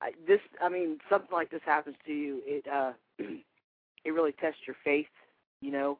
I, 0.00 0.12
this, 0.26 0.40
I 0.60 0.68
mean, 0.68 0.98
something 1.08 1.32
like 1.32 1.50
this 1.50 1.62
happens 1.64 1.96
to 2.06 2.12
you. 2.12 2.40
It, 2.44 2.66
uh, 2.68 2.92
it 4.04 4.10
really 4.12 4.32
tests 4.32 4.60
your 4.66 4.76
faith, 4.84 5.06
you 5.60 5.70
know. 5.70 5.98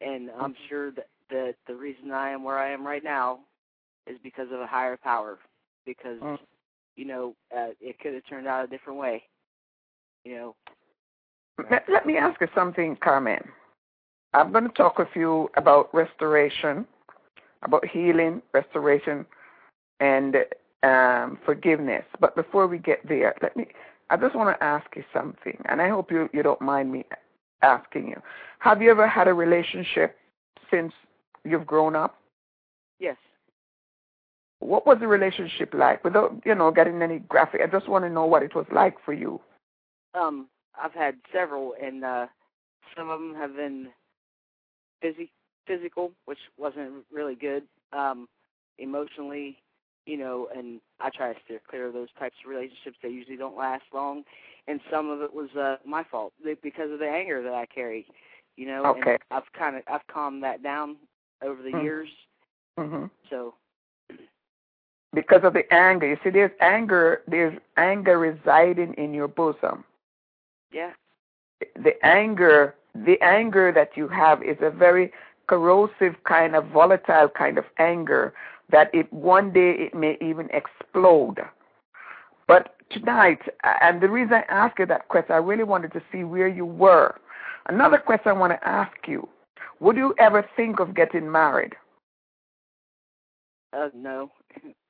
And 0.00 0.30
I'm 0.38 0.54
sure 0.68 0.90
that 0.92 1.08
that 1.30 1.54
the 1.66 1.74
reason 1.74 2.10
I 2.12 2.30
am 2.30 2.44
where 2.44 2.58
I 2.58 2.70
am 2.72 2.86
right 2.86 3.02
now 3.02 3.40
is 4.06 4.18
because 4.22 4.48
of 4.52 4.60
a 4.60 4.66
higher 4.66 4.96
power. 4.96 5.38
Because 5.84 6.20
Mm. 6.20 6.38
you 6.96 7.04
know, 7.06 7.34
uh, 7.56 7.70
it 7.80 7.98
could 8.00 8.14
have 8.14 8.26
turned 8.28 8.46
out 8.46 8.64
a 8.64 8.68
different 8.68 8.98
way. 8.98 9.22
You 10.24 10.34
know. 10.36 10.56
Let, 11.70 11.88
let 11.88 12.06
me 12.06 12.16
ask 12.16 12.40
you 12.40 12.48
something, 12.54 12.96
Carmen. 12.96 13.42
I'm 14.34 14.52
going 14.52 14.64
to 14.64 14.70
talk 14.70 14.98
with 14.98 15.14
you 15.14 15.50
about 15.56 15.92
restoration, 15.94 16.86
about 17.62 17.84
healing, 17.86 18.42
restoration, 18.52 19.26
and 20.00 20.36
um, 20.82 21.38
forgiveness. 21.44 22.04
But 22.18 22.34
before 22.34 22.66
we 22.66 22.78
get 22.78 23.06
there, 23.06 23.34
let 23.42 23.56
me. 23.56 23.68
I 24.10 24.16
just 24.16 24.34
want 24.34 24.56
to 24.56 24.62
ask 24.62 24.86
you 24.96 25.04
something, 25.12 25.60
and 25.66 25.80
I 25.80 25.88
hope 25.88 26.10
you 26.10 26.28
you 26.32 26.42
don't 26.42 26.60
mind 26.60 26.92
me 26.92 27.04
asking 27.62 28.08
you. 28.08 28.20
Have 28.58 28.82
you 28.82 28.90
ever 28.90 29.06
had 29.06 29.28
a 29.28 29.34
relationship 29.34 30.16
since 30.70 30.92
you've 31.44 31.66
grown 31.66 31.94
up? 31.96 32.18
Yes. 32.98 33.16
What 34.62 34.86
was 34.86 34.98
the 35.00 35.08
relationship 35.08 35.74
like? 35.74 36.04
Without 36.04 36.40
you 36.44 36.54
know 36.54 36.70
getting 36.70 37.02
any 37.02 37.18
graphic, 37.20 37.60
I 37.62 37.66
just 37.66 37.88
want 37.88 38.04
to 38.04 38.10
know 38.10 38.26
what 38.26 38.42
it 38.42 38.54
was 38.54 38.66
like 38.72 38.96
for 39.04 39.12
you. 39.12 39.40
Um, 40.14 40.48
I've 40.80 40.92
had 40.94 41.16
several, 41.32 41.74
and 41.82 42.04
uh, 42.04 42.26
some 42.96 43.10
of 43.10 43.20
them 43.20 43.34
have 43.34 43.54
been 43.54 43.88
physi- 45.02 45.30
physical, 45.66 46.12
which 46.26 46.38
wasn't 46.58 47.04
really 47.12 47.34
good. 47.34 47.64
Um, 47.92 48.28
emotionally, 48.78 49.58
you 50.06 50.16
know, 50.16 50.48
and 50.54 50.80
I 51.00 51.10
try 51.10 51.32
to 51.32 51.38
steer 51.44 51.60
clear 51.68 51.86
of 51.88 51.92
those 51.94 52.08
types 52.18 52.36
of 52.44 52.50
relationships. 52.50 52.96
They 53.02 53.08
usually 53.10 53.36
don't 53.36 53.56
last 53.56 53.84
long, 53.92 54.24
and 54.68 54.80
some 54.90 55.10
of 55.10 55.20
it 55.22 55.32
was 55.32 55.50
uh, 55.56 55.76
my 55.84 56.04
fault 56.04 56.32
because 56.62 56.90
of 56.90 56.98
the 56.98 57.08
anger 57.08 57.42
that 57.42 57.54
I 57.54 57.66
carry. 57.66 58.06
You 58.56 58.66
know, 58.66 58.84
Okay. 58.86 59.16
and 59.16 59.18
I've 59.30 59.50
kind 59.58 59.76
of 59.76 59.82
I've 59.88 60.06
calmed 60.12 60.42
that 60.44 60.62
down 60.62 60.96
over 61.42 61.62
the 61.62 61.72
Mm. 61.72 61.82
years. 61.82 62.08
hmm 62.78 63.06
So 63.30 63.54
Because 65.14 65.42
of 65.44 65.52
the 65.52 65.70
anger, 65.72 66.06
you 66.08 66.16
see, 66.24 66.30
there's 66.30 66.52
anger. 66.60 67.22
There's 67.26 67.58
anger 67.76 68.18
residing 68.18 68.94
in 68.94 69.12
your 69.12 69.28
bosom. 69.28 69.84
yeah, 70.72 70.92
the 71.76 71.94
anger 72.04 72.74
the 72.94 73.20
anger 73.22 73.72
that 73.72 73.96
you 73.96 74.08
have 74.08 74.42
is 74.42 74.56
a 74.60 74.70
very 74.70 75.12
corrosive 75.46 76.14
kind 76.24 76.54
of 76.54 76.66
volatile 76.68 77.28
kind 77.28 77.58
of 77.58 77.64
anger 77.78 78.32
that 78.70 78.90
it 78.94 79.10
one 79.12 79.52
day 79.52 79.72
it 79.72 79.94
may 79.94 80.16
even 80.20 80.48
explode. 80.50 81.38
But 82.46 82.74
tonight 82.90 83.40
and 83.80 84.02
the 84.02 84.08
reason 84.08 84.34
i 84.34 84.44
asked 84.48 84.78
you 84.78 84.84
that 84.84 85.08
question 85.08 85.32
i 85.32 85.38
really 85.38 85.64
wanted 85.64 85.92
to 85.92 86.02
see 86.10 86.24
where 86.24 86.48
you 86.48 86.66
were. 86.66 87.14
Another 87.66 87.98
question 87.98 88.28
i 88.28 88.32
want 88.32 88.52
to 88.52 88.68
ask 88.68 88.92
you 89.06 89.28
would 89.80 89.96
you 89.96 90.14
ever 90.18 90.46
think 90.54 90.78
of 90.78 90.94
getting 90.94 91.30
married? 91.30 91.74
Uh, 93.72 93.88
no, 93.94 94.30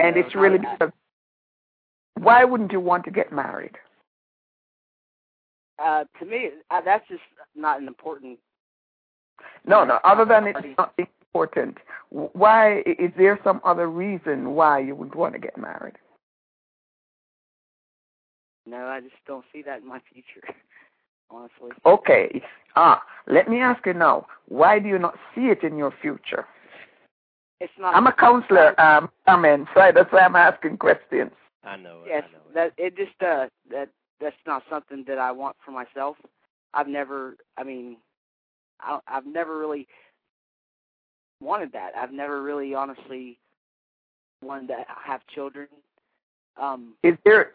and 0.00 0.16
it's 0.16 0.34
really 0.34 0.58
because 0.58 0.90
why 2.14 2.44
wouldn't 2.44 2.72
you 2.72 2.80
want 2.80 3.04
to 3.04 3.10
get 3.10 3.32
married 3.32 3.76
uh, 5.82 6.04
to 6.18 6.26
me 6.26 6.50
uh, 6.70 6.80
that's 6.80 7.06
just 7.08 7.22
not 7.54 7.80
an 7.80 7.88
important. 7.88 8.38
No, 9.66 9.84
no. 9.84 9.98
Other 10.04 10.24
than 10.24 10.46
it's 10.46 10.78
not 10.78 10.94
important, 10.98 11.78
why 12.10 12.82
is 12.86 13.10
there 13.16 13.38
some 13.44 13.60
other 13.64 13.88
reason 13.88 14.50
why 14.54 14.80
you 14.80 14.94
would 14.94 15.14
want 15.14 15.34
to 15.34 15.40
get 15.40 15.56
married? 15.56 15.94
No, 18.66 18.86
I 18.86 19.00
just 19.00 19.14
don't 19.26 19.44
see 19.52 19.62
that 19.62 19.80
in 19.80 19.88
my 19.88 20.00
future. 20.12 20.54
Honestly. 21.30 21.70
Okay. 21.86 22.42
Ah, 22.76 23.02
let 23.28 23.48
me 23.48 23.60
ask 23.60 23.84
you 23.86 23.94
now. 23.94 24.26
Why 24.48 24.78
do 24.78 24.88
you 24.88 24.98
not 24.98 25.14
see 25.34 25.42
it 25.42 25.62
in 25.62 25.76
your 25.76 25.92
future? 26.02 26.46
It's 27.60 27.72
not. 27.78 27.94
I'm 27.94 28.06
a 28.06 28.12
counselor, 28.12 28.78
um, 28.80 29.10
Amen. 29.28 29.66
So 29.74 29.90
that's 29.94 30.12
why 30.12 30.20
I'm 30.20 30.36
asking 30.36 30.78
questions. 30.78 31.30
I 31.64 31.76
know. 31.76 32.02
it, 32.04 32.08
Yes, 32.08 32.24
I 32.28 32.32
know. 32.32 32.38
it. 32.48 32.54
that 32.54 32.84
it 32.84 32.96
just 32.96 33.22
uh 33.22 33.46
that 33.70 33.90
that's 34.20 34.36
not 34.46 34.62
something 34.70 35.04
that 35.06 35.18
I 35.18 35.30
want 35.32 35.56
for 35.64 35.70
myself. 35.70 36.16
I've 36.74 36.88
never. 36.88 37.36
I 37.58 37.64
mean, 37.64 37.96
I, 38.80 38.98
I've 39.06 39.26
never 39.26 39.58
really 39.58 39.86
wanted 41.40 41.72
that. 41.72 41.92
I've 41.96 42.12
never 42.12 42.42
really, 42.42 42.74
honestly, 42.74 43.38
wanted 44.42 44.68
to 44.68 44.84
have 45.04 45.20
children. 45.34 45.68
Um, 46.60 46.94
Is 47.02 47.16
there? 47.24 47.52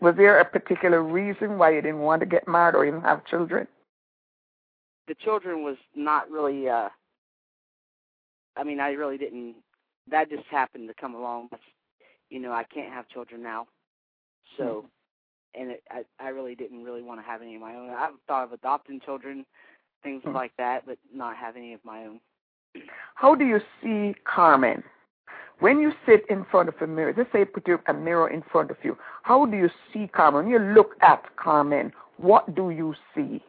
was 0.00 0.16
there 0.16 0.40
a 0.40 0.44
particular 0.44 1.00
reason 1.02 1.58
why 1.58 1.70
you 1.70 1.80
didn't 1.80 2.00
want 2.00 2.18
to 2.20 2.26
get 2.26 2.48
married 2.48 2.74
or 2.74 2.84
even 2.84 3.00
have 3.02 3.24
children? 3.26 3.68
the 5.08 5.14
children 5.14 5.62
was 5.62 5.76
not 5.94 6.28
really 6.28 6.68
uh 6.68 6.88
I 8.56 8.64
mean, 8.64 8.80
I 8.80 8.90
really 8.90 9.18
didn't. 9.18 9.56
That 10.10 10.30
just 10.30 10.46
happened 10.50 10.88
to 10.88 10.94
come 10.94 11.14
along. 11.14 11.48
You 12.30 12.40
know, 12.40 12.52
I 12.52 12.64
can't 12.64 12.92
have 12.92 13.08
children 13.08 13.42
now, 13.42 13.66
so, 14.56 14.64
mm-hmm. 14.64 15.62
and 15.62 15.70
it, 15.72 15.82
I 15.90 16.04
I 16.18 16.28
really 16.28 16.54
didn't 16.54 16.84
really 16.84 17.02
want 17.02 17.20
to 17.20 17.26
have 17.26 17.42
any 17.42 17.54
of 17.54 17.60
my 17.60 17.74
own. 17.74 17.90
I've 17.90 18.14
thought 18.26 18.44
of 18.44 18.52
adopting 18.52 19.00
children, 19.00 19.44
things 20.02 20.22
mm-hmm. 20.22 20.34
like 20.34 20.52
that, 20.58 20.86
but 20.86 20.98
not 21.14 21.36
have 21.36 21.56
any 21.56 21.72
of 21.72 21.80
my 21.84 22.04
own. 22.04 22.20
How 23.14 23.34
do 23.34 23.44
you 23.44 23.60
see 23.82 24.14
Carmen? 24.24 24.82
When 25.60 25.80
you 25.80 25.92
sit 26.04 26.24
in 26.28 26.44
front 26.50 26.68
of 26.68 26.74
a 26.82 26.86
mirror, 26.86 27.14
let's 27.16 27.32
say 27.32 27.44
put 27.44 27.66
a 27.88 27.94
mirror 27.94 28.28
in 28.28 28.42
front 28.52 28.70
of 28.70 28.76
you, 28.82 28.98
how 29.22 29.46
do 29.46 29.56
you 29.56 29.70
see 29.92 30.06
Carmen? 30.06 30.44
When 30.44 30.52
you 30.52 30.58
look 30.58 30.96
at 31.00 31.24
Carmen, 31.36 31.92
what 32.18 32.54
do 32.54 32.70
you 32.70 32.94
see? 33.14 33.42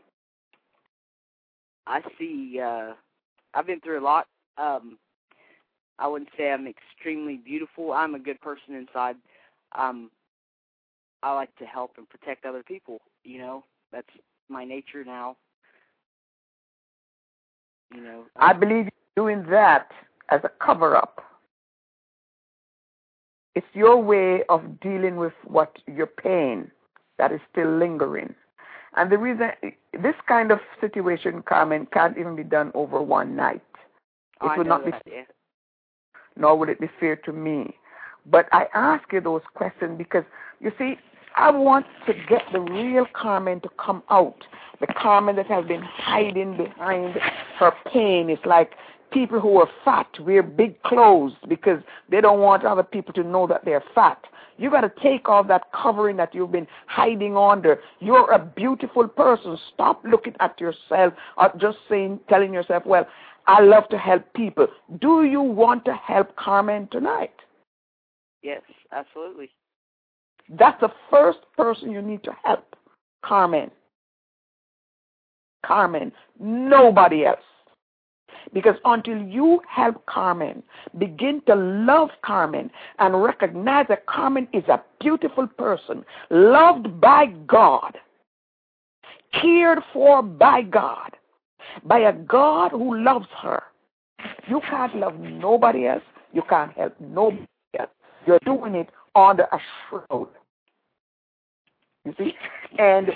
I 1.86 2.02
see. 2.18 2.60
uh 2.64 2.94
I've 3.54 3.66
been 3.66 3.80
through 3.82 4.00
a 4.00 4.04
lot. 4.04 4.28
Um 4.58 4.98
I 6.00 6.08
wouldn't 6.08 6.30
say 6.38 6.52
I'm 6.52 6.68
extremely 6.68 7.38
beautiful. 7.38 7.94
I'm 7.94 8.16
a 8.16 8.20
good 8.20 8.40
person 8.42 8.76
inside. 8.76 9.16
Um 9.78 10.12
I 11.24 11.34
like 11.34 11.56
to 11.58 11.66
help 11.66 11.92
and 11.98 12.08
protect 12.08 12.46
other 12.46 12.64
people, 12.64 13.02
you 13.24 13.40
know. 13.40 13.64
That's 13.92 14.08
my 14.50 14.64
nature 14.64 15.04
now. 15.04 15.38
You 17.94 18.02
know. 18.02 18.26
I 18.36 18.54
believe 18.54 18.90
doing 19.16 19.46
that 19.50 19.92
as 20.30 20.42
a 20.44 20.52
cover 20.64 20.96
up. 20.96 21.22
It's 23.56 23.66
your 23.74 23.98
way 24.02 24.44
of 24.50 24.80
dealing 24.80 25.16
with 25.16 25.34
what 25.46 25.78
your 25.88 26.06
pain 26.06 26.70
that 27.18 27.32
is 27.32 27.40
still 27.52 27.76
lingering. 27.78 28.36
And 28.96 29.12
the 29.12 29.18
reason 29.18 29.50
this 29.94 30.16
kind 30.28 30.52
of 30.52 30.60
situation, 30.80 31.42
Carmen, 31.44 31.88
can't 31.92 32.18
even 32.18 32.36
be 32.36 32.44
done 32.44 32.72
over 32.76 33.02
one 33.02 33.36
night. 33.36 33.64
It 34.42 34.52
oh, 34.52 34.58
would 34.58 34.68
not 34.68 34.86
that, 34.86 35.04
be, 35.06 35.12
yeah. 35.12 35.24
nor 36.36 36.58
would 36.58 36.70
it 36.70 36.80
be 36.80 36.90
fair 37.00 37.16
to 37.16 37.34
me. 37.34 37.76
But 38.26 38.48
I 38.52 38.68
ask 38.74 39.12
you 39.12 39.22
those 39.22 39.42
questions 39.54 39.98
because 39.98 40.24
you 40.60 40.72
see, 40.78 40.98
I 41.36 41.52
want 41.52 41.86
to 42.08 42.14
get 42.14 42.42
the 42.52 42.60
real 42.60 43.06
Carmen 43.14 43.62
to 43.62 43.70
come 43.84 44.04
out. 44.10 44.44
The 44.80 44.88
Carmen 44.88 45.36
that 45.38 45.48
has 45.48 45.66
been 45.66 45.82
hiding 45.82 46.58
behind 46.58 47.16
her 47.60 47.72
pain. 47.92 48.30
It's 48.30 48.46
like 48.46 48.74
people 49.12 49.40
who 49.40 49.58
are 49.60 49.70
fat 49.86 50.08
wear 50.20 50.44
big 50.44 50.82
clothes 50.84 51.34
because 51.48 51.80
they 52.10 52.22
don't 52.22 52.40
want 52.40 52.66
other 52.66 52.84
people 52.84 53.14
to 53.14 53.24
know 53.24 53.48
that 53.48 53.66
they're 53.66 53.84
fat. 53.96 54.20
You 54.58 54.72
got 54.72 54.82
to 54.82 54.92
take 55.02 55.30
off 55.30 55.48
that 55.50 55.72
covering 55.72 56.18
that 56.18 56.34
you've 56.34 56.52
been 56.52 56.68
hiding 56.88 57.38
under. 57.38 57.80
You're 58.00 58.32
a 58.32 58.40
beautiful 58.40 59.08
person. 59.08 59.58
Stop 59.74 60.04
looking 60.04 60.34
at 60.40 60.60
yourself 60.60 61.14
or 61.38 61.54
just 61.58 61.78
saying, 61.88 62.20
telling 62.28 62.54
yourself, 62.54 62.84
well, 62.86 63.08
I 63.48 63.62
love 63.62 63.88
to 63.90 63.98
help 63.98 64.32
people. 64.34 64.68
Do 65.00 65.24
you 65.24 65.42
want 65.42 65.86
to 65.86 65.94
help 65.94 66.36
Carmen 66.36 66.88
tonight? 66.92 67.34
Yes, 68.44 68.62
absolutely. 68.92 69.50
That's 70.50 70.80
the 70.82 70.92
first 71.10 71.40
person 71.56 71.92
you 71.92 72.02
need 72.02 72.24
to 72.24 72.36
help, 72.44 72.76
Carmen. 73.26 73.72
Carmen, 75.66 76.12
nobody 76.40 77.26
else. 77.26 77.40
Because 78.54 78.76
until 78.86 79.18
you 79.18 79.62
help 79.68 80.06
Carmen, 80.06 80.64
begin 80.98 81.42
to 81.48 81.56
love 81.56 82.10
Carmen 82.24 82.72
and 83.00 83.22
recognize 83.22 83.88
that 83.90 84.06
Carmen 84.06 84.48
is 84.54 84.64
a 84.70 84.82
beautiful 85.02 85.48
person, 85.48 86.06
loved 86.30 87.02
by 87.02 87.26
God, 87.48 87.98
cared 89.34 89.80
for 89.92 90.22
by 90.22 90.62
God, 90.62 91.17
by 91.86 92.00
a 92.00 92.14
God 92.14 92.72
who 92.72 93.04
loves 93.04 93.28
her. 93.42 93.64
You 94.48 94.62
can't 94.70 94.96
love 94.96 95.20
nobody 95.20 95.88
else. 95.88 96.04
You 96.34 96.42
can't 96.50 96.74
help 96.74 96.96
nobody 97.00 97.46
else. 97.80 97.90
You're 98.26 98.40
doing 98.46 98.76
it 98.76 98.90
under 99.16 99.44
a 99.44 99.60
shroud. 99.90 100.30
You 102.06 102.14
see? 102.18 102.34
And 102.80 103.10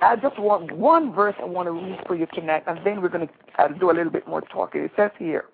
I 0.00 0.16
just 0.16 0.38
want 0.38 0.72
one 0.72 1.12
verse 1.12 1.34
I 1.40 1.44
want 1.44 1.66
to 1.66 1.72
read 1.72 2.00
for 2.06 2.16
you 2.16 2.26
tonight, 2.32 2.64
and 2.66 2.78
then 2.84 3.00
we're 3.00 3.08
going 3.08 3.28
to 3.28 3.78
do 3.78 3.90
a 3.90 3.92
little 3.92 4.10
bit 4.12 4.26
more 4.26 4.40
talking. 4.40 4.82
It 4.82 4.92
says 4.96 5.10
here, 5.18 5.44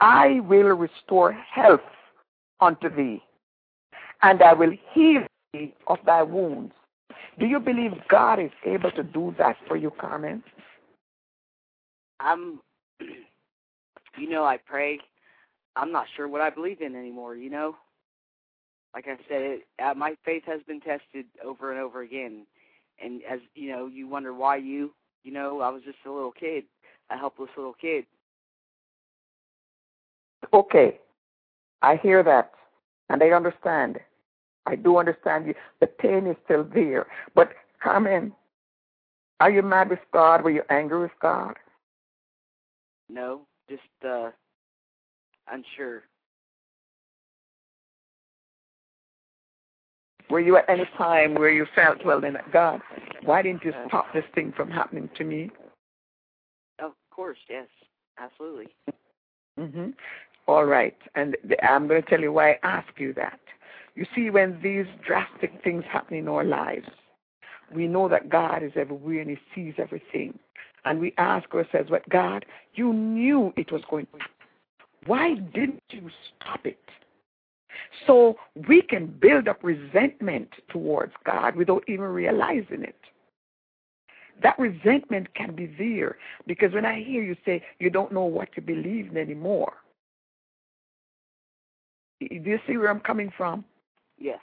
I 0.00 0.40
will 0.40 0.68
restore 0.68 1.32
health 1.32 1.80
unto 2.60 2.94
thee, 2.94 3.22
and 4.22 4.42
I 4.42 4.52
will 4.52 4.72
heal 4.92 5.22
thee 5.52 5.74
of 5.86 5.98
thy 6.06 6.22
wounds. 6.22 6.72
Do 7.38 7.46
you 7.46 7.60
believe 7.60 7.92
God 8.08 8.40
is 8.40 8.50
able 8.64 8.90
to 8.92 9.02
do 9.02 9.34
that 9.38 9.56
for 9.66 9.76
you, 9.76 9.90
Carmen? 9.98 10.42
I'm, 12.20 12.60
you 14.18 14.28
know, 14.28 14.44
I 14.44 14.58
pray. 14.58 14.98
I'm 15.74 15.92
not 15.92 16.06
sure 16.16 16.28
what 16.28 16.40
I 16.40 16.50
believe 16.50 16.80
in 16.80 16.94
anymore, 16.96 17.36
you 17.36 17.50
know? 17.50 17.76
like 18.96 19.06
I 19.08 19.16
said, 19.28 19.42
it, 19.42 19.66
uh, 19.78 19.92
my 19.94 20.16
faith 20.24 20.44
has 20.46 20.62
been 20.66 20.80
tested 20.80 21.26
over 21.44 21.70
and 21.70 21.78
over 21.78 22.00
again. 22.00 22.46
And 22.98 23.20
as 23.30 23.40
you 23.54 23.70
know, 23.70 23.86
you 23.86 24.08
wonder 24.08 24.32
why 24.32 24.56
you, 24.56 24.94
you 25.22 25.32
know, 25.32 25.60
I 25.60 25.68
was 25.68 25.82
just 25.82 25.98
a 26.06 26.10
little 26.10 26.32
kid, 26.32 26.64
a 27.10 27.18
helpless 27.18 27.50
little 27.58 27.74
kid. 27.74 28.06
Okay, 30.54 30.98
I 31.82 31.96
hear 31.96 32.22
that, 32.22 32.52
and 33.10 33.22
I 33.22 33.30
understand. 33.30 33.98
I 34.64 34.76
do 34.76 34.96
understand 34.96 35.46
you. 35.46 35.54
The 35.80 35.88
pain 35.88 36.26
is 36.26 36.36
still 36.46 36.64
there, 36.64 37.06
but 37.34 37.50
Carmen, 37.82 38.32
are 39.40 39.50
you 39.50 39.62
mad 39.62 39.90
with 39.90 39.98
God? 40.10 40.42
Were 40.42 40.50
you 40.50 40.62
angry 40.70 41.00
with 41.00 41.18
God? 41.20 41.56
No, 43.08 43.42
just 43.68 43.82
uh 44.06 44.30
unsure. 45.50 46.02
Were 50.28 50.40
you 50.40 50.56
at 50.56 50.68
any 50.68 50.88
time 50.98 51.34
where 51.36 51.50
you 51.50 51.66
felt, 51.74 52.04
well, 52.04 52.20
then, 52.20 52.36
God, 52.52 52.80
why 53.24 53.42
didn't 53.42 53.64
you 53.64 53.72
stop 53.86 54.12
this 54.12 54.24
thing 54.34 54.52
from 54.56 54.70
happening 54.70 55.08
to 55.16 55.24
me? 55.24 55.50
Of 56.80 56.92
course, 57.12 57.38
yes, 57.48 57.68
absolutely. 58.18 58.66
Mhm. 59.58 59.94
All 60.48 60.64
right, 60.64 60.96
and 61.14 61.36
I'm 61.62 61.86
going 61.86 62.02
to 62.02 62.08
tell 62.08 62.20
you 62.20 62.32
why 62.32 62.52
I 62.52 62.58
ask 62.62 62.98
you 62.98 63.12
that. 63.14 63.38
You 63.94 64.04
see, 64.14 64.30
when 64.30 64.60
these 64.62 64.86
drastic 65.04 65.52
things 65.62 65.84
happen 65.84 66.16
in 66.16 66.28
our 66.28 66.44
lives, 66.44 66.88
we 67.72 67.86
know 67.88 68.08
that 68.08 68.28
God 68.28 68.62
is 68.62 68.72
everywhere 68.76 69.20
and 69.20 69.30
He 69.30 69.38
sees 69.54 69.74
everything. 69.78 70.38
And 70.86 71.00
we 71.00 71.12
ask 71.18 71.52
ourselves, 71.54 71.90
"But 71.90 72.08
God, 72.08 72.46
you 72.74 72.92
knew 72.92 73.52
it 73.56 73.70
was 73.72 73.82
going 73.90 74.06
to 74.06 74.18
happen. 74.18 74.34
Why 75.04 75.34
didn't 75.34 75.82
you 75.90 76.08
stop 76.28 76.64
it? 76.64 76.78
So 78.06 78.38
we 78.68 78.82
can 78.82 79.06
build 79.06 79.48
up 79.48 79.62
resentment 79.62 80.48
towards 80.68 81.12
God 81.24 81.56
without 81.56 81.84
even 81.88 82.06
realizing 82.06 82.82
it. 82.82 82.98
That 84.42 84.58
resentment 84.58 85.34
can 85.34 85.54
be 85.54 85.66
there 85.66 86.18
because 86.46 86.72
when 86.72 86.84
I 86.84 87.02
hear 87.02 87.22
you 87.22 87.36
say 87.44 87.64
you 87.78 87.90
don't 87.90 88.12
know 88.12 88.24
what 88.24 88.52
to 88.54 88.60
believe 88.60 89.10
in 89.10 89.16
anymore, 89.16 89.74
do 92.20 92.26
you 92.30 92.60
see 92.66 92.76
where 92.76 92.90
I'm 92.90 93.00
coming 93.00 93.32
from? 93.36 93.64
Yes. 94.18 94.40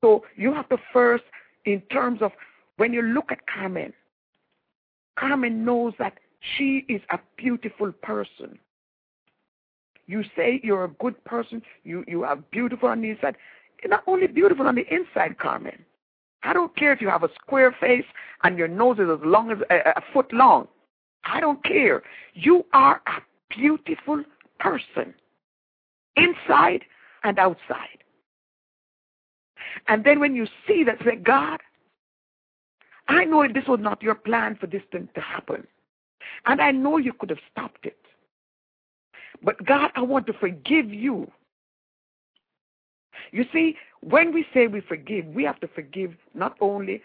So 0.00 0.24
you 0.36 0.52
have 0.54 0.68
to 0.70 0.78
first, 0.92 1.24
in 1.64 1.80
terms 1.92 2.22
of 2.22 2.32
when 2.76 2.92
you 2.92 3.02
look 3.02 3.30
at 3.32 3.46
Carmen, 3.46 3.92
Carmen 5.18 5.64
knows 5.64 5.94
that 5.98 6.18
she 6.56 6.84
is 6.88 7.00
a 7.10 7.18
beautiful 7.36 7.92
person. 7.92 8.58
You 10.06 10.22
say 10.36 10.60
you're 10.62 10.84
a 10.84 10.88
good 10.88 11.22
person. 11.24 11.62
You 11.84 12.04
you 12.06 12.24
are 12.24 12.36
beautiful 12.36 12.88
on 12.88 13.02
the 13.02 13.10
inside. 13.10 13.36
You're 13.82 13.90
not 13.90 14.04
only 14.06 14.26
beautiful 14.26 14.66
on 14.66 14.74
the 14.74 14.86
inside, 14.92 15.38
Carmen. 15.38 15.84
I 16.42 16.52
don't 16.52 16.74
care 16.76 16.92
if 16.92 17.00
you 17.00 17.08
have 17.08 17.24
a 17.24 17.30
square 17.34 17.74
face 17.80 18.04
and 18.44 18.56
your 18.56 18.68
nose 18.68 18.98
is 18.98 19.08
as 19.10 19.18
long 19.24 19.50
as 19.50 19.58
a, 19.70 19.90
a 19.96 20.02
foot 20.12 20.32
long. 20.32 20.68
I 21.24 21.40
don't 21.40 21.62
care. 21.64 22.02
You 22.34 22.64
are 22.72 23.02
a 23.06 23.20
beautiful 23.50 24.22
person, 24.60 25.14
inside 26.16 26.84
and 27.24 27.38
outside. 27.38 27.98
And 29.88 30.04
then 30.04 30.20
when 30.20 30.34
you 30.34 30.46
see 30.66 30.84
that, 30.84 30.98
say, 31.04 31.16
God, 31.16 31.60
I 33.08 33.24
know 33.24 33.46
this 33.48 33.66
was 33.66 33.80
not 33.80 34.02
your 34.02 34.14
plan 34.14 34.56
for 34.60 34.66
this 34.66 34.82
thing 34.92 35.08
to 35.14 35.20
happen. 35.20 35.66
And 36.46 36.60
I 36.60 36.70
know 36.70 36.98
you 36.98 37.12
could 37.12 37.30
have 37.30 37.38
stopped 37.50 37.86
it. 37.86 37.98
But 39.42 39.64
God, 39.64 39.90
I 39.94 40.02
want 40.02 40.26
to 40.26 40.32
forgive 40.32 40.92
you. 40.92 41.30
You 43.32 43.44
see, 43.52 43.76
when 44.00 44.32
we 44.32 44.46
say 44.52 44.66
we 44.66 44.80
forgive, 44.80 45.26
we 45.26 45.44
have 45.44 45.60
to 45.60 45.68
forgive 45.68 46.14
not 46.34 46.56
only 46.60 47.02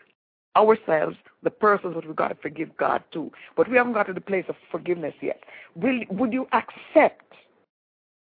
ourselves, 0.55 1.17
the 1.41 1.49
persons, 1.49 1.95
but 1.95 2.05
we've 2.05 2.15
got 2.15 2.29
to 2.29 2.35
forgive 2.35 2.75
God 2.77 3.03
too. 3.11 3.31
But 3.55 3.69
we 3.69 3.77
haven't 3.77 3.93
got 3.93 4.07
to 4.07 4.13
the 4.13 4.21
place 4.21 4.45
of 4.49 4.55
forgiveness 4.71 5.15
yet. 5.21 5.43
Will, 5.75 6.01
would 6.09 6.31
you 6.33 6.47
accept 6.53 7.33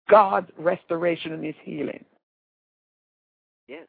God's 0.09 0.51
restoration 0.57 1.33
and 1.33 1.45
His 1.45 1.55
healing? 1.62 2.05
Yes. 3.68 3.87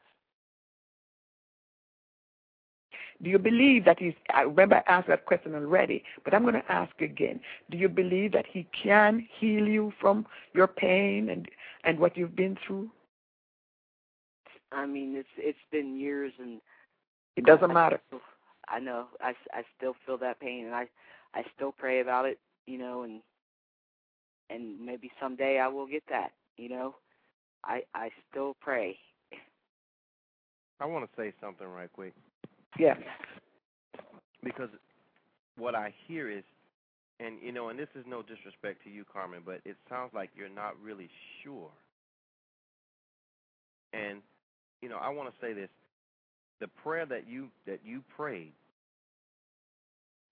Do 3.22 3.30
you 3.30 3.38
believe 3.38 3.84
that 3.86 3.98
He's? 3.98 4.14
I 4.32 4.42
remember 4.42 4.76
I 4.76 4.92
asked 4.92 5.08
that 5.08 5.26
question 5.26 5.54
already, 5.54 6.04
but 6.24 6.34
I'm 6.34 6.42
going 6.42 6.54
to 6.54 6.72
ask 6.72 7.00
again. 7.00 7.40
Do 7.70 7.78
you 7.78 7.88
believe 7.88 8.32
that 8.32 8.46
He 8.52 8.66
can 8.82 9.26
heal 9.38 9.66
you 9.66 9.92
from 10.00 10.26
your 10.54 10.66
pain 10.66 11.30
and 11.30 11.48
and 11.84 11.98
what 11.98 12.16
you've 12.16 12.36
been 12.36 12.56
through? 12.66 12.90
I 14.72 14.86
mean, 14.86 15.14
it's 15.16 15.28
it's 15.38 15.58
been 15.70 15.96
years, 15.96 16.32
and 16.38 16.60
it 17.36 17.44
doesn't 17.44 17.72
matter. 17.72 18.00
I 18.68 18.80
know. 18.80 19.06
I, 19.20 19.34
I 19.52 19.62
still 19.76 19.94
feel 20.04 20.18
that 20.18 20.40
pain, 20.40 20.66
and 20.66 20.74
I 20.74 20.88
I 21.34 21.44
still 21.54 21.72
pray 21.72 22.00
about 22.00 22.26
it. 22.26 22.38
You 22.66 22.78
know, 22.78 23.02
and 23.02 23.20
and 24.50 24.78
maybe 24.80 25.10
someday 25.20 25.58
I 25.58 25.68
will 25.68 25.86
get 25.86 26.02
that. 26.10 26.32
You 26.56 26.68
know, 26.68 26.94
I 27.64 27.82
I 27.94 28.10
still 28.30 28.56
pray. 28.60 28.98
I 30.80 30.84
want 30.84 31.08
to 31.08 31.16
say 31.16 31.32
something 31.40 31.66
right 31.66 31.90
quick. 31.92 32.12
Yeah. 32.78 32.94
Because 34.42 34.68
what 35.56 35.74
I 35.74 35.92
hear 36.06 36.30
is, 36.30 36.44
and 37.20 37.36
you 37.42 37.52
know, 37.52 37.68
and 37.70 37.78
this 37.78 37.88
is 37.94 38.04
no 38.06 38.22
disrespect 38.22 38.82
to 38.84 38.90
you, 38.90 39.04
Carmen, 39.10 39.42
but 39.44 39.60
it 39.64 39.76
sounds 39.88 40.12
like 40.14 40.30
you're 40.36 40.48
not 40.48 40.74
really 40.82 41.08
sure. 41.42 41.70
And 43.92 44.20
you 44.82 44.88
know, 44.88 44.98
I 44.98 45.08
want 45.08 45.28
to 45.28 45.34
say 45.40 45.52
this: 45.52 45.70
the 46.60 46.68
prayer 46.68 47.06
that 47.06 47.26
you 47.26 47.48
that 47.66 47.80
you 47.84 48.02
prayed, 48.16 48.52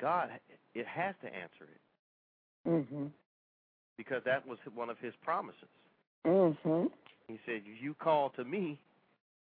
God, 0.01 0.29
it 0.75 0.87
has 0.87 1.15
to 1.23 1.27
answer 1.27 1.65
it. 1.65 1.81
Mhm. 2.69 3.11
Because 3.97 4.23
that 4.25 4.47
was 4.47 4.59
one 4.75 4.91
of 4.91 4.99
His 4.99 5.15
promises. 5.23 5.69
Mhm. 6.25 6.93
He 7.29 7.39
said, 7.47 7.63
"You 7.65 7.95
call 7.95 8.31
to 8.31 8.45
me, 8.45 8.79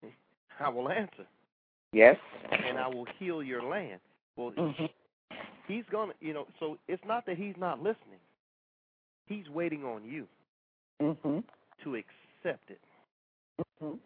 I 0.58 0.68
will 0.68 0.88
answer." 0.88 1.26
Yes. 1.92 2.16
And 2.50 2.78
I 2.78 2.88
will 2.88 3.06
heal 3.18 3.42
your 3.42 3.62
land. 3.62 4.00
Well, 4.36 4.52
mm-hmm. 4.52 4.84
he's 5.66 5.84
gonna, 5.90 6.12
you 6.20 6.34
know. 6.34 6.46
So 6.60 6.78
it's 6.86 7.02
not 7.06 7.26
that 7.26 7.36
he's 7.36 7.56
not 7.58 7.78
listening. 7.78 8.20
He's 9.26 9.48
waiting 9.48 9.84
on 9.84 10.04
you 10.04 10.26
mm-hmm. 11.02 11.38
to 11.84 11.94
accept 11.94 12.70
it. 12.70 12.80
Mm-hmm. 13.60 13.96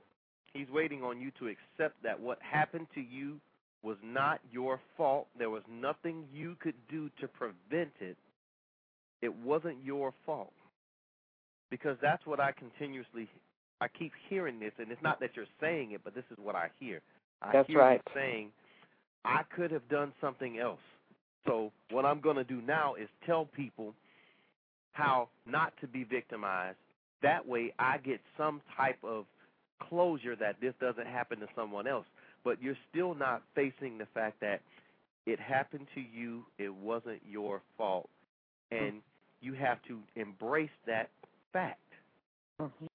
He's 0.53 0.68
waiting 0.70 1.03
on 1.03 1.20
you 1.20 1.30
to 1.39 1.49
accept 1.49 2.03
that 2.03 2.18
what 2.18 2.39
happened 2.41 2.87
to 2.95 3.01
you 3.01 3.41
was 3.83 3.97
not 4.03 4.41
your 4.51 4.80
fault. 4.97 5.26
There 5.39 5.51
was 5.51 5.62
nothing 5.70 6.24
you 6.33 6.57
could 6.61 6.74
do 6.91 7.11
to 7.20 7.28
prevent 7.28 7.93
it. 8.01 8.16
It 9.22 9.35
wasn't 9.35 9.83
your 9.85 10.12
fault. 10.24 10.53
Because 11.70 11.97
that's 12.03 12.26
what 12.26 12.39
I 12.39 12.53
continuously 12.53 13.28
I 13.80 13.89
keep 13.89 14.12
hearing 14.28 14.61
this 14.61 14.72
and 14.78 14.93
it's 14.93 15.03
not 15.03 15.18
that 15.20 15.30
you're 15.35 15.47
saying 15.61 15.93
it, 15.93 16.03
but 16.05 16.14
this 16.14 16.24
is 16.30 16.39
what 16.41 16.55
I 16.55 16.68
hear. 16.78 17.01
I 17.43 17.53
That's 17.53 17.68
hear 17.68 17.78
right. 17.78 18.01
you 18.07 18.12
saying, 18.14 18.49
I 19.24 19.43
could 19.55 19.70
have 19.70 19.88
done 19.88 20.12
something 20.20 20.59
else. 20.59 20.80
So 21.47 21.72
what 21.90 22.05
I'm 22.05 22.20
going 22.20 22.36
to 22.36 22.45
do 22.45 22.61
now 22.62 22.95
is 22.95 23.09
tell 23.26 23.47
people 23.47 23.95
how 24.93 25.28
not 25.47 25.72
to 25.80 25.86
be 25.86 26.05
victimized. 26.05 26.76
That 27.22 27.47
way 27.47 27.72
I 27.78 27.99
get 27.99 28.20
some 28.36 28.61
type 28.76 28.99
of 29.03 29.24
closure 29.88 30.36
that 30.36 30.57
this 30.61 30.74
doesn't 30.80 31.07
happen 31.07 31.40
to 31.40 31.47
someone 31.57 31.86
else. 31.86 32.07
But 32.45 32.62
you're 32.62 32.78
still 32.90 33.14
not 33.14 33.43
facing 33.55 33.99
the 33.99 34.07
fact 34.14 34.40
that 34.40 34.61
it 35.26 35.38
happened 35.38 35.86
to 35.95 36.01
you, 36.01 36.45
it 36.59 36.72
wasn't 36.74 37.20
your 37.28 37.62
fault. 37.76 38.09
And 38.70 39.03
you 39.40 39.55
have 39.55 39.78
to 39.88 39.99
embrace 40.16 40.70
that 40.86 41.11
fact. 41.53 41.78
Mm-hmm. 42.61 42.86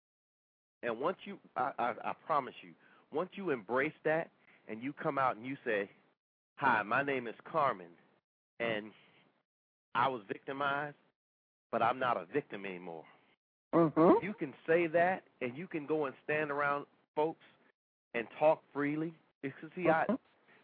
And 0.84 1.00
once 1.00 1.18
you, 1.26 1.38
I, 1.56 1.72
I, 1.78 1.94
I 2.04 2.14
promise 2.26 2.54
you, 2.62 2.72
once 3.14 3.30
you 3.34 3.52
embrace 3.52 3.94
that 4.04 4.30
and 4.68 4.82
you 4.82 4.94
come 4.94 5.18
out 5.18 5.36
and 5.36 5.46
you 5.46 5.58
say, 5.66 5.90
Hi, 6.56 6.82
my 6.84 7.04
name 7.04 7.28
is 7.28 7.36
Carmen, 7.50 7.88
and 8.60 8.88
I 9.94 10.08
was 10.08 10.22
victimized, 10.28 10.96
but 11.72 11.82
I'm 11.82 12.00
not 12.00 12.18
a 12.18 12.26
victim 12.34 12.66
anymore. 12.66 13.04
Mm-hmm. 13.74 14.26
You 14.26 14.34
can 14.34 14.54
say 14.66 14.88
that, 14.88 15.24
and 15.42 15.56
you 15.56 15.68
can 15.68 15.86
go 15.86 16.06
and 16.06 16.16
stand 16.24 16.52
around 16.52 16.86
folks 17.16 17.44
and 18.16 18.28
talk 18.40 18.62
freely. 18.74 19.14
Because 19.42 19.70
see, 19.76 19.84
mm-hmm. 19.84 20.14
I 20.14 20.16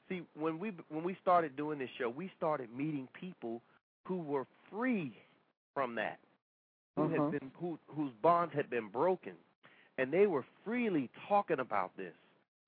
see 0.10 0.22
when 0.40 0.58
we 0.58 0.72
when 0.90 1.04
we 1.04 1.18
started 1.22 1.56
doing 1.56 1.80
this 1.80 1.90
show, 2.00 2.10
we 2.10 2.32
started 2.38 2.70
meeting 2.76 3.08
people 3.20 3.62
who 4.06 4.18
were 4.18 4.46
free 4.72 5.14
from 5.74 5.96
that, 5.96 6.20
who 6.96 7.04
mm-hmm. 7.04 7.14
had 7.14 7.32
been 7.40 7.52
who 7.60 7.78
whose 7.88 8.12
bonds 8.22 8.54
had 8.56 8.70
been 8.70 8.88
broken, 8.88 9.34
and 9.98 10.12
they 10.12 10.28
were 10.28 10.46
freely 10.66 11.10
talking 11.28 11.60
about 11.60 11.92
this. 11.98 12.14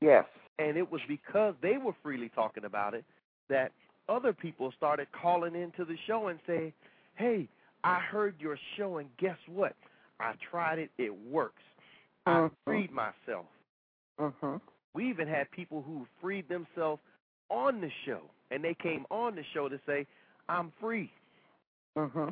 Yes. 0.05 0.25
And 0.59 0.77
it 0.77 0.89
was 0.89 1.01
because 1.07 1.55
they 1.61 1.77
were 1.77 1.95
freely 2.03 2.29
talking 2.33 2.65
about 2.65 2.93
it 2.93 3.03
that 3.49 3.71
other 4.07 4.33
people 4.33 4.71
started 4.77 5.07
calling 5.19 5.55
into 5.55 5.83
the 5.83 5.97
show 6.07 6.27
and 6.27 6.39
saying, 6.47 6.73
"Hey, 7.15 7.49
I 7.83 7.99
heard 7.99 8.35
your 8.39 8.57
show, 8.77 8.97
and 8.97 9.09
guess 9.17 9.37
what? 9.47 9.75
I 10.19 10.33
tried 10.49 10.79
it. 10.79 10.91
It 10.97 11.13
works. 11.29 11.63
Mm-hmm. 12.27 12.45
I 12.45 12.49
freed 12.63 12.91
myself." 12.91 13.47
Mm-hmm. 14.19 14.57
We 14.93 15.09
even 15.09 15.27
had 15.27 15.51
people 15.51 15.81
who 15.81 16.07
freed 16.21 16.47
themselves 16.47 17.01
on 17.49 17.81
the 17.81 17.91
show, 18.05 18.21
and 18.51 18.63
they 18.63 18.75
came 18.75 19.05
on 19.09 19.35
the 19.35 19.43
show 19.53 19.67
to 19.67 19.79
say, 19.85 20.05
"I'm 20.47 20.71
free." 20.79 21.11
Mm-hmm. 21.97 22.29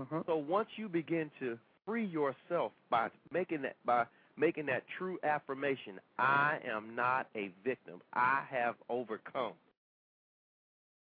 Mm-hmm. 0.00 0.20
So 0.26 0.36
once 0.36 0.68
you 0.76 0.88
begin 0.88 1.30
to 1.40 1.58
free 1.84 2.06
yourself 2.06 2.72
by 2.90 3.08
making 3.32 3.62
that 3.62 3.76
by 3.84 4.04
making 4.36 4.66
that 4.66 4.84
true 4.98 5.18
affirmation, 5.22 6.00
I 6.18 6.58
am 6.66 6.94
not 6.94 7.28
a 7.34 7.50
victim. 7.64 8.00
I 8.12 8.42
have 8.50 8.74
overcome. 8.88 9.52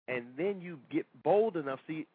And 0.08 0.24
then 0.36 0.60
you 0.60 0.78
get 0.90 1.06
bold 1.22 1.56
enough. 1.56 1.78
See, 1.86 2.06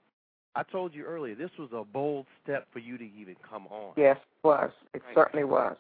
I 0.55 0.63
told 0.63 0.93
you 0.93 1.03
earlier, 1.05 1.36
this 1.36 1.51
was 1.57 1.70
a 1.74 1.84
bold 1.84 2.26
step 2.43 2.68
for 2.72 2.80
you 2.80 2.97
to 2.97 3.03
even 3.03 3.36
come 3.49 3.68
on. 3.68 3.93
Yes, 3.95 4.18
it 4.18 4.47
was. 4.47 4.72
It 4.93 5.01
right. 5.05 5.16
certainly 5.16 5.45
was. 5.45 5.76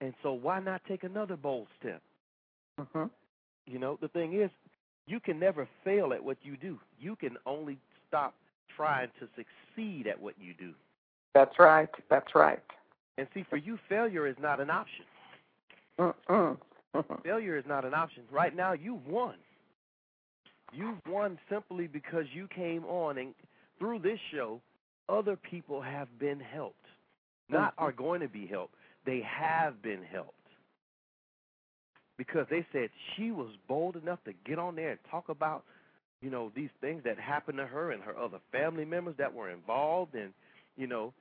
And 0.00 0.12
so 0.22 0.32
why 0.32 0.60
not 0.60 0.82
take 0.86 1.04
another 1.04 1.36
bold 1.36 1.68
step? 1.80 2.02
Mm-hmm. 2.80 3.04
You 3.66 3.78
know, 3.78 3.98
the 4.00 4.08
thing 4.08 4.40
is, 4.40 4.50
you 5.06 5.20
can 5.20 5.38
never 5.38 5.68
fail 5.84 6.12
at 6.12 6.22
what 6.22 6.36
you 6.42 6.56
do. 6.56 6.78
You 7.00 7.16
can 7.16 7.36
only 7.46 7.78
stop 8.08 8.34
trying 8.76 9.08
to 9.20 9.28
succeed 9.36 10.06
at 10.06 10.20
what 10.20 10.34
you 10.40 10.52
do. 10.58 10.72
That's 11.34 11.58
right. 11.58 11.88
That's 12.10 12.34
right. 12.34 12.60
And 13.18 13.26
see, 13.34 13.44
for 13.48 13.56
you, 13.56 13.78
failure 13.88 14.26
is 14.26 14.36
not 14.40 14.60
an 14.60 14.70
option. 14.70 15.04
Mm-mm. 15.98 16.56
failure 17.24 17.56
is 17.56 17.64
not 17.66 17.84
an 17.84 17.94
option. 17.94 18.22
Right 18.30 18.54
now, 18.54 18.72
you've 18.72 19.06
won. 19.06 19.34
You've 20.72 20.98
won 21.08 21.38
simply 21.50 21.86
because 21.86 22.24
you 22.34 22.48
came 22.54 22.84
on, 22.84 23.18
and 23.18 23.34
through 23.78 24.00
this 24.00 24.18
show, 24.32 24.60
other 25.08 25.36
people 25.36 25.80
have 25.80 26.08
been 26.18 26.40
helped. 26.40 26.76
Not 27.48 27.72
mm-hmm. 27.72 27.84
are 27.84 27.92
going 27.92 28.20
to 28.20 28.28
be 28.28 28.46
helped. 28.46 28.74
They 29.04 29.22
have 29.22 29.80
been 29.82 30.02
helped. 30.02 30.32
Because 32.18 32.46
they 32.50 32.66
said 32.72 32.88
she 33.14 33.30
was 33.30 33.50
bold 33.68 33.96
enough 33.96 34.18
to 34.24 34.32
get 34.46 34.58
on 34.58 34.74
there 34.74 34.90
and 34.90 34.98
talk 35.10 35.28
about, 35.28 35.64
you 36.22 36.30
know, 36.30 36.50
these 36.56 36.70
things 36.80 37.02
that 37.04 37.18
happened 37.18 37.58
to 37.58 37.66
her 37.66 37.92
and 37.92 38.02
her 38.02 38.16
other 38.16 38.38
family 38.50 38.84
members 38.84 39.14
that 39.18 39.32
were 39.32 39.50
involved, 39.50 40.14
and 40.14 40.32
you 40.76 40.86
know, 40.86 41.12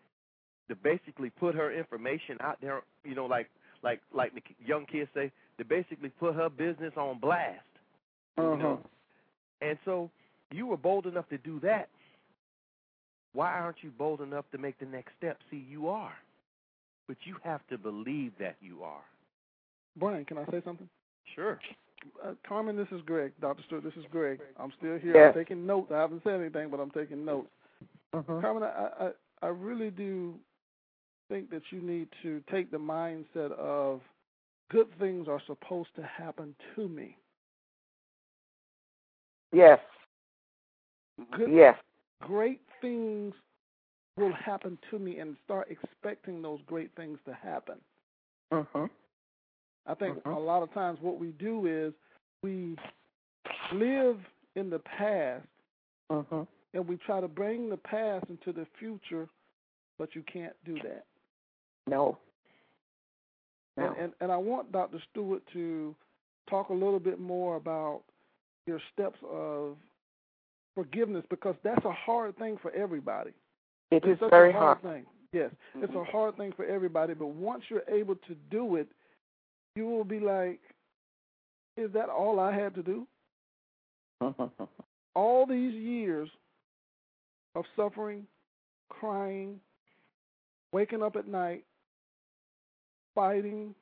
to 0.68 0.76
basically 0.76 1.30
put 1.30 1.55
her 1.55 1.72
information 1.72 2.38
out 2.41 2.57
there, 2.61 2.82
you 3.03 3.16
know, 3.16 3.26
like 3.26 3.49
like 3.84 4.01
like 4.13 4.34
the 4.34 4.41
young 4.66 4.86
kids 4.86 5.09
say, 5.13 5.32
to 5.57 5.66
basically 5.66 6.09
put 6.09 6.36
her 6.36 6.49
business 6.49 6.93
on 6.97 7.20
blast. 7.20 7.59
Mm-hmm. 8.38 8.57
You 8.57 8.63
know, 8.63 8.80
and 9.61 9.78
so 9.86 10.09
you 10.51 10.68
were 10.68 10.78
bold 10.78 11.05
enough 11.05 11.30
to 11.30 11.38
do 11.38 11.59
that. 11.61 11.89
Why 13.34 13.51
aren't 13.51 13.78
you 13.82 13.91
bold 13.97 14.22
enough 14.22 14.45
to 14.51 14.57
make 14.57 14.80
the 14.80 14.86
next 14.86 15.11
step? 15.18 15.38
See, 15.51 15.66
you 15.70 15.89
are, 15.89 16.13
but 17.07 17.18
you 17.26 17.36
have 17.43 17.61
to 17.70 17.78
believe 17.78 18.32
that 18.39 18.55
you 18.61 18.84
are. 18.84 19.03
Brian, 19.97 20.26
can 20.26 20.38
I 20.38 20.45
say 20.45 20.61
something? 20.66 20.89
Sure. 21.36 21.59
Uh, 22.24 22.34
Carmen, 22.47 22.78
this 22.78 22.88
is 22.91 23.01
Greg. 23.05 23.32
Dr. 23.41 23.63
Stewart, 23.66 23.84
this 23.84 23.93
is 23.97 24.05
Greg. 24.11 24.39
I'm 24.59 24.72
still 24.78 24.97
here. 24.99 25.13
Yes. 25.16 25.34
I'm 25.36 25.41
taking 25.41 25.66
notes. 25.66 25.91
I 25.93 25.99
haven't 25.99 26.22
said 26.24 26.39
anything, 26.39 26.70
but 26.70 26.80
I'm 26.80 26.91
taking 26.91 27.26
notes. 27.26 27.47
Mm-hmm. 28.13 28.41
Carmen, 28.41 28.63
I, 28.63 29.05
I 29.05 29.09
I 29.41 29.47
really 29.47 29.89
do 29.91 30.36
think 31.30 31.50
that 31.52 31.62
you 31.72 31.82
need 31.82 32.08
to 32.24 32.42
take 32.52 32.72
the 32.72 32.78
mindset 32.78 33.52
of 33.54 34.02
good 34.70 34.88
things 35.00 35.28
are 35.28 35.42
supposed 35.46 35.90
to 35.96 36.04
happen 36.04 36.56
to 36.76 36.88
me. 36.88 37.18
Yes. 39.52 39.80
Good, 41.32 41.52
yes. 41.52 41.76
Great 42.22 42.62
things 42.82 43.34
will 44.18 44.34
happen 44.34 44.78
to 44.92 45.00
me 45.00 45.20
and 45.20 45.36
start 45.44 45.68
expecting 45.70 46.42
those 46.42 46.60
great 46.66 46.92
things 46.96 47.20
to 47.26 47.34
happen. 47.34 47.76
Mm-hmm. 48.52 48.86
I 49.88 49.94
think 49.94 50.18
mm-hmm. 50.18 50.30
a 50.30 50.40
lot 50.40 50.64
of 50.64 50.74
times 50.74 51.00
what 51.02 51.20
we 51.20 51.28
do 51.32 51.68
is 51.68 51.94
we 52.42 52.76
live 53.74 54.18
in 54.56 54.70
the 54.70 54.80
past 54.80 55.46
mm-hmm. 56.12 56.42
and 56.74 56.88
we 56.88 56.98
try 56.98 57.22
to 57.22 57.28
bring 57.28 57.70
the 57.70 57.78
past 57.78 58.26
into 58.30 58.52
the 58.52 58.66
future, 58.80 59.28
but 59.98 60.16
you 60.16 60.24
can't 60.32 60.56
do 60.66 60.76
that. 60.76 61.06
No. 61.88 62.18
no. 63.78 63.88
And, 63.88 63.98
and 63.98 64.14
and 64.22 64.32
I 64.32 64.38
want 64.38 64.72
Dr. 64.72 65.02
Stewart 65.12 65.44
to 65.54 65.96
talk 66.50 66.70
a 66.70 66.74
little 66.74 67.00
bit 67.00 67.20
more 67.20 67.56
about 67.56 68.02
your 68.68 68.80
steps 68.94 69.18
of 69.30 69.78
forgiveness 70.74 71.24
because 71.30 71.56
that's 71.64 71.86
a 71.86 71.92
hard 71.92 72.38
thing 72.38 72.58
for 72.62 72.72
everybody. 72.72 73.32
It 73.92 74.04
it's 74.06 74.22
is 74.22 74.30
very 74.30 74.50
a 74.50 74.54
hard, 74.54 74.80
hard. 74.82 74.82
thing. 74.82 75.06
Yes, 75.32 75.52
mm-hmm. 75.76 75.84
it's 75.84 75.94
a 75.96 76.04
hard 76.04 76.38
thing 76.38 76.54
for 76.56 76.66
everybody. 76.66 77.14
But 77.14 77.28
once 77.28 77.64
you're 77.70 77.84
able 77.88 78.16
to 78.16 78.36
do 78.50 78.76
it, 78.78 78.88
you 79.76 79.86
will 79.86 80.04
be 80.04 80.20
like, 80.20 80.60
"Is 81.78 81.92
that 81.94 82.10
all 82.10 82.40
I 82.40 82.54
had 82.54 82.74
to 82.76 82.84
do?" 82.84 83.08
all 85.16 85.46
these 85.46 85.74
years 85.74 86.30
of 87.56 87.66
suffering, 87.76 88.26
crying, 88.90 89.60
waking 90.72 91.04
up 91.04 91.16
at 91.16 91.28
night, 91.28 91.64
fighting. 93.16 93.74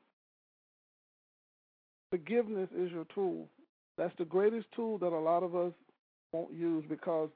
Forgiveness 2.11 2.69
is 2.77 2.91
your 2.91 3.05
tool. 3.13 3.47
That's 3.97 4.13
the 4.17 4.25
greatest 4.25 4.67
tool 4.75 4.97
that 4.99 5.11
a 5.11 5.19
lot 5.19 5.43
of 5.43 5.55
us 5.55 5.73
won't 6.31 6.53
use 6.53 6.85
because 6.87 7.29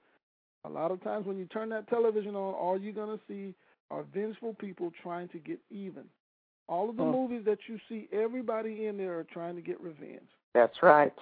a 0.66 0.70
lot 0.70 0.92
of 0.92 1.04
times 1.04 1.26
when 1.26 1.38
you 1.38 1.46
turn 1.46 1.70
that 1.70 1.90
television 1.90 2.36
on, 2.36 2.54
all 2.54 2.80
you're 2.80 2.94
going 2.94 3.18
to 3.18 3.24
see 3.28 3.54
are 3.90 4.04
vengeful 4.14 4.54
people 4.54 4.92
trying 5.02 5.28
to 5.30 5.40
get 5.40 5.60
even. 5.70 6.04
All 6.68 6.90
of 6.90 6.98
the 6.98 7.04
oh. 7.04 7.12
movies 7.12 7.44
that 7.46 7.60
you 7.68 7.80
see, 7.88 8.08
everybody 8.12 8.88
in 8.88 8.98
there 8.98 9.18
are 9.18 9.24
trying 9.24 9.56
to 9.56 9.62
get 9.62 9.80
revenge. 9.80 10.30
That's 10.54 10.84
right. 10.84 11.14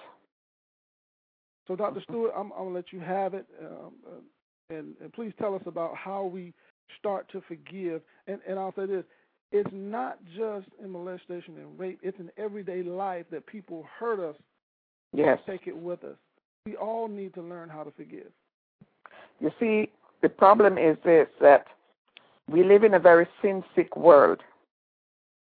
So, 1.68 1.76
Dr. 1.76 2.00
Stewart, 2.02 2.32
I'm, 2.36 2.52
I'm 2.52 2.58
going 2.58 2.68
to 2.70 2.74
let 2.74 2.92
you 2.92 3.00
have 3.00 3.34
it. 3.34 3.46
Um, 3.60 3.92
uh, 4.06 4.74
and, 4.74 4.94
and 5.00 5.12
please 5.12 5.32
tell 5.38 5.54
us 5.54 5.62
about 5.66 5.94
how 5.96 6.24
we 6.24 6.52
start 6.98 7.30
to 7.32 7.40
forgive. 7.46 8.02
And, 8.26 8.40
and 8.48 8.58
I'll 8.58 8.74
say 8.74 8.86
this 8.86 9.04
it's 9.52 9.70
not 9.72 10.18
just 10.36 10.66
in 10.82 10.90
molestation 10.90 11.56
and 11.56 11.78
rape, 11.78 11.98
it's 12.02 12.18
in 12.18 12.30
everyday 12.36 12.82
life 12.82 13.26
that 13.30 13.46
people 13.46 13.86
hurt 13.98 14.20
us. 14.20 14.36
Yes. 15.12 15.38
Take 15.46 15.66
it 15.66 15.76
with 15.76 16.02
us. 16.04 16.16
We 16.66 16.76
all 16.76 17.08
need 17.08 17.34
to 17.34 17.42
learn 17.42 17.68
how 17.68 17.84
to 17.84 17.90
forgive. 17.92 18.30
You 19.40 19.50
see, 19.60 19.88
the 20.22 20.28
problem 20.28 20.78
is 20.78 20.96
this 21.04 21.28
that 21.40 21.66
we 22.50 22.64
live 22.64 22.84
in 22.84 22.94
a 22.94 22.98
very 22.98 23.26
sin 23.40 23.62
sick 23.74 23.96
world. 23.96 24.40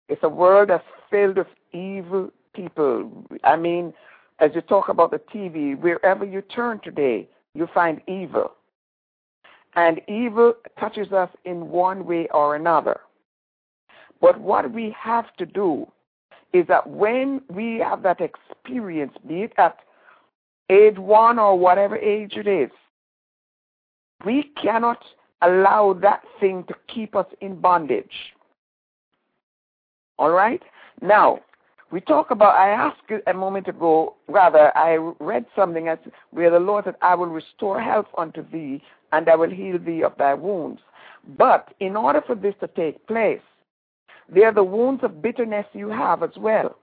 It's 0.10 0.24
a 0.24 0.30
world 0.30 0.70
that's 0.70 0.84
filled 1.10 1.38
with 1.38 1.48
evil 1.72 2.32
people. 2.56 3.12
I 3.44 3.56
mean, 3.56 3.94
as 4.40 4.52
you 4.56 4.62
talk 4.62 4.90
about 4.90 5.12
the 5.12 5.20
TV, 5.20 5.80
wherever 5.80 6.26
you 6.26 6.42
turn 6.42 6.80
today, 6.84 7.28
you 7.54 7.68
find 7.74 8.02
evil. 8.08 8.52
And 9.76 10.02
evil 10.08 10.54
touches 10.80 11.12
us 11.12 11.30
in 11.46 11.70
one 11.70 12.06
way 12.06 12.28
or 12.32 12.56
another. 12.56 13.00
But 14.24 14.40
what 14.40 14.72
we 14.72 14.96
have 14.98 15.36
to 15.36 15.46
do 15.46 15.86
is 16.54 16.66
that 16.68 16.90
when 16.90 17.42
we 17.50 17.80
have 17.80 18.04
that 18.04 18.22
experience, 18.22 19.12
be 19.28 19.42
it 19.42 19.52
at 19.58 19.80
age 20.70 20.98
one 20.98 21.38
or 21.38 21.60
whatever 21.60 21.98
age 21.98 22.38
it 22.38 22.48
is, 22.48 22.72
we 24.26 24.44
cannot 24.62 25.04
allow 25.42 25.92
that 26.02 26.22
thing 26.40 26.64
to 26.70 26.74
keep 26.88 27.18
us 27.18 27.26
in 27.42 27.60
bondage. 27.60 28.34
All 30.18 30.32
right? 30.32 30.64
Now, 31.02 31.42
we 31.92 32.00
talk 32.00 32.32
about, 32.32 32.56
I 32.56 32.70
asked 32.70 33.02
a 33.28 33.34
moment 33.34 33.68
ago, 33.68 34.16
rather, 34.30 34.72
I 34.78 34.96
read 35.20 35.46
something 35.54 35.90
as 35.90 35.98
where 36.32 36.50
the 36.50 36.62
Lord 36.62 36.86
said, 36.86 36.96
I 37.02 37.16
will 37.16 37.28
restore 37.28 37.82
health 37.82 38.08
unto 38.18 38.50
thee, 38.50 38.82
and 39.12 39.28
I 39.28 39.36
will 39.36 39.50
heal 39.50 39.78
thee 39.80 40.02
of 40.02 40.18
thy 40.18 40.34
wounds. 40.34 40.80
But 41.38 41.74
in 41.82 41.98
order 41.98 42.22
for 42.26 42.36
this 42.36 42.56
to 42.62 42.68
take 42.70 43.06
place, 43.06 43.42
there 44.30 44.48
are 44.48 44.54
the 44.54 44.64
wounds 44.64 45.04
of 45.04 45.22
bitterness 45.22 45.66
you 45.74 45.90
have 45.90 46.24
as 46.24 46.36
well, 46.38 46.78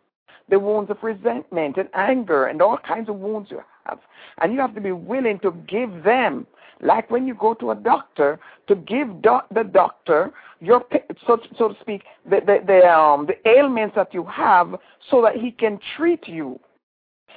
the 0.49 0.59
wounds 0.59 0.91
of 0.91 0.99
resentment 1.03 1.77
and 1.77 1.89
anger, 1.95 2.47
and 2.47 2.61
all 2.61 2.79
kinds 2.79 3.09
of 3.09 3.17
wounds 3.17 3.51
you 3.51 3.63
have. 3.87 3.99
And 4.41 4.53
you 4.53 4.61
have 4.61 4.75
to 4.75 4.81
be 4.81 4.93
willing 4.93 5.39
to 5.41 5.53
give 5.67 6.05
them. 6.05 6.47
Like 6.83 7.11
when 7.11 7.27
you 7.27 7.35
go 7.35 7.53
to 7.55 7.73
a 7.73 7.75
doctor 7.75 8.41
to 8.67 8.75
give 8.75 9.09
the 9.23 9.71
doctor 9.71 10.33
your 10.61 10.83
so 11.27 11.39
so 11.59 11.69
to 11.69 11.75
speak 11.81 12.05
the 12.25 12.41
the 12.41 12.59
the, 12.67 12.91
um, 12.91 13.27
the 13.27 13.49
ailments 13.49 13.97
that 13.97 14.15
you 14.15 14.25
have 14.25 14.77
so 15.11 15.21
that 15.23 15.37
he 15.37 15.51
can 15.51 15.79
treat 15.97 16.27
you. 16.27 16.59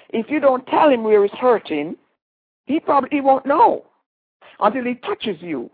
If 0.09 0.29
you 0.29 0.39
don't 0.39 0.65
tell 0.67 0.89
him 0.89 1.03
where 1.03 1.23
he's 1.23 1.37
hurting 1.37 1.97
he 2.65 2.79
probably 2.79 3.09
he 3.11 3.21
won't 3.21 3.45
know 3.45 3.85
until 4.59 4.85
he 4.85 4.95
touches 4.95 5.37
you 5.41 5.69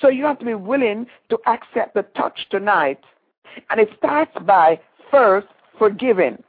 so 0.00 0.08
you 0.08 0.24
have 0.24 0.38
to 0.38 0.44
be 0.44 0.54
willing 0.54 1.06
to 1.30 1.38
accept 1.46 1.94
the 1.94 2.02
touch 2.16 2.46
tonight 2.50 3.00
and 3.70 3.80
it 3.80 3.88
starts 3.96 4.32
by 4.44 4.78
first 5.10 5.48
forgiving 5.78 6.42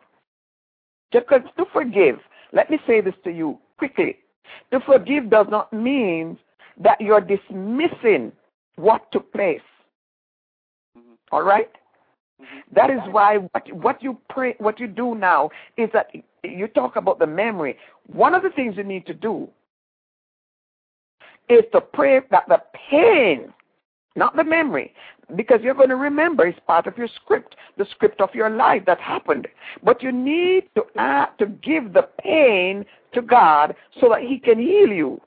just 1.12 1.28
to 1.30 1.66
forgive 1.72 2.20
let 2.54 2.70
me 2.70 2.80
say 2.86 3.02
this 3.02 3.16
to 3.24 3.32
you 3.32 3.58
quickly 3.78 4.18
to 4.72 4.80
forgive 4.82 5.30
does 5.30 5.48
not 5.50 5.72
mean 5.74 6.38
that 6.80 7.00
you're 7.02 7.22
dismissing 7.22 8.32
what 8.76 9.12
took 9.12 9.32
place. 9.34 9.62
Mm-hmm. 10.98 11.14
All 11.32 11.44
right? 11.44 11.72
Mm-hmm. 12.42 12.76
That 12.76 12.90
is 12.90 13.00
why 13.12 13.38
what, 13.38 13.74
what 13.74 14.04
you 14.04 14.18
pray, 14.30 14.56
what 14.60 14.80
you 14.80 14.88
do 14.88 15.16
now 15.16 15.50
is 15.78 15.90
that 15.94 16.10
you 16.44 16.68
talk 16.68 16.96
about 16.96 17.20
the 17.20 17.28
memory. 17.28 17.78
One 18.08 18.34
of 18.34 18.44
the 18.44 18.50
things 18.50 18.76
you 18.78 18.84
need 18.84 19.06
to 19.08 19.14
do 19.14 19.50
is 21.50 21.64
to 21.74 21.82
pray 21.82 22.22
that 22.32 22.47
the 22.47 22.62
pain, 22.89 23.54
not 24.16 24.36
the 24.36 24.43
memory, 24.43 24.93
because 25.36 25.62
you're 25.62 25.74
going 25.74 25.89
to 25.89 25.95
remember 25.95 26.47
it's 26.47 26.60
part 26.66 26.88
of 26.88 26.97
your 26.97 27.08
script, 27.08 27.56
the 27.78 27.86
script 27.91 28.22
of 28.22 28.34
your 28.34 28.50
life 28.50 28.84
that 28.86 29.00
happened. 29.00 29.47
But 29.84 30.02
you 30.02 30.12
need 30.12 30.64
to 30.76 30.84
add, 30.97 31.30
to 31.39 31.47
give 31.47 31.93
the 31.93 32.10
pain 32.22 32.86
to 33.14 33.22
God 33.22 33.76
so 34.00 34.10
that 34.10 34.22
He 34.22 34.39
can 34.39 34.60
heal 34.60 34.89
you. 34.89 35.22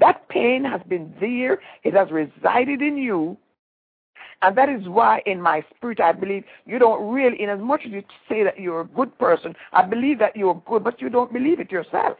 That 0.00 0.28
pain 0.28 0.64
has 0.64 0.80
been 0.88 1.14
there, 1.20 1.60
it 1.84 1.94
has 1.94 2.10
resided 2.10 2.82
in 2.82 2.96
you. 2.96 3.36
And 4.42 4.56
that 4.58 4.68
is 4.68 4.88
why, 4.88 5.22
in 5.26 5.40
my 5.40 5.64
spirit, 5.74 6.00
I 6.00 6.12
believe 6.12 6.44
you 6.66 6.78
don't 6.78 7.12
really, 7.12 7.40
in 7.40 7.48
as 7.48 7.60
much 7.60 7.82
as 7.86 7.92
you 7.92 8.02
say 8.28 8.42
that 8.42 8.60
you're 8.60 8.82
a 8.82 8.86
good 8.86 9.16
person, 9.18 9.54
I 9.72 9.82
believe 9.82 10.18
that 10.18 10.36
you're 10.36 10.60
good, 10.66 10.84
but 10.84 11.00
you 11.00 11.08
don't 11.08 11.32
believe 11.32 11.60
it 11.60 11.70
yourself. 11.70 12.18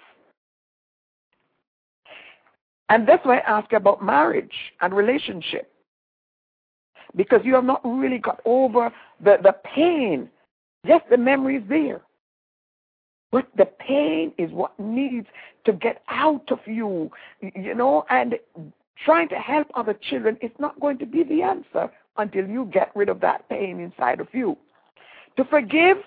And 2.89 3.09
that's 3.09 3.25
why 3.25 3.39
I 3.39 3.59
ask 3.59 3.73
about 3.73 4.05
marriage 4.05 4.55
and 4.81 4.95
relationship. 4.95 5.71
Because 7.17 7.41
you 7.45 7.55
have 7.55 7.65
not 7.65 7.81
really 7.85 8.19
got 8.19 8.41
over 8.45 8.93
the, 9.23 9.37
the 9.43 9.55
pain. 9.75 10.29
Yes, 10.85 11.01
the 11.11 11.17
memory 11.17 11.57
is 11.57 11.63
there. 11.69 12.03
But 13.31 13.49
the 13.57 13.67
pain 13.67 14.33
is 14.39 14.51
what 14.53 14.79
needs 14.79 15.27
to 15.65 15.73
get 15.73 16.03
out 16.09 16.51
of 16.51 16.61
you, 16.67 17.11
you 17.41 17.75
know, 17.75 18.05
and 18.11 18.35
trying 19.05 19.29
to 19.31 19.37
help 19.37 19.67
other 19.75 19.95
children 19.95 20.39
is 20.41 20.53
not 20.59 20.79
going 20.81 20.99
to 20.99 21.07
be 21.07 21.25
the 21.25 21.43
answer 21.43 21.91
until 22.17 22.47
you 22.47 22.67
get 22.73 22.91
rid 22.95 23.09
of 23.09 23.21
that 23.21 23.49
pain 23.49 23.81
inside 23.81 24.21
of 24.21 24.29
you. 24.33 24.57
To 25.37 25.45
forgive 25.45 25.99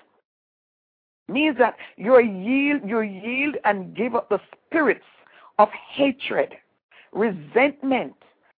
means 1.28 1.58
that 1.58 1.76
you 1.96 2.18
yield, 2.18 2.82
you 2.86 3.00
yield 3.00 3.56
and 3.64 3.94
give 3.94 4.14
up 4.14 4.30
the 4.30 4.40
spirits 4.66 5.04
of 5.58 5.68
hatred, 5.94 6.54
resentment, 7.12 8.14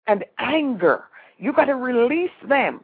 and 0.06 0.24
anger. 0.38 1.04
You 1.38 1.52
got 1.52 1.66
to 1.66 1.74
release 1.74 2.30
them. 2.48 2.80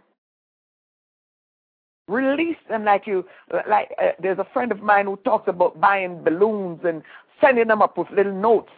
Release 2.07 2.59
them 2.69 2.85
like 2.85 3.07
you, 3.07 3.25
like 3.69 3.89
uh, 4.01 4.11
there's 4.21 4.39
a 4.39 4.47
friend 4.53 4.71
of 4.71 4.83
mine 4.83 5.07
who 5.07 5.17
talks 5.25 5.49
about 5.49 5.81
buying 5.81 6.23
balloons 6.23 6.81
and 6.85 7.03
sending 7.41 7.67
them 7.69 7.81
up 7.81 7.97
with 7.97 8.11
little 8.11 8.35
notes 8.35 8.71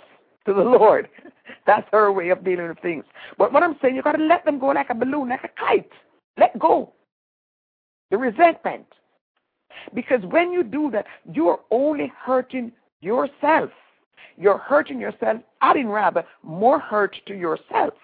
to 0.47 0.55
the 0.55 0.61
Lord. 0.62 1.09
That's 1.66 1.89
her 1.93 2.12
way 2.12 2.28
of 2.28 2.45
dealing 2.45 2.68
with 2.68 2.78
things. 2.78 3.05
But 3.37 3.53
what 3.53 3.64
I'm 3.64 3.76
saying, 3.82 3.97
you 3.97 4.03
got 4.03 4.12
to 4.12 4.24
let 4.24 4.45
them 4.45 4.61
go 4.61 4.68
like 4.68 4.91
a 4.91 4.95
balloon, 4.95 5.28
like 5.28 5.43
a 5.43 5.51
kite. 5.59 5.91
Let 6.39 6.57
go. 6.59 6.93
The 8.12 8.18
resentment. 8.18 8.87
Because 9.93 10.20
when 10.24 10.53
you 10.53 10.62
do 10.62 10.91
that, 10.93 11.07
you're 11.32 11.61
only 11.72 12.12
hurting 12.24 12.70
yourself. 13.01 13.70
You're 14.36 14.58
hurting 14.58 15.00
yourself, 15.00 15.40
adding 15.60 15.88
rather 15.88 16.24
more 16.42 16.78
hurt 16.78 17.16
to 17.26 17.34
yourself. 17.34 17.94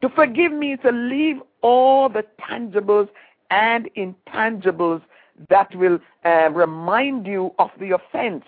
To 0.00 0.08
forgive 0.08 0.52
means 0.52 0.80
to 0.82 0.92
leave 0.92 1.36
all 1.62 2.08
the 2.08 2.24
tangibles 2.40 3.08
and 3.50 3.88
intangibles 3.96 5.02
that 5.48 5.74
will 5.74 5.98
uh, 6.24 6.50
remind 6.50 7.26
you 7.26 7.52
of 7.58 7.70
the 7.78 7.90
offense. 7.92 8.44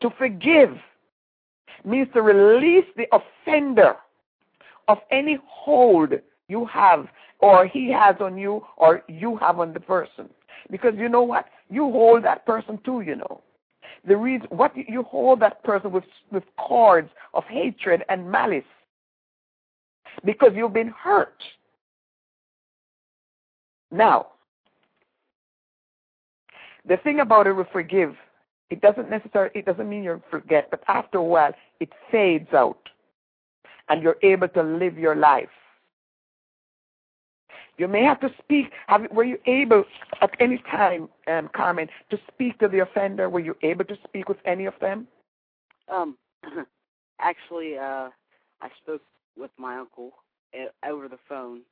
To 0.00 0.10
forgive 0.18 0.76
means 1.84 2.08
to 2.14 2.22
release 2.22 2.86
the 2.96 3.06
offender 3.12 3.96
of 4.88 4.98
any 5.10 5.38
hold 5.46 6.12
you 6.48 6.66
have 6.66 7.08
or 7.38 7.66
he 7.66 7.90
has 7.90 8.16
on 8.20 8.36
you 8.36 8.64
or 8.76 9.02
you 9.08 9.36
have 9.36 9.60
on 9.60 9.72
the 9.72 9.80
person. 9.80 10.28
Because 10.70 10.94
you 10.96 11.08
know 11.08 11.22
what? 11.22 11.46
You 11.70 11.90
hold 11.90 12.24
that 12.24 12.46
person 12.46 12.78
too, 12.84 13.00
you 13.00 13.16
know. 13.16 13.40
The 14.06 14.16
reason 14.16 14.46
what 14.50 14.72
you 14.76 15.02
hold 15.02 15.40
that 15.40 15.62
person 15.64 15.90
with 15.90 16.04
with 16.30 16.44
cords 16.58 17.10
of 17.32 17.44
hatred 17.44 18.04
and 18.08 18.30
malice 18.30 18.64
because 20.24 20.52
you've 20.54 20.74
been 20.74 20.88
hurt. 20.88 21.42
Now, 23.90 24.26
The 26.86 26.98
thing 26.98 27.20
about 27.20 27.46
it 27.46 27.54
with 27.54 27.68
forgive, 27.72 28.14
it 28.68 28.80
doesn't 28.80 29.08
necessarily, 29.08 29.50
it 29.54 29.64
doesn't 29.64 29.88
mean 29.88 30.04
you 30.04 30.22
forget, 30.30 30.70
but 30.70 30.82
after 30.86 31.18
a 31.18 31.22
while, 31.22 31.52
it 31.80 31.90
fades 32.10 32.52
out. 32.52 32.88
And 33.88 34.02
you're 34.02 34.16
able 34.22 34.48
to 34.48 34.62
live 34.62 34.98
your 34.98 35.16
life. 35.16 35.48
You 37.76 37.88
may 37.88 38.04
have 38.04 38.20
to 38.20 38.30
speak. 38.38 38.70
Have, 38.86 39.10
were 39.10 39.24
you 39.24 39.38
able 39.46 39.84
at 40.20 40.30
any 40.38 40.58
time, 40.70 41.08
um, 41.26 41.50
Carmen, 41.54 41.88
to 42.10 42.18
speak 42.32 42.58
to 42.60 42.68
the 42.68 42.80
offender? 42.80 43.28
Were 43.28 43.40
you 43.40 43.56
able 43.62 43.84
to 43.86 43.96
speak 44.06 44.28
with 44.28 44.38
any 44.44 44.66
of 44.66 44.74
them? 44.80 45.08
Um, 45.92 46.16
actually, 47.20 47.76
uh, 47.76 48.10
I 48.60 48.68
spoke 48.82 49.02
with 49.36 49.50
my 49.58 49.76
uncle 49.76 50.12
uh, 50.54 50.88
over 50.88 51.08
the 51.08 51.18
phone, 51.28 51.62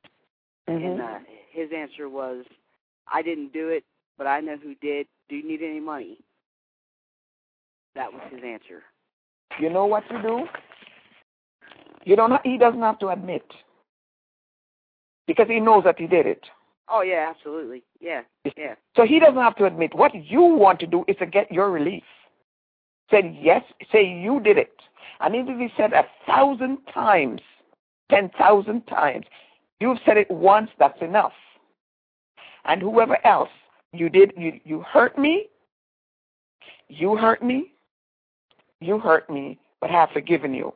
mm-hmm. 0.69 0.85
and 0.85 1.01
uh, 1.01 1.19
his 1.51 1.69
answer 1.75 2.09
was, 2.09 2.45
"I 3.11 3.21
didn't 3.21 3.53
do 3.53 3.69
it, 3.69 3.85
but 4.17 4.27
I 4.27 4.41
know 4.41 4.57
who 4.61 4.75
did. 4.75 5.07
Do 5.29 5.35
you 5.35 5.47
need 5.47 5.61
any 5.61 5.79
money?" 5.79 6.17
That 7.95 8.11
was 8.11 8.21
his 8.29 8.41
answer. 8.43 8.83
You 9.59 9.69
know 9.69 9.85
what 9.85 10.03
to 10.09 10.21
do. 10.21 10.45
You 12.03 12.17
don't. 12.17 12.33
He 12.45 12.57
doesn't 12.57 12.81
have 12.81 12.99
to 12.99 13.09
admit 13.09 13.45
because 15.27 15.47
he 15.47 15.59
knows 15.59 15.83
that 15.83 15.99
he 15.99 16.07
did 16.07 16.25
it. 16.25 16.45
Oh 16.89 17.01
yeah, 17.01 17.27
absolutely. 17.29 17.83
Yeah, 17.99 18.21
yeah. 18.57 18.75
So 18.95 19.05
he 19.05 19.19
doesn't 19.19 19.41
have 19.41 19.55
to 19.57 19.65
admit. 19.65 19.95
What 19.95 20.13
you 20.13 20.41
want 20.41 20.79
to 20.81 20.87
do 20.87 21.05
is 21.07 21.15
to 21.17 21.25
get 21.25 21.51
your 21.51 21.71
relief. 21.71 22.03
Say 23.09 23.37
yes. 23.41 23.63
Say 23.91 24.05
you 24.05 24.39
did 24.39 24.57
it. 24.57 24.73
And 25.19 25.35
even 25.35 25.53
if 25.53 25.71
he 25.71 25.77
said 25.77 25.93
a 25.93 26.05
thousand 26.25 26.79
times, 26.93 27.41
ten 28.09 28.29
thousand 28.37 28.85
times, 28.87 29.25
you've 29.79 29.99
said 30.05 30.17
it 30.17 30.29
once. 30.29 30.69
That's 30.77 31.01
enough. 31.01 31.33
And 32.65 32.81
whoever 32.81 33.17
else 33.25 33.49
you 33.93 34.09
did, 34.09 34.33
you 34.35 34.59
you 34.65 34.81
hurt 34.81 35.17
me. 35.17 35.47
You 36.89 37.15
hurt 37.15 37.41
me. 37.41 37.71
You 38.81 38.99
hurt 38.99 39.29
me, 39.29 39.57
but 39.79 39.89
I 39.89 39.93
have 39.93 40.09
forgiven 40.11 40.53
you. 40.53 40.73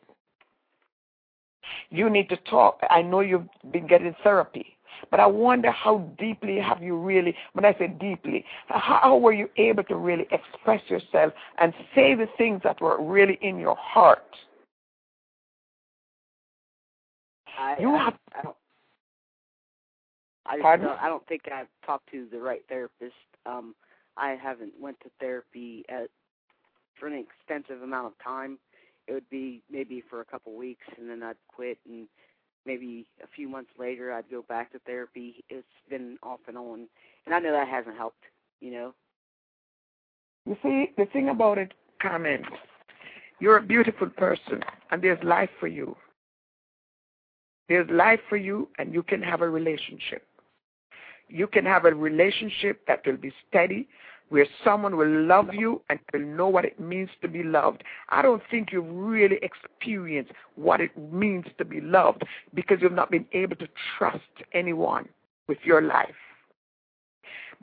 You 1.90 2.10
need 2.10 2.30
to 2.30 2.38
talk. 2.38 2.80
I 2.90 3.02
know 3.02 3.22
you've 3.22 3.48
been 3.72 3.88
getting 3.88 4.14
therapy, 4.24 4.78
but 5.10 5.20
I 5.20 5.26
wonder 5.26 5.72
how 5.72 6.00
deeply 6.20 6.60
have 6.60 6.82
you 6.84 6.98
really, 6.98 7.36
when 7.54 7.66
I 7.66 7.74
say 7.78 7.88
deeply, 7.88 8.46
how 8.68 9.18
were 9.18 9.34
you 9.34 9.50
able 9.58 9.84
to 9.86 9.96
really 9.96 10.28
express 10.32 10.82
yourself 10.90 11.34
and 11.60 11.74
say 11.96 12.14
the 12.14 12.28
things 12.38 12.62
that 12.64 12.82
were 12.82 13.02
really 13.02 13.40
in 13.42 13.58
your 13.58 13.78
heart? 13.80 14.24
I, 17.58 17.76
you 17.80 17.96
I, 17.96 18.04
have. 18.04 18.14
I 18.38 18.42
don't, 18.44 18.56
I, 20.46 20.62
Pardon? 20.62 20.88
Don't, 20.88 21.02
I 21.02 21.08
don't 21.08 21.26
think 21.28 21.44
I've 21.54 21.68
talked 21.86 22.10
to 22.12 22.28
the 22.32 22.40
right 22.40 22.62
therapist. 22.70 23.14
Um, 23.46 23.76
I 24.18 24.36
haven't 24.42 24.74
went 24.80 25.00
to 25.02 25.10
therapy 25.20 25.86
at, 25.90 26.10
for 27.00 27.08
an 27.08 27.14
extensive 27.14 27.82
amount 27.82 28.08
of 28.08 28.14
time 28.24 28.58
it 29.08 29.14
would 29.14 29.30
be 29.30 29.64
maybe 29.72 30.04
for 30.10 30.22
a 30.22 30.26
couple 30.26 30.56
weeks 30.56 30.86
and 30.98 31.10
then 31.10 31.24
I'd 31.24 31.38
quit 31.48 31.78
and 31.88 32.08
maybe 32.66 33.08
a 33.24 33.28
few 33.36 33.48
months 33.48 33.72
later 33.80 34.12
I'd 34.12 34.30
go 34.30 34.44
back 34.44 34.72
to 34.74 34.80
therapy. 34.80 35.44
It's 35.50 35.66
been 35.90 36.18
off 36.22 36.42
and 36.48 36.58
on. 36.58 36.88
And 37.26 37.34
I 37.34 37.40
know 37.40 37.52
that 37.52 37.68
hasn't 37.68 37.96
helped, 37.96 38.24
you 38.60 38.72
know. 38.72 38.94
You 40.46 40.58
see, 40.62 40.92
the 40.98 41.06
thing 41.06 41.30
about 41.30 41.58
it, 41.58 41.74
Carmen, 42.02 42.44
you're 43.40 43.58
a 43.58 43.64
beautiful 43.64 44.10
person 44.10 44.62
and 44.92 45.02
there's 45.02 45.22
life 45.24 45.50
for 45.60 45.68
you. 45.68 45.96
There's 47.70 47.90
life 47.90 48.22
for 48.30 48.38
you 48.38 48.70
and 48.78 48.94
you 48.94 49.04
can 49.04 49.22
have 49.22 49.42
a 49.42 49.50
relationship. 49.50 50.26
You 51.30 51.48
can 51.48 51.66
have 51.66 51.86
a 51.86 51.94
relationship 51.94 52.82
that 52.88 53.06
will 53.06 53.18
be 53.18 53.34
steady, 53.50 53.88
where 54.30 54.46
someone 54.64 54.98
will 54.98 55.26
love 55.26 55.54
you 55.54 55.82
and 55.90 56.00
will 56.12 56.20
know 56.20 56.48
what 56.48 56.66
it 56.66 56.80
means 56.80 57.10
to 57.22 57.28
be 57.28 57.44
loved. 57.44 57.84
I 58.10 58.22
don't 58.22 58.42
think 58.52 58.72
you've 58.72 58.90
really 58.90 59.40
experienced 59.42 60.32
what 60.56 60.82
it 60.82 60.92
means 61.12 61.46
to 61.58 61.66
be 61.66 61.80
loved 61.80 62.24
because 62.54 62.80
you've 62.82 62.92
not 62.92 63.12
been 63.12 63.26
able 63.32 63.56
to 63.58 63.68
trust 63.98 64.20
anyone 64.54 65.08
with 65.48 65.60
your 65.64 65.82
life. 65.82 66.16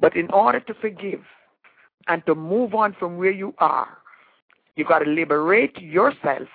But 0.01 0.17
in 0.17 0.31
order 0.31 0.61
to 0.61 0.75
forgive 0.75 1.23
and 2.09 2.25
to 2.27 2.35
move 2.35 2.75
on 2.75 2.97
from 2.99 3.19
where 3.19 3.31
you 3.31 3.55
are, 3.59 3.99
you've 4.77 4.89
got 4.89 5.01
to 5.01 5.11
liberate 5.11 5.79
yourself 5.81 6.49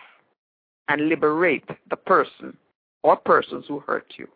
and 0.88 1.08
liberate 1.08 1.66
the 1.90 1.96
person 1.96 2.58
or 3.04 3.16
persons 3.16 3.66
who 3.68 3.80
hurt 3.80 4.14
you. 4.18 4.28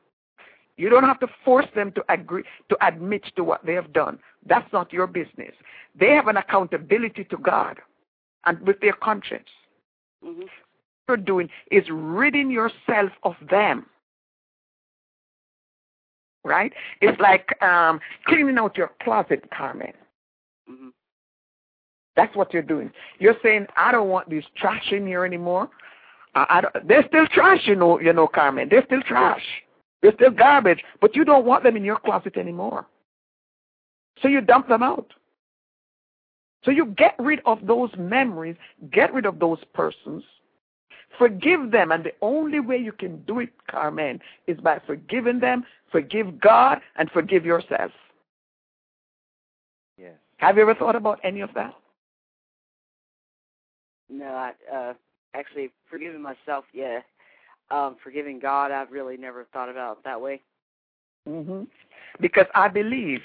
You 0.77 0.89
don't 0.89 1.03
have 1.03 1.19
to 1.19 1.27
force 1.45 1.67
them 1.75 1.91
to 1.93 2.03
agree 2.09 2.43
to 2.69 2.85
admit 2.85 3.23
to 3.35 3.43
what 3.43 3.65
they 3.65 3.73
have 3.73 3.93
done. 3.93 4.17
That's 4.45 4.71
not 4.73 4.91
your 4.91 5.07
business. 5.07 5.53
They 5.97 6.09
have 6.11 6.27
an 6.27 6.37
accountability 6.37 7.25
to 7.25 7.37
God 7.37 7.79
and 8.45 8.59
with 8.65 8.79
their 8.81 8.93
conscience. 8.93 9.49
Mm-hmm. 10.25 10.41
What 10.41 10.49
you're 11.07 11.17
doing 11.17 11.49
is 11.69 11.83
ridding 11.91 12.49
yourself 12.49 13.11
of 13.23 13.35
them. 13.49 13.85
Right? 16.43 16.73
It's 17.01 17.19
like 17.21 17.61
um, 17.61 17.99
cleaning 18.27 18.57
out 18.57 18.75
your 18.75 18.91
closet, 19.01 19.47
Carmen. 19.55 19.93
Mm-hmm. 20.69 20.89
That's 22.15 22.35
what 22.35 22.53
you're 22.53 22.61
doing. 22.61 22.91
You're 23.19 23.37
saying, 23.41 23.67
I 23.77 23.91
don't 23.91 24.09
want 24.09 24.29
this 24.29 24.43
trash 24.57 24.91
in 24.91 25.07
here 25.07 25.23
anymore. 25.23 25.69
I, 26.35 26.45
I 26.49 26.61
don't, 26.61 26.87
they're 26.87 27.05
still 27.07 27.27
trash, 27.27 27.61
you 27.65 27.75
know, 27.75 27.99
you 27.99 28.11
know, 28.11 28.27
Carmen. 28.27 28.67
They're 28.69 28.85
still 28.85 29.01
trash. 29.01 29.41
They're 30.03 30.13
still 30.13 30.31
garbage, 30.31 30.83
but 30.99 31.15
you 31.15 31.23
don't 31.23 31.45
want 31.45 31.63
them 31.63 31.77
in 31.77 31.83
your 31.85 31.97
closet 31.97 32.35
anymore. 32.37 32.85
So 34.21 34.27
you 34.27 34.41
dump 34.41 34.67
them 34.67 34.83
out. 34.83 35.13
So 36.65 36.71
you 36.71 36.87
get 36.87 37.15
rid 37.17 37.39
of 37.45 37.65
those 37.65 37.89
memories, 37.97 38.57
get 38.91 39.13
rid 39.13 39.25
of 39.25 39.39
those 39.39 39.59
persons, 39.73 40.23
forgive 41.17 41.71
them, 41.71 41.91
and 41.91 42.03
the 42.03 42.13
only 42.21 42.59
way 42.59 42.77
you 42.77 42.91
can 42.91 43.21
do 43.23 43.39
it, 43.39 43.49
Carmen, 43.69 44.19
is 44.45 44.59
by 44.59 44.79
forgiving 44.85 45.39
them, 45.39 45.65
forgive 45.91 46.39
God, 46.39 46.79
and 46.97 47.09
forgive 47.11 47.45
yourself. 47.45 47.91
Yes. 49.97 50.15
Have 50.37 50.57
you 50.57 50.63
ever 50.63 50.75
thought 50.75 50.95
about 50.95 51.19
any 51.23 51.41
of 51.41 51.53
that? 51.55 51.73
No, 54.09 54.25
I 54.25 54.51
uh 54.73 54.93
actually 55.33 55.71
forgiving 55.89 56.21
myself, 56.21 56.65
yeah. 56.73 56.99
Um, 57.73 57.95
forgiving 58.03 58.37
God, 58.39 58.71
I've 58.71 58.91
really 58.91 59.17
never 59.17 59.47
thought 59.51 59.67
about 59.67 60.03
that 60.03 60.21
way. 60.21 60.41
hmm 61.27 61.63
Because 62.21 62.45
I 62.53 62.67
believe 62.67 63.21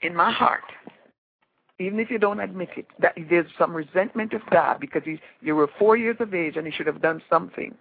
in 0.00 0.16
my 0.16 0.32
heart, 0.32 0.64
even 1.78 2.00
if 2.00 2.10
you 2.10 2.18
don't 2.18 2.40
admit 2.40 2.70
it, 2.78 2.86
that 3.00 3.12
there's 3.28 3.50
some 3.58 3.74
resentment 3.74 4.32
of 4.32 4.40
God 4.50 4.80
because 4.80 5.02
he, 5.04 5.20
you 5.42 5.54
were 5.54 5.68
four 5.78 5.98
years 5.98 6.16
of 6.18 6.32
age 6.32 6.56
and 6.56 6.66
he 6.66 6.72
should 6.72 6.86
have 6.86 7.02
done 7.02 7.20
something. 7.28 7.74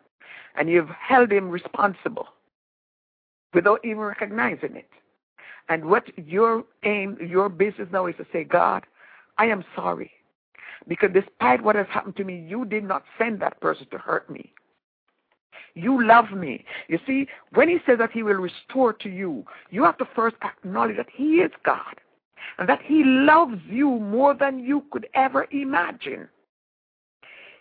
And 0.58 0.70
you've 0.70 0.90
held 0.90 1.32
him 1.32 1.50
responsible 1.50 2.28
without 3.54 3.80
even 3.86 4.00
recognizing 4.00 4.76
it. 4.76 4.90
And 5.70 5.86
what 5.86 6.04
your 6.18 6.66
aim, 6.84 7.18
your 7.26 7.48
business 7.48 7.88
now 7.94 8.08
is 8.08 8.16
to 8.18 8.26
say, 8.34 8.44
God, 8.44 8.86
I 9.38 9.46
am 9.46 9.64
sorry. 9.74 10.12
Because 10.86 11.12
despite 11.14 11.64
what 11.64 11.78
has 11.78 11.88
happened 11.90 12.18
to 12.18 12.26
me, 12.26 12.46
you 12.46 12.66
did 12.66 12.84
not 12.84 13.04
send 13.18 13.40
that 13.42 13.62
person 13.62 13.88
to 13.92 13.98
hurt 13.98 14.30
me. 14.30 14.54
You 15.76 16.06
love 16.06 16.32
me. 16.32 16.66
You 16.88 17.00
see, 17.06 17.28
when 17.54 17.70
he 17.70 17.78
says 17.86 17.98
that 18.00 18.12
he 18.12 18.24
will 18.24 18.36
restore 18.36 18.94
to 18.94 19.10
you, 19.10 19.46
you 19.70 19.84
have 19.84 19.98
to 20.00 20.08
first 20.16 20.36
acknowledge 20.44 20.98
that 20.98 21.10
he 21.14 21.38
is 21.38 21.52
God 21.64 21.96
and 22.58 22.68
that 22.68 22.82
he 22.84 23.04
loves 23.04 23.62
you 23.68 24.00
more 24.00 24.34
than 24.34 24.60
you 24.60 24.84
could 24.92 25.08
ever 25.14 25.48
imagine. 25.52 26.28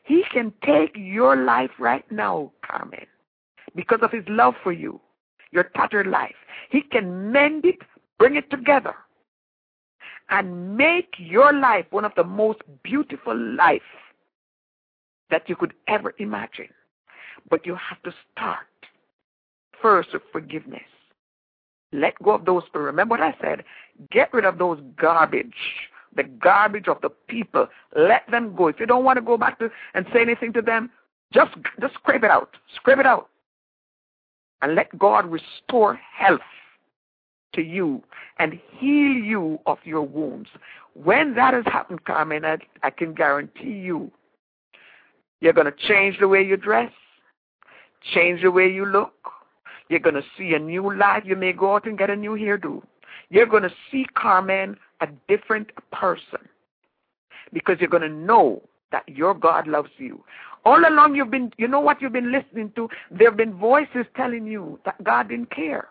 He 0.05 0.25
can 0.33 0.53
take 0.65 0.93
your 0.97 1.37
life 1.37 1.71
right 1.79 2.11
now, 2.11 2.53
Carmen, 2.67 3.07
because 3.75 4.01
of 4.03 4.11
his 4.11 4.25
love 4.29 4.55
for 4.63 4.73
you, 4.73 5.01
your 5.53 5.65
tattered 5.77 6.07
life. 6.07 6.35
He 6.71 6.81
can 6.81 7.31
mend 7.31 7.67
it, 7.67 7.79
bring 8.19 8.37
it 8.37 8.51
together, 8.51 8.95
and 10.31 10.77
make 10.77 11.15
your 11.19 11.53
life 11.53 11.87
one 11.91 12.05
of 12.05 12.13
the 12.17 12.25
most 12.25 12.61
beautiful 12.83 13.37
life 13.37 13.83
that 15.31 15.49
you 15.49 15.57
could 15.57 15.75
ever 15.89 16.15
imagine. 16.19 16.69
But 17.49 17.67
you 17.67 17.75
have 17.75 18.03
to 18.03 18.13
start 18.33 18.67
first 19.81 20.11
with 20.13 20.23
forgiveness. 20.33 20.83
Let 21.93 22.23
go 22.23 22.33
of 22.33 22.45
those. 22.45 22.63
Remember 22.75 23.17
what 23.17 23.23
I 23.23 23.35
said? 23.41 23.65
Get 24.11 24.33
rid 24.33 24.45
of 24.45 24.59
those 24.59 24.79
garbage, 25.01 25.55
the 26.15 26.25
garbage 26.25 26.89
of 26.89 27.01
the 27.01 27.11
people. 27.29 27.67
Let 27.97 28.31
them 28.31 28.55
go. 28.55 28.69
If 28.69 28.79
you 28.79 28.87
don't 28.87 29.05
want 29.05 29.17
to 29.17 29.23
go 29.23 29.39
back 29.39 29.59
to 29.61 29.71
and 29.95 30.07
say 30.13 30.21
anything 30.21 30.53
to 30.55 30.63
them, 30.63 30.91
just 31.33 31.53
just 31.81 31.95
scrape 31.95 32.25
it 32.25 32.31
out. 32.31 32.57
Scrape 32.75 32.99
it 32.99 33.07
out. 33.07 33.29
And 34.61 34.75
let 34.75 34.97
God 34.99 35.25
restore 35.31 35.99
health 36.17 36.41
to 37.55 37.63
you 37.63 38.03
and 38.39 38.59
heal 38.79 39.13
you 39.13 39.59
of 39.67 39.79
your 39.85 40.03
wounds. 40.03 40.49
When 40.95 41.35
that 41.35 41.55
has 41.55 41.65
happened, 41.67 42.05
Carmen, 42.05 42.45
I, 42.45 42.59
I 42.83 42.91
can 42.91 43.15
guarantee 43.15 43.73
you, 43.73 44.11
you're 45.41 45.53
going 45.53 45.67
to 45.67 45.89
change 45.89 46.19
the 46.19 46.29
way 46.29 46.43
you 46.43 46.57
dress, 46.57 46.91
change 48.15 48.43
the 48.43 48.51
way 48.51 48.69
you 48.71 48.87
look. 48.87 49.13
You're 49.89 50.01
going 50.01 50.15
to 50.17 50.25
see 50.37 50.55
a 50.55 50.59
new 50.59 50.95
life. 50.95 51.25
You 51.25 51.37
may 51.37 51.53
go 51.53 51.75
out 51.75 51.87
and 51.87 51.99
get 51.99 52.11
a 52.11 52.17
new 52.17 52.33
hairdo. 52.33 52.83
You're 53.31 53.47
going 53.47 53.63
to 53.63 53.73
see 53.91 54.07
Carmen 54.15 54.77
a 55.01 55.09
different 55.29 55.71
person. 55.93 56.41
because 57.53 57.77
you're 57.81 57.89
going 57.89 58.03
to 58.03 58.09
know 58.09 58.63
that 58.93 59.09
your 59.09 59.35
God 59.35 59.67
loves 59.67 59.91
you. 59.99 60.23
All 60.65 60.87
along 60.87 61.15
you've 61.15 61.31
been, 61.31 61.53
you 61.57 61.69
know 61.69 61.81
what 61.81 62.03
you've 62.03 62.13
been 62.13 62.33
listening 62.33 62.73
to? 62.77 62.89
There 63.11 63.29
have 63.29 63.37
been 63.37 63.55
voices 63.55 64.07
telling 64.17 64.47
you 64.47 64.79
that 64.85 65.03
God 65.03 65.29
didn't 65.29 65.51
care. 65.51 65.89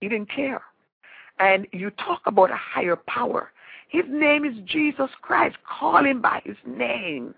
He 0.00 0.08
didn't 0.08 0.30
care. 0.30 0.62
And 1.38 1.66
you 1.72 1.90
talk 1.90 2.22
about 2.26 2.50
a 2.50 2.56
higher 2.56 2.96
power. 2.96 3.50
His 3.88 4.04
name 4.08 4.44
is 4.44 4.54
Jesus 4.64 5.10
Christ. 5.22 5.56
Call 5.68 6.04
him 6.04 6.20
by 6.20 6.40
his 6.44 6.56
name. 6.66 7.34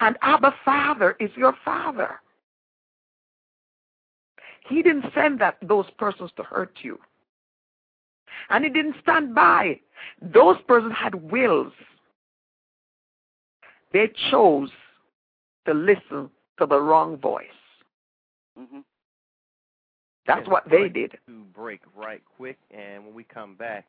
And 0.00 0.16
Abba 0.22 0.54
Father 0.64 1.16
is 1.20 1.30
your 1.36 1.54
Father. 1.64 2.20
He 4.68 4.82
didn't 4.82 5.06
send 5.14 5.40
that 5.40 5.58
those 5.62 5.86
persons 5.98 6.30
to 6.36 6.42
hurt 6.42 6.78
you. 6.82 6.98
And 8.50 8.64
he 8.64 8.70
didn't 8.70 8.96
stand 9.02 9.34
by. 9.34 9.80
Those 10.20 10.56
persons 10.66 10.94
had 10.96 11.14
wills. 11.14 11.72
They 13.92 14.10
chose 14.30 14.70
to 15.66 15.74
listen 15.74 16.30
to 16.58 16.66
the 16.66 16.80
wrong 16.80 17.18
voice. 17.18 17.46
Mm-hmm. 18.58 18.80
That's 20.26 20.48
what 20.48 20.68
they 20.70 20.88
did. 20.88 21.12
To 21.26 21.44
break 21.54 21.80
right 21.96 22.22
quick, 22.36 22.58
and 22.70 23.04
when 23.04 23.14
we 23.14 23.24
come 23.24 23.54
back, 23.56 23.86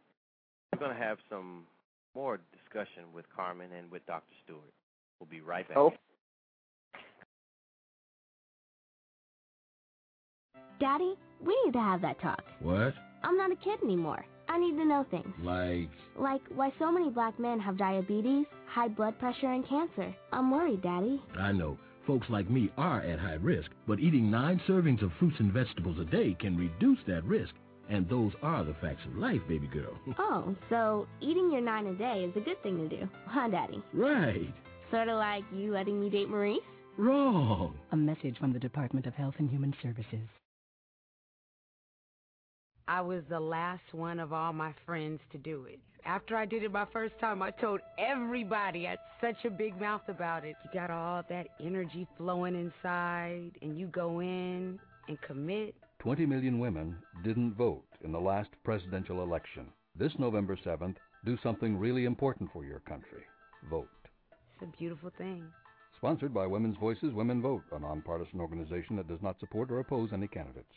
we're 0.72 0.80
going 0.80 0.96
to 0.96 1.02
have 1.04 1.20
some 1.30 1.64
more 2.16 2.40
discussion 2.52 3.04
with 3.14 3.26
Carmen 3.36 3.70
and 3.78 3.90
with 3.92 4.06
Dr. 4.08 4.24
Stewart. 4.44 4.62
We'll 5.24 5.40
be 5.40 5.46
right 5.46 5.66
back. 5.66 5.78
Oh. 5.78 5.94
Daddy, 10.82 11.14
we 11.40 11.58
need 11.64 11.72
to 11.72 11.80
have 11.80 12.02
that 12.02 12.20
talk. 12.20 12.44
What? 12.60 12.94
I'm 13.24 13.38
not 13.38 13.54
a 13.54 13.56
kid 13.56 13.80
anymore. 13.82 14.26
I 14.50 14.60
need 14.60 14.76
to 14.76 14.84
know 14.84 15.06
things. 15.10 15.34
Like, 15.42 15.88
Like 16.20 16.42
why 16.54 16.74
so 16.78 16.92
many 16.92 17.10
black 17.10 17.40
men 17.40 17.58
have 17.62 17.78
diabetes, 17.78 18.48
high 18.68 18.90
blood 18.90 19.18
pressure, 19.18 19.50
and 19.54 19.66
cancer. 19.66 20.14
I'm 20.34 20.52
worried, 20.52 20.82
Daddy. 20.82 21.22
I 21.40 21.54
know, 21.54 21.78
folks 22.06 22.28
like 22.30 22.50
me 22.50 22.70
are 22.78 23.00
at 23.00 23.18
high 23.20 23.36
risk, 23.36 23.72
but 23.88 24.02
eating 24.02 24.30
nine 24.30 24.60
servings 24.68 25.02
of 25.04 25.12
fruits 25.20 25.38
and 25.40 25.54
vegetables 25.54 26.00
a 26.00 26.06
day 26.06 26.36
can 26.38 26.58
reduce 26.58 27.00
that 27.08 27.24
risk. 27.24 27.54
And 27.90 28.10
those 28.10 28.34
are 28.42 28.66
the 28.66 28.74
facts 28.82 29.06
of 29.06 29.18
life, 29.18 29.42
baby 29.48 29.68
girl. 29.68 29.98
Oh, 30.20 30.54
so 30.70 31.08
eating 31.22 31.50
your 31.50 31.62
nine 31.62 31.88
a 31.88 31.94
day 31.94 32.26
is 32.30 32.36
a 32.36 32.42
good 32.44 32.62
thing 32.62 32.78
to 32.78 32.90
do, 32.98 33.08
huh, 33.28 33.48
Daddy? 33.48 33.82
right. 33.94 34.54
Sort 34.94 35.10
of 35.10 35.18
like 35.18 35.44
you 35.52 35.72
letting 35.74 36.00
me 36.00 36.08
date 36.08 36.30
Maurice? 36.30 36.60
Wrong. 37.00 37.74
A 37.92 37.98
message 37.98 38.38
from 38.38 38.54
the 38.54 38.60
Department 38.60 39.08
of 39.08 39.16
Health 39.16 39.34
and 39.40 39.50
Human 39.50 39.74
Services. 39.82 40.30
I 42.88 43.02
was 43.02 43.24
the 43.28 43.40
last 43.40 43.82
one 43.94 44.20
of 44.20 44.34
all 44.34 44.54
my 44.54 44.72
friends 44.86 45.20
to 45.32 45.40
do 45.40 45.66
it. 45.68 45.80
After 46.06 46.38
I 46.38 46.46
did 46.46 46.62
it 46.62 46.72
my 46.72 46.86
first 46.94 47.18
time, 47.20 47.42
I 47.42 47.50
told 47.50 47.80
everybody 47.98 48.86
I 48.86 48.92
had 48.92 49.00
such 49.20 49.46
a 49.46 49.50
big 49.50 49.82
mouth 49.82 50.04
about 50.10 50.46
it. 50.46 50.56
You 50.64 50.80
got 50.80 50.92
all 50.92 51.24
that 51.28 51.48
energy 51.60 52.06
flowing 52.16 52.54
inside, 52.54 53.50
and 53.64 53.76
you 53.80 53.88
go 53.88 54.20
in 54.20 54.78
and 55.08 55.22
commit. 55.22 55.74
20 56.02 56.28
million 56.28 56.60
women 56.60 56.96
didn't 57.24 57.56
vote 57.56 57.86
in 58.04 58.12
the 58.12 58.22
last 58.22 58.52
presidential 58.64 59.24
election. 59.24 59.66
This 59.98 60.14
November 60.20 60.56
7th, 60.56 60.98
do 61.26 61.36
something 61.42 61.80
really 61.80 62.06
important 62.06 62.52
for 62.54 62.64
your 62.64 62.82
country. 62.82 63.24
Vote. 63.72 63.90
It's 64.64 64.74
a 64.74 64.78
beautiful 64.78 65.12
thing. 65.18 65.44
Sponsored 65.98 66.34
by 66.34 66.48
Women's 66.48 66.78
Voices 66.78 67.14
Women 67.14 67.42
Vote, 67.42 67.64
a 67.74 67.80
nonpartisan 67.80 68.40
organization 68.40 68.96
that 68.96 69.10
does 69.10 69.22
not 69.22 69.38
support 69.42 69.70
or 69.70 69.80
oppose 69.80 70.12
any 70.14 70.26
candidates. 70.28 70.72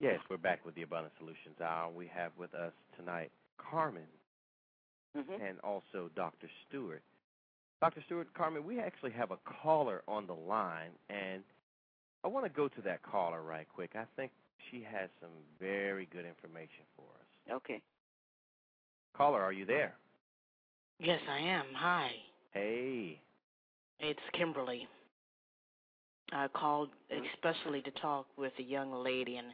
Yes, 0.00 0.18
we're 0.30 0.36
back 0.38 0.64
with 0.64 0.74
the 0.74 0.82
Abundant 0.82 1.12
Solutions 1.18 1.60
Hour. 1.60 1.90
We 1.92 2.10
have 2.14 2.32
with 2.38 2.54
us 2.54 2.72
tonight 2.98 3.30
Carmen 3.58 4.02
Mm-hmm. 5.16 5.42
and 5.42 5.58
also 5.60 6.10
Dr. 6.14 6.48
Stewart. 6.68 7.02
Dr. 7.80 8.02
Stewart, 8.06 8.28
Carmen, 8.34 8.64
we 8.64 8.78
actually 8.78 9.10
have 9.12 9.30
a 9.30 9.38
caller 9.62 10.02
on 10.06 10.26
the 10.26 10.34
line, 10.34 10.90
and 11.08 11.42
I 12.22 12.28
want 12.28 12.44
to 12.44 12.50
go 12.50 12.68
to 12.68 12.82
that 12.82 13.02
caller 13.02 13.42
right 13.42 13.66
quick. 13.74 13.92
I 13.96 14.04
think 14.16 14.30
she 14.70 14.84
has 14.88 15.08
some 15.20 15.30
very 15.58 16.06
good 16.12 16.26
information 16.26 16.84
for 16.94 17.04
us. 17.18 17.56
Okay. 17.56 17.80
Caller, 19.16 19.40
are 19.40 19.52
you 19.52 19.64
there? 19.64 19.94
Yes, 21.00 21.20
I 21.28 21.38
am. 21.38 21.64
Hi. 21.74 22.10
Hey. 22.52 23.20
It's 24.00 24.20
Kimberly. 24.32 24.86
I 26.32 26.48
called 26.48 26.90
especially 27.34 27.82
to 27.82 27.90
talk 27.92 28.26
with 28.36 28.52
a 28.58 28.62
young 28.62 28.92
lady 28.92 29.36
and 29.36 29.48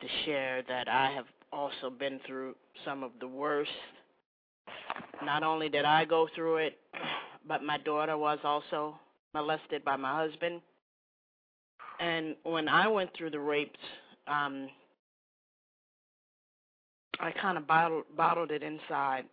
to 0.00 0.06
share 0.24 0.62
that 0.68 0.88
I 0.88 1.12
have 1.14 1.26
also 1.52 1.90
been 1.90 2.20
through 2.26 2.54
some 2.84 3.02
of 3.02 3.12
the 3.20 3.28
worst. 3.28 3.70
Not 5.24 5.42
only 5.42 5.68
did 5.68 5.84
I 5.84 6.04
go 6.04 6.28
through 6.34 6.56
it, 6.56 6.78
but 7.48 7.62
my 7.62 7.78
daughter 7.78 8.16
was 8.16 8.38
also 8.44 8.98
molested 9.34 9.84
by 9.84 9.96
my 9.96 10.26
husband. 10.26 10.60
And 12.00 12.34
when 12.44 12.68
I 12.68 12.88
went 12.88 13.10
through 13.16 13.30
the 13.30 13.40
rapes, 13.40 13.78
um, 14.26 14.68
I 17.20 17.32
kind 17.32 17.58
of 17.58 17.66
bottled 17.66 18.04
bottled 18.16 18.50
it 18.50 18.62
inside, 18.62 19.24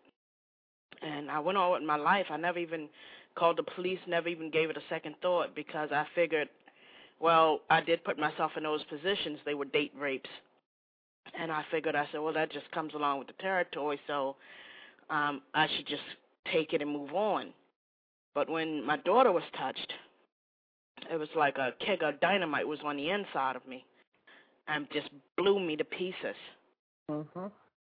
and 1.01 1.31
I 1.31 1.39
went 1.39 1.57
on 1.57 1.71
with 1.71 1.83
my 1.83 1.95
life. 1.95 2.25
I 2.29 2.38
never 2.38 2.59
even 2.59 2.89
called 3.35 3.57
the 3.57 3.63
police, 3.63 3.99
never 4.07 4.27
even 4.27 4.51
gave 4.51 4.69
it 4.69 4.77
a 4.77 4.81
second 4.89 5.15
thought 5.21 5.55
because 5.55 5.89
I 5.91 6.05
figured, 6.13 6.49
well, 7.19 7.61
I 7.69 7.81
did 7.81 8.03
put 8.03 8.19
myself 8.19 8.51
in 8.57 8.63
those 8.63 8.83
positions. 8.85 9.39
They 9.45 9.53
were 9.53 9.65
date 9.65 9.93
rapes, 9.97 10.29
and 11.39 11.51
I 11.51 11.63
figured 11.71 11.95
I 11.95 12.07
said, 12.11 12.19
well, 12.19 12.33
that 12.33 12.51
just 12.51 12.69
comes 12.71 12.93
along 12.93 13.19
with 13.19 13.27
the 13.27 13.41
territory, 13.41 13.99
so 14.05 14.35
um, 15.09 15.41
I 15.53 15.67
should 15.75 15.88
just 15.88 16.03
take 16.51 16.73
it 16.73 16.81
and 16.81 16.91
move 16.91 17.13
on. 17.13 17.53
But 18.35 18.49
when 18.49 18.85
my 18.85 18.97
daughter 18.97 19.31
was 19.31 19.43
touched, 19.57 19.93
it 21.11 21.17
was 21.17 21.29
like 21.35 21.57
a 21.57 21.73
keg 21.85 22.03
of 22.03 22.19
dynamite 22.19 22.67
was 22.67 22.79
on 22.83 22.97
the 22.97 23.09
inside 23.09 23.55
of 23.55 23.65
me, 23.65 23.85
and 24.67 24.88
just 24.91 25.09
blew 25.38 25.59
me 25.59 25.77
to 25.77 25.85
pieces. 25.85 26.35
Mm-hmm. 27.09 27.45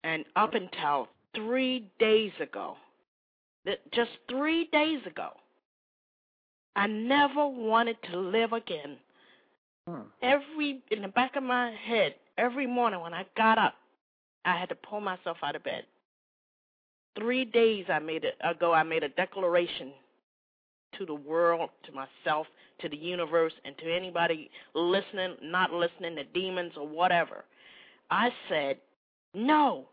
And 0.04 0.24
up 0.36 0.54
until 0.54 1.08
three 1.34 1.90
days 1.98 2.32
ago, 2.40 2.76
just 3.92 4.10
three 4.28 4.68
days 4.72 5.00
ago, 5.06 5.30
I 6.76 6.86
never 6.86 7.46
wanted 7.46 7.96
to 8.10 8.18
live 8.18 8.52
again. 8.52 8.96
Hmm. 9.88 10.02
Every 10.22 10.80
in 10.90 11.02
the 11.02 11.08
back 11.08 11.36
of 11.36 11.42
my 11.42 11.72
head, 11.72 12.14
every 12.36 12.66
morning 12.66 13.00
when 13.00 13.14
I 13.14 13.24
got 13.36 13.58
up, 13.58 13.74
I 14.44 14.56
had 14.56 14.68
to 14.68 14.74
pull 14.74 15.00
myself 15.00 15.38
out 15.42 15.56
of 15.56 15.64
bed. 15.64 15.84
Three 17.18 17.44
days 17.44 17.86
I 17.88 17.98
made 17.98 18.24
it 18.24 18.36
ago, 18.44 18.72
I 18.72 18.84
made 18.84 19.02
a 19.02 19.08
declaration 19.08 19.92
to 20.98 21.04
the 21.04 21.14
world, 21.14 21.70
to 21.84 21.92
myself, 21.92 22.46
to 22.80 22.88
the 22.88 22.96
universe, 22.96 23.52
and 23.64 23.76
to 23.78 23.94
anybody 23.94 24.50
listening, 24.74 25.34
not 25.42 25.72
listening, 25.72 26.14
the 26.14 26.24
demons 26.32 26.72
or 26.76 26.86
whatever. 26.86 27.44
I 28.10 28.30
said, 28.48 28.78
no, 29.34 29.86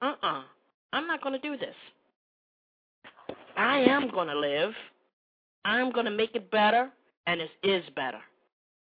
uh-uh, 0.00 0.42
I'm 0.92 1.06
not 1.06 1.22
going 1.22 1.40
to 1.40 1.48
do 1.48 1.56
this. 1.56 1.74
I 3.56 3.78
am 3.80 4.10
going 4.10 4.28
to 4.28 4.38
live. 4.38 4.72
I'm 5.64 5.92
going 5.92 6.06
to 6.06 6.10
make 6.10 6.34
it 6.34 6.50
better, 6.50 6.90
and 7.26 7.40
it 7.40 7.50
is 7.62 7.84
better. 7.94 8.20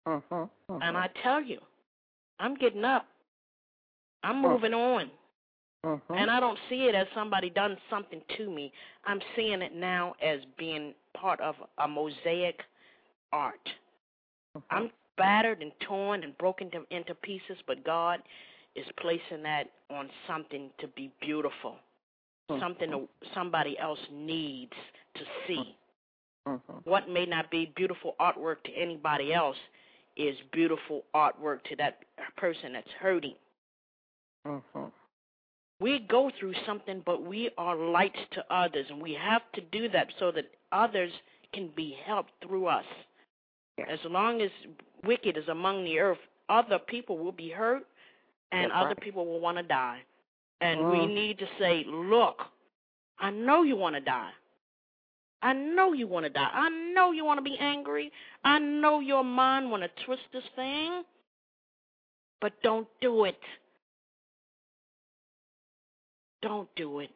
Mm-hmm. 0.07 0.82
And 0.82 0.97
I 0.97 1.09
tell 1.22 1.43
you, 1.43 1.59
I'm 2.41 2.55
getting 2.57 2.84
up. 2.84 3.07
I'm 4.22 4.43
moving 4.43 4.74
on. 4.74 5.11
Mm-hmm. 5.84 6.14
And 6.14 6.30
I 6.30 6.41
don't 6.41 6.59
see 6.68 6.87
it 6.87 6.95
as 6.95 7.07
somebody 7.14 7.51
done 7.51 7.76
something 7.89 8.20
to 8.37 8.51
me. 8.51 8.72
I'm 9.05 9.20
seeing 9.37 9.62
it 9.62 9.74
now 9.74 10.14
as 10.22 10.41
being 10.59 10.95
part 11.16 11.41
of 11.41 11.55
a 11.78 11.87
mosaic 11.87 12.61
art. 13.32 13.68
I'm 14.70 14.91
battered 15.16 15.62
and 15.62 15.72
torn 15.87 16.24
and 16.24 16.37
broken 16.39 16.70
to, 16.72 16.82
into 16.91 17.14
pieces, 17.14 17.57
but 17.66 17.84
God 17.84 18.20
is 18.77 18.87
placing 19.01 19.43
that 19.43 19.70
on 19.91 20.09
something 20.27 20.70
to 20.79 20.89
be 20.89 21.11
beautiful, 21.20 21.77
something 22.61 22.91
that 22.91 23.09
somebody 23.35 23.79
else 23.79 23.99
needs 24.12 24.72
to 25.14 25.22
see. 25.47 25.77
Mm-hmm. 26.47 26.79
What 26.85 27.09
may 27.09 27.27
not 27.27 27.51
be 27.51 27.72
beautiful 27.74 28.14
artwork 28.20 28.62
to 28.64 28.72
anybody 28.72 29.33
else 29.33 29.57
is 30.16 30.37
beautiful 30.53 31.05
artwork 31.14 31.62
to 31.64 31.77
that 31.77 31.99
person 32.37 32.74
that's 32.74 32.91
hurting. 33.01 33.35
Mm-hmm. 34.47 34.85
We 35.81 36.07
go 36.09 36.31
through 36.39 36.55
something, 36.66 37.03
but 37.05 37.22
we 37.22 37.51
are 37.59 37.77
lights 37.77 38.18
to 38.33 38.45
others, 38.55 38.87
and 38.89 39.03
we 39.03 39.12
have 39.20 39.43
to 39.55 39.61
do 39.72 39.89
that 39.91 40.09
so 40.18 40.31
that 40.33 40.47
others 40.72 41.12
can 41.53 41.70
be 41.77 41.97
helped 42.07 42.33
through 42.47 42.66
us. 42.66 42.85
As 43.91 43.99
long 44.09 44.41
as 44.41 44.51
wicked 45.05 45.37
is 45.37 45.49
among 45.49 45.85
the 45.85 45.99
earth, 45.99 46.18
other 46.49 46.79
people 46.79 47.18
will 47.18 47.33
be 47.33 47.51
hurt, 47.51 47.85
and 48.53 48.70
That's 48.70 48.76
other 48.78 48.88
right. 48.88 49.01
people 49.01 49.26
will 49.26 49.40
want 49.40 49.59
to 49.59 49.62
die. 49.62 50.01
And 50.61 50.90
we 50.90 50.99
Mm. 50.99 51.14
need 51.14 51.38
to 51.38 51.49
say, 51.59 51.84
look, 51.84 52.42
I 53.18 53.30
know 53.30 53.62
you 53.62 53.76
want 53.76 53.94
to 53.94 54.01
die. 54.01 54.32
I 55.42 55.53
know 55.53 55.92
you 55.92 56.07
want 56.07 56.24
to 56.24 56.30
die. 56.30 56.51
I 56.53 56.68
know 56.70 57.12
you 57.12 57.24
want 57.24 57.38
to 57.38 57.42
be 57.42 57.59
angry. 57.59 58.11
I 58.42 58.59
know 58.59 59.01
your 59.01 59.22
mind 59.22 59.70
want 59.70 59.82
to 59.82 60.05
twist 60.05 60.22
this 60.32 60.44
thing. 60.55 61.05
But 62.40 62.61
don't 62.62 62.88
do 63.01 63.24
it. 63.24 63.40
Don't 66.42 66.68
do 66.76 67.01
it. 67.01 67.11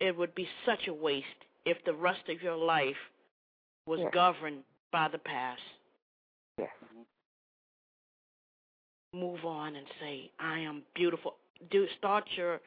It 0.00 0.16
would 0.16 0.34
be 0.34 0.48
such 0.66 0.86
a 0.88 0.94
waste 0.94 1.26
if 1.64 1.82
the 1.84 1.94
rest 1.94 2.28
of 2.28 2.42
your 2.42 2.56
life 2.56 2.96
was 3.86 4.00
Yes. 4.00 4.12
governed 4.12 4.64
by 4.90 5.08
the 5.08 5.18
past. 5.18 5.62
Yes. 6.58 6.70
Move 9.14 9.44
on 9.44 9.76
and 9.76 9.86
say, 10.00 10.30
I 10.40 10.58
am 10.58 10.82
beautiful. 10.94 11.36
Do 11.70 11.86
start 11.98 12.24
your 12.36 12.60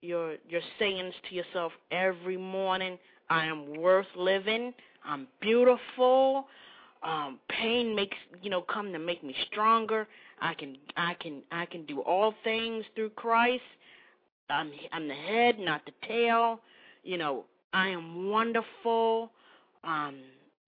your 0.00 0.34
your 0.48 0.60
sayings 0.78 1.14
to 1.28 1.34
yourself 1.34 1.72
every 1.92 2.36
morning. 2.36 2.98
I 3.30 3.46
am 3.46 3.76
worth 3.80 4.06
living. 4.16 4.74
I'm 5.04 5.28
beautiful. 5.40 6.46
Um, 7.02 7.38
pain 7.48 7.94
makes 7.94 8.16
you 8.42 8.50
know 8.50 8.62
come 8.62 8.92
to 8.92 8.98
make 8.98 9.22
me 9.22 9.34
stronger. 9.50 10.08
I 10.40 10.54
can 10.54 10.76
I 10.96 11.14
can 11.14 11.42
I 11.52 11.66
can 11.66 11.86
do 11.86 12.00
all 12.00 12.34
things 12.42 12.84
through 12.94 13.10
Christ. 13.10 13.62
I'm 14.50 14.72
I'm 14.92 15.06
the 15.06 15.14
head, 15.14 15.58
not 15.58 15.82
the 15.86 15.92
tail. 16.08 16.60
You 17.02 17.18
know, 17.18 17.44
I 17.72 17.88
am 17.88 18.30
wonderful. 18.30 19.30
Um, 19.84 20.16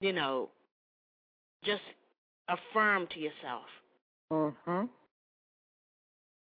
you 0.00 0.12
know, 0.12 0.50
just 1.64 1.82
affirm 2.48 3.08
to 3.08 3.18
yourself. 3.18 3.64
Mhm. 4.30 4.88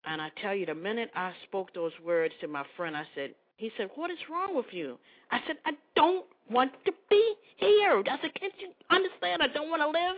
And 0.07 0.21
I 0.21 0.31
tell 0.41 0.55
you, 0.55 0.67
the 0.67 0.75
minute 0.75 1.11
I 1.15 1.33
spoke 1.47 1.75
those 1.75 1.93
words 2.05 2.35
to 2.41 2.49
my 2.49 2.65
friend, 2.77 2.97
I 2.97 3.05
said, 3.15 3.35
he 3.57 3.71
said, 3.77 3.91
what 3.95 4.11
is 4.11 4.19
wrong 4.31 4.57
with 4.57 4.73
you? 4.73 4.99
I 5.31 5.41
said, 5.47 5.57
I 5.67 5.73
don't 5.95 6.25
want 6.51 6.73
to 6.87 6.93
be 7.11 7.35
here. 7.57 8.03
I 8.11 8.17
said, 8.23 8.31
can't 8.35 8.55
you 8.59 8.71
understand? 8.91 9.43
I 9.43 9.49
don't 9.49 9.69
want 9.69 9.83
to 9.83 9.89
live. 9.89 10.17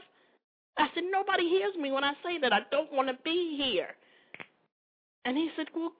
I 0.78 0.88
said, 0.94 1.04
nobody 1.10 1.48
hears 1.48 1.74
me 1.74 1.90
when 1.90 2.04
I 2.04 2.12
say 2.24 2.38
that. 2.40 2.52
I 2.52 2.60
don't 2.70 2.92
want 2.92 3.08
to 3.08 3.18
be 3.24 3.56
here. 3.60 3.88
And 5.24 5.36
he 5.36 5.50
said, 5.56 5.66
well, 5.74 5.92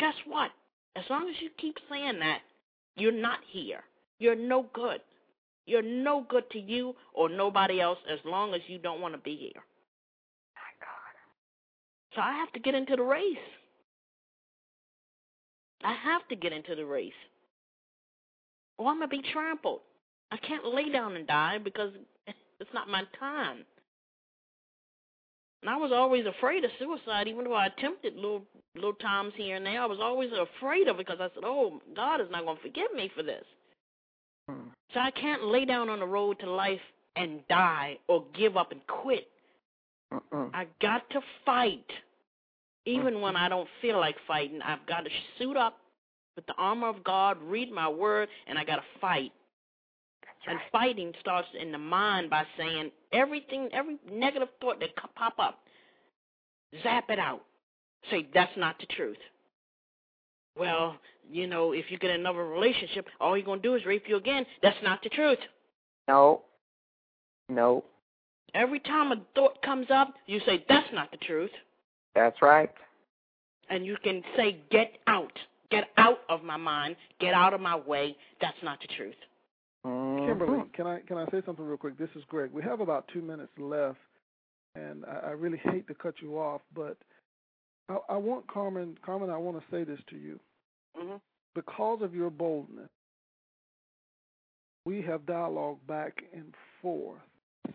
guess 0.00 0.14
what? 0.26 0.50
As 0.96 1.04
long 1.10 1.28
as 1.28 1.36
you 1.40 1.50
keep 1.58 1.76
saying 1.90 2.18
that, 2.20 2.40
you're 2.96 3.12
not 3.12 3.40
here. 3.50 3.80
You're 4.18 4.34
no 4.34 4.66
good. 4.72 5.00
You're 5.66 5.82
no 5.82 6.24
good 6.28 6.48
to 6.52 6.58
you 6.58 6.94
or 7.12 7.28
nobody 7.28 7.80
else 7.80 7.98
as 8.10 8.18
long 8.24 8.54
as 8.54 8.60
you 8.66 8.78
don't 8.78 9.00
want 9.00 9.14
to 9.14 9.18
be 9.18 9.36
here. 9.36 9.62
So 12.16 12.22
I 12.22 12.32
have 12.32 12.50
to 12.54 12.60
get 12.60 12.74
into 12.74 12.96
the 12.96 13.02
race. 13.02 13.36
I 15.84 15.94
have 15.94 16.26
to 16.28 16.36
get 16.36 16.52
into 16.52 16.74
the 16.74 16.84
race. 16.84 17.12
Or 18.78 18.88
I'm 18.88 18.98
going 18.98 19.10
to 19.10 19.16
be 19.16 19.22
trampled. 19.32 19.80
I 20.32 20.38
can't 20.38 20.64
lay 20.64 20.90
down 20.90 21.14
and 21.14 21.26
die 21.26 21.58
because 21.62 21.90
it's 22.26 22.70
not 22.74 22.88
my 22.88 23.02
time. 23.20 23.58
And 25.62 25.70
I 25.70 25.76
was 25.76 25.92
always 25.92 26.24
afraid 26.26 26.64
of 26.64 26.70
suicide, 26.78 27.28
even 27.28 27.44
though 27.44 27.54
I 27.54 27.66
attempted 27.66 28.14
little 28.14 28.42
little 28.74 28.92
times 28.94 29.32
here 29.36 29.56
and 29.56 29.66
there. 29.66 29.80
I 29.80 29.86
was 29.86 29.98
always 30.00 30.30
afraid 30.32 30.86
of 30.86 30.96
it 30.96 31.06
because 31.06 31.20
I 31.20 31.28
said, 31.34 31.44
"Oh, 31.44 31.80
God 31.94 32.20
is 32.20 32.28
not 32.30 32.44
going 32.44 32.56
to 32.56 32.62
forgive 32.62 32.92
me 32.94 33.10
for 33.16 33.22
this." 33.22 33.44
Hmm. 34.48 34.68
So 34.92 35.00
I 35.00 35.10
can't 35.10 35.44
lay 35.44 35.64
down 35.64 35.88
on 35.88 36.00
the 36.00 36.06
road 36.06 36.38
to 36.40 36.50
life 36.50 36.80
and 37.16 37.40
die 37.48 37.98
or 38.06 38.24
give 38.36 38.56
up 38.56 38.70
and 38.70 38.86
quit. 38.86 39.28
I 40.12 40.66
got 40.80 41.08
to 41.10 41.20
fight. 41.44 41.84
Even 42.84 43.20
when 43.20 43.36
I 43.36 43.48
don't 43.48 43.68
feel 43.82 43.98
like 43.98 44.16
fighting, 44.26 44.60
I've 44.62 44.86
got 44.86 45.00
to 45.00 45.10
suit 45.38 45.56
up 45.56 45.78
with 46.36 46.46
the 46.46 46.54
armor 46.56 46.88
of 46.88 47.02
God, 47.02 47.38
read 47.42 47.72
my 47.72 47.88
word, 47.88 48.28
and 48.46 48.58
I 48.58 48.64
got 48.64 48.76
to 48.76 48.82
fight. 49.00 49.32
And 50.48 50.60
fighting 50.70 51.12
starts 51.20 51.48
in 51.60 51.72
the 51.72 51.78
mind 51.78 52.30
by 52.30 52.44
saying 52.56 52.92
everything, 53.12 53.68
every 53.72 53.96
negative 54.08 54.48
thought 54.60 54.78
that 54.78 54.90
pop 55.16 55.34
up, 55.40 55.58
zap 56.84 57.10
it 57.10 57.18
out. 57.18 57.42
Say 58.10 58.28
that's 58.32 58.56
not 58.56 58.78
the 58.78 58.86
truth. 58.94 59.16
Well, 60.56 60.96
you 61.28 61.48
know, 61.48 61.72
if 61.72 61.86
you 61.90 61.98
get 61.98 62.12
another 62.12 62.46
relationship, 62.46 63.06
all 63.20 63.36
you're 63.36 63.44
gonna 63.44 63.60
do 63.60 63.74
is 63.74 63.84
rape 63.84 64.04
you 64.06 64.16
again. 64.16 64.46
That's 64.62 64.76
not 64.84 65.02
the 65.02 65.08
truth. 65.08 65.38
No. 66.06 66.42
No. 67.48 67.84
Every 68.56 68.80
time 68.80 69.12
a 69.12 69.16
thought 69.34 69.60
comes 69.62 69.86
up, 69.90 70.14
you 70.26 70.40
say 70.46 70.64
that's 70.68 70.88
not 70.92 71.10
the 71.10 71.18
truth, 71.18 71.50
That's 72.14 72.40
right. 72.40 72.70
and 73.68 73.84
you 73.84 73.96
can 74.02 74.22
say 74.34 74.56
get 74.70 74.92
out, 75.06 75.32
get 75.70 75.90
out 75.98 76.20
of 76.30 76.42
my 76.42 76.56
mind, 76.56 76.96
get 77.20 77.34
out 77.34 77.52
of 77.52 77.60
my 77.60 77.76
way. 77.76 78.16
That's 78.40 78.56
not 78.62 78.80
the 78.80 78.88
truth. 78.96 79.14
Kimberly, 79.84 80.64
can 80.72 80.86
I 80.86 81.00
can 81.06 81.18
I 81.18 81.26
say 81.26 81.42
something 81.44 81.64
real 81.64 81.76
quick? 81.76 81.96
This 81.98 82.08
is 82.16 82.24
Greg. 82.28 82.50
We 82.52 82.62
have 82.62 82.80
about 82.80 83.06
two 83.12 83.22
minutes 83.22 83.52
left, 83.58 83.98
and 84.74 85.04
I, 85.04 85.28
I 85.28 85.30
really 85.32 85.58
hate 85.58 85.86
to 85.88 85.94
cut 85.94 86.14
you 86.20 86.38
off, 86.38 86.62
but 86.74 86.96
I, 87.88 87.98
I 88.08 88.16
want 88.16 88.48
Carmen. 88.48 88.96
Carmen, 89.04 89.30
I 89.30 89.36
want 89.36 89.58
to 89.58 89.64
say 89.70 89.84
this 89.84 90.00
to 90.10 90.16
you. 90.16 90.40
Mhm. 90.98 91.20
Because 91.54 92.00
of 92.02 92.14
your 92.14 92.30
boldness, 92.30 92.88
we 94.86 95.02
have 95.02 95.24
dialogue 95.26 95.78
back 95.86 96.24
and 96.32 96.52
forth. 96.82 97.20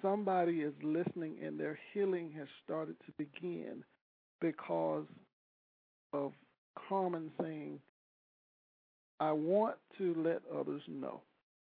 Somebody 0.01 0.61
is 0.61 0.73
listening, 0.83 1.37
and 1.43 1.59
their 1.59 1.79
healing 1.93 2.31
has 2.37 2.47
started 2.63 2.95
to 3.05 3.11
begin 3.17 3.83
because 4.39 5.05
of 6.13 6.33
Carmen 6.87 7.31
saying, 7.41 7.79
"I 9.19 9.31
want 9.31 9.77
to 9.97 10.13
let 10.15 10.41
others 10.53 10.81
know." 10.87 11.21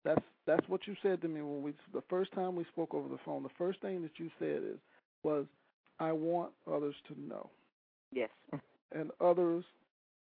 That's 0.03 0.24
that's 0.45 0.67
what 0.67 0.88
you 0.88 0.95
said 1.01 1.22
to 1.22 1.28
me 1.28 1.41
when 1.41 1.61
we 1.61 1.74
the 1.93 2.03
first 2.09 2.32
time 2.34 2.55
we 2.55 2.63
spoke 2.65 2.93
over 2.93 3.07
the 3.07 3.20
phone. 3.26 3.43
The 3.43 3.49
first 3.57 3.82
thing 3.82 4.01
that 4.01 4.17
you 4.17 4.30
said 4.39 4.63
is 4.63 4.80
was 5.24 5.45
I 5.99 6.11
want 6.11 6.51
others 6.72 6.95
to 7.07 7.20
know. 7.20 7.49
Yes. 8.11 8.30
And 8.91 9.11
others 9.22 9.63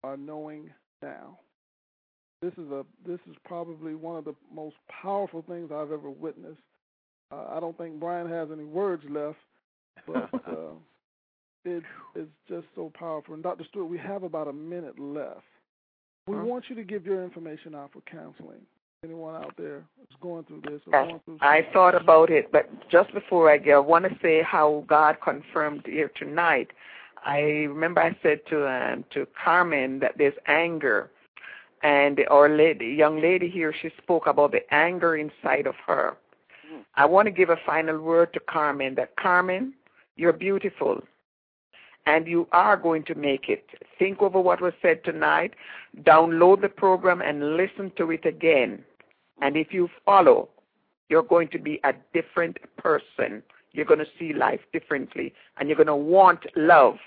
are 0.04 0.18
knowing 0.18 0.70
now. 1.02 1.40
This 2.42 2.54
is 2.54 2.72
a 2.72 2.86
this 3.06 3.20
is 3.30 3.36
probably 3.46 3.96
one 3.96 4.18
of 4.18 4.26
the 4.26 4.36
most 4.54 4.76
powerful 5.02 5.44
things 5.48 5.72
I've 5.72 5.92
ever 5.92 6.10
witnessed. 6.10 6.62
Uh, 7.32 7.46
I 7.50 7.60
don't 7.60 7.78
think 7.78 8.00
Brian 8.00 8.30
has 8.30 8.50
any 8.52 8.64
words 8.64 9.04
left, 9.10 9.38
but 10.08 10.30
uh, 10.48 10.74
it 11.66 11.84
is 12.16 12.28
just 12.48 12.66
so 12.76 12.92
powerful. 12.98 13.34
And 13.34 13.44
Dr. 13.44 13.66
Stewart, 13.70 13.90
we 13.90 13.98
have 13.98 14.24
about 14.24 14.48
a 14.48 14.54
minute 14.54 15.00
left. 15.00 15.44
We 16.28 16.36
Mhm. 16.36 16.44
want 16.44 16.70
you 16.70 16.76
to 16.76 16.84
give 16.84 17.06
your 17.06 17.24
information 17.24 17.76
out 17.76 17.92
for 17.92 18.02
counseling. 18.02 18.66
Anyone 19.04 19.36
out 19.36 19.56
there 19.56 19.78
is 19.78 20.16
going 20.20 20.44
through 20.44 20.62
this 20.62 20.82
or 20.86 20.92
Yes, 20.92 21.08
going 21.08 21.20
through 21.22 21.38
I 21.42 21.62
thought 21.72 21.96
about 21.96 22.30
it, 22.30 22.52
but 22.52 22.68
just 22.90 23.14
before 23.14 23.50
I 23.50 23.58
go, 23.58 23.78
I 23.78 23.80
want 23.80 24.06
to 24.06 24.20
say 24.20 24.42
how 24.42 24.84
God 24.88 25.22
confirmed 25.22 25.86
here 25.86 26.10
tonight. 26.10 26.72
I 27.24 27.40
remember 27.40 28.02
I 28.02 28.16
said 28.22 28.46
to 28.48 28.68
um, 28.68 29.06
to 29.12 29.26
Carmen 29.28 30.00
that 30.00 30.18
there's 30.18 30.38
anger, 30.48 31.12
and 31.82 32.20
our 32.30 32.50
lady, 32.50 32.88
young 32.88 33.22
lady 33.22 33.50
here, 33.50 33.74
she 33.74 33.90
spoke 33.98 34.28
about 34.28 34.52
the 34.52 34.74
anger 34.74 35.16
inside 35.16 35.66
of 35.66 35.76
her. 35.88 36.18
I 36.96 37.06
want 37.06 37.28
to 37.28 37.32
give 37.32 37.50
a 37.50 37.58
final 37.66 38.00
word 38.00 38.34
to 38.34 38.40
Carmen 38.40 38.96
that 38.96 39.16
Carmen, 39.16 39.74
you're 40.16 40.34
beautiful, 40.34 41.02
and 42.06 42.28
you 42.28 42.48
are 42.52 42.76
going 42.76 43.04
to 43.04 43.16
make 43.16 43.50
it. 43.50 43.66
Think 43.98 44.22
over 44.22 44.40
what 44.40 44.62
was 44.62 44.74
said 44.82 45.04
tonight. 45.04 45.54
Download 46.02 46.62
the 46.62 46.70
program 46.70 47.22
and 47.22 47.56
listen 47.56 47.92
to 47.98 48.12
it 48.12 48.26
again. 48.26 48.84
And 49.42 49.56
if 49.56 49.72
you 49.72 49.90
follow, 50.06 50.50
you're 51.10 51.24
going 51.24 51.48
to 51.50 51.60
be 51.60 51.80
a 51.84 51.94
different 52.14 52.58
person. 52.78 53.44
You're 53.72 53.86
going 53.86 54.00
to 54.00 54.08
see 54.18 54.34
life 54.34 54.62
differently, 54.74 55.34
and 55.58 55.70
you're 55.70 55.76
going 55.76 55.88
to 55.88 55.96
want 55.96 56.40
love. 56.56 56.98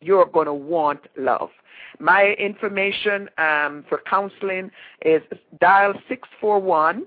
You're 0.00 0.26
going 0.26 0.46
to 0.46 0.54
want 0.54 1.00
love. 1.16 1.50
My 1.98 2.34
information 2.38 3.28
um, 3.38 3.84
for 3.88 4.02
counseling 4.08 4.70
is 5.04 5.22
dial 5.60 5.94
641 6.08 7.04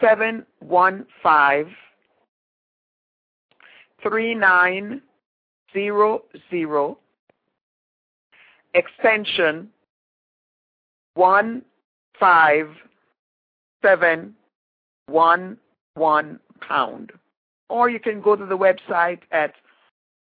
715 0.00 1.76
3900 4.02 6.96
extension 8.74 9.68
one 11.14 11.62
five 12.20 12.68
seven 13.82 14.34
one 15.06 15.56
one 15.94 16.38
pound. 16.60 17.10
Or 17.68 17.90
you 17.90 17.98
can 18.00 18.20
go 18.20 18.34
to 18.36 18.46
the 18.46 18.56
website 18.56 19.18
at 19.32 19.52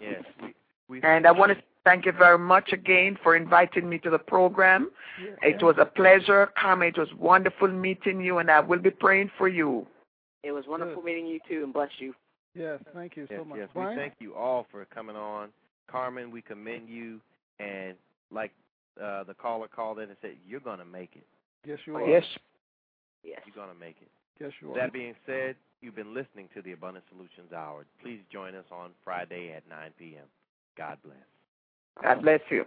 Yes, 0.00 0.22
we, 0.42 0.54
we 0.88 1.02
And 1.02 1.26
I 1.26 1.32
want 1.32 1.52
to 1.52 1.58
thank 1.84 2.06
you 2.06 2.12
very 2.12 2.38
much 2.38 2.72
again 2.72 3.18
for 3.22 3.36
inviting 3.36 3.88
me 3.88 3.98
to 3.98 4.10
the 4.10 4.18
program. 4.18 4.90
It 5.42 5.62
was 5.62 5.76
a 5.78 5.84
pleasure. 5.84 6.50
Carmen, 6.60 6.88
it 6.88 6.98
was 6.98 7.08
wonderful 7.18 7.68
meeting 7.68 8.20
you, 8.20 8.38
and 8.38 8.50
I 8.50 8.60
will 8.60 8.80
be 8.80 8.90
praying 8.90 9.30
for 9.38 9.48
you. 9.48 9.86
It 10.42 10.52
was 10.52 10.64
wonderful 10.66 11.02
meeting 11.02 11.26
you 11.26 11.40
too, 11.48 11.64
and 11.64 11.72
bless 11.72 11.90
you. 11.98 12.14
Yes, 12.54 12.80
thank 12.94 13.16
you 13.16 13.26
Yes, 13.28 13.40
so 13.40 13.44
much. 13.44 13.58
yes. 13.58 13.68
We 13.74 13.84
thank 13.96 14.14
you 14.20 14.34
all 14.34 14.66
for 14.70 14.84
coming 14.86 15.16
on. 15.16 15.48
Carmen, 15.90 16.30
we 16.30 16.40
commend 16.40 16.88
you. 16.88 17.20
And 17.58 17.94
like 18.30 18.52
uh, 19.02 19.24
the 19.24 19.34
caller 19.34 19.68
called 19.68 19.98
in 19.98 20.08
and 20.08 20.16
said, 20.20 20.36
"You're 20.46 20.60
going 20.60 20.78
to 20.78 20.84
make 20.84 21.10
it." 21.14 21.26
Yes, 21.64 21.78
you 21.86 21.96
are. 21.96 22.08
Yes. 22.08 22.24
Yes. 23.24 23.40
You're 23.46 23.54
going 23.54 23.74
to 23.74 23.80
make 23.80 23.96
it. 24.00 24.08
Yes, 24.40 24.52
you 24.60 24.72
are. 24.72 24.76
That 24.76 24.92
being 24.92 25.14
said, 25.24 25.56
you've 25.80 25.96
been 25.96 26.14
listening 26.14 26.48
to 26.54 26.62
the 26.62 26.72
Abundant 26.72 27.04
Solutions 27.10 27.52
Hour. 27.52 27.86
Please 28.02 28.20
join 28.30 28.54
us 28.54 28.64
on 28.70 28.90
Friday 29.02 29.52
at 29.56 29.62
9 29.68 29.90
p.m. 29.98 30.26
God 30.76 30.98
bless. 31.04 31.16
God 32.02 32.22
bless 32.22 32.40
you. 32.50 32.64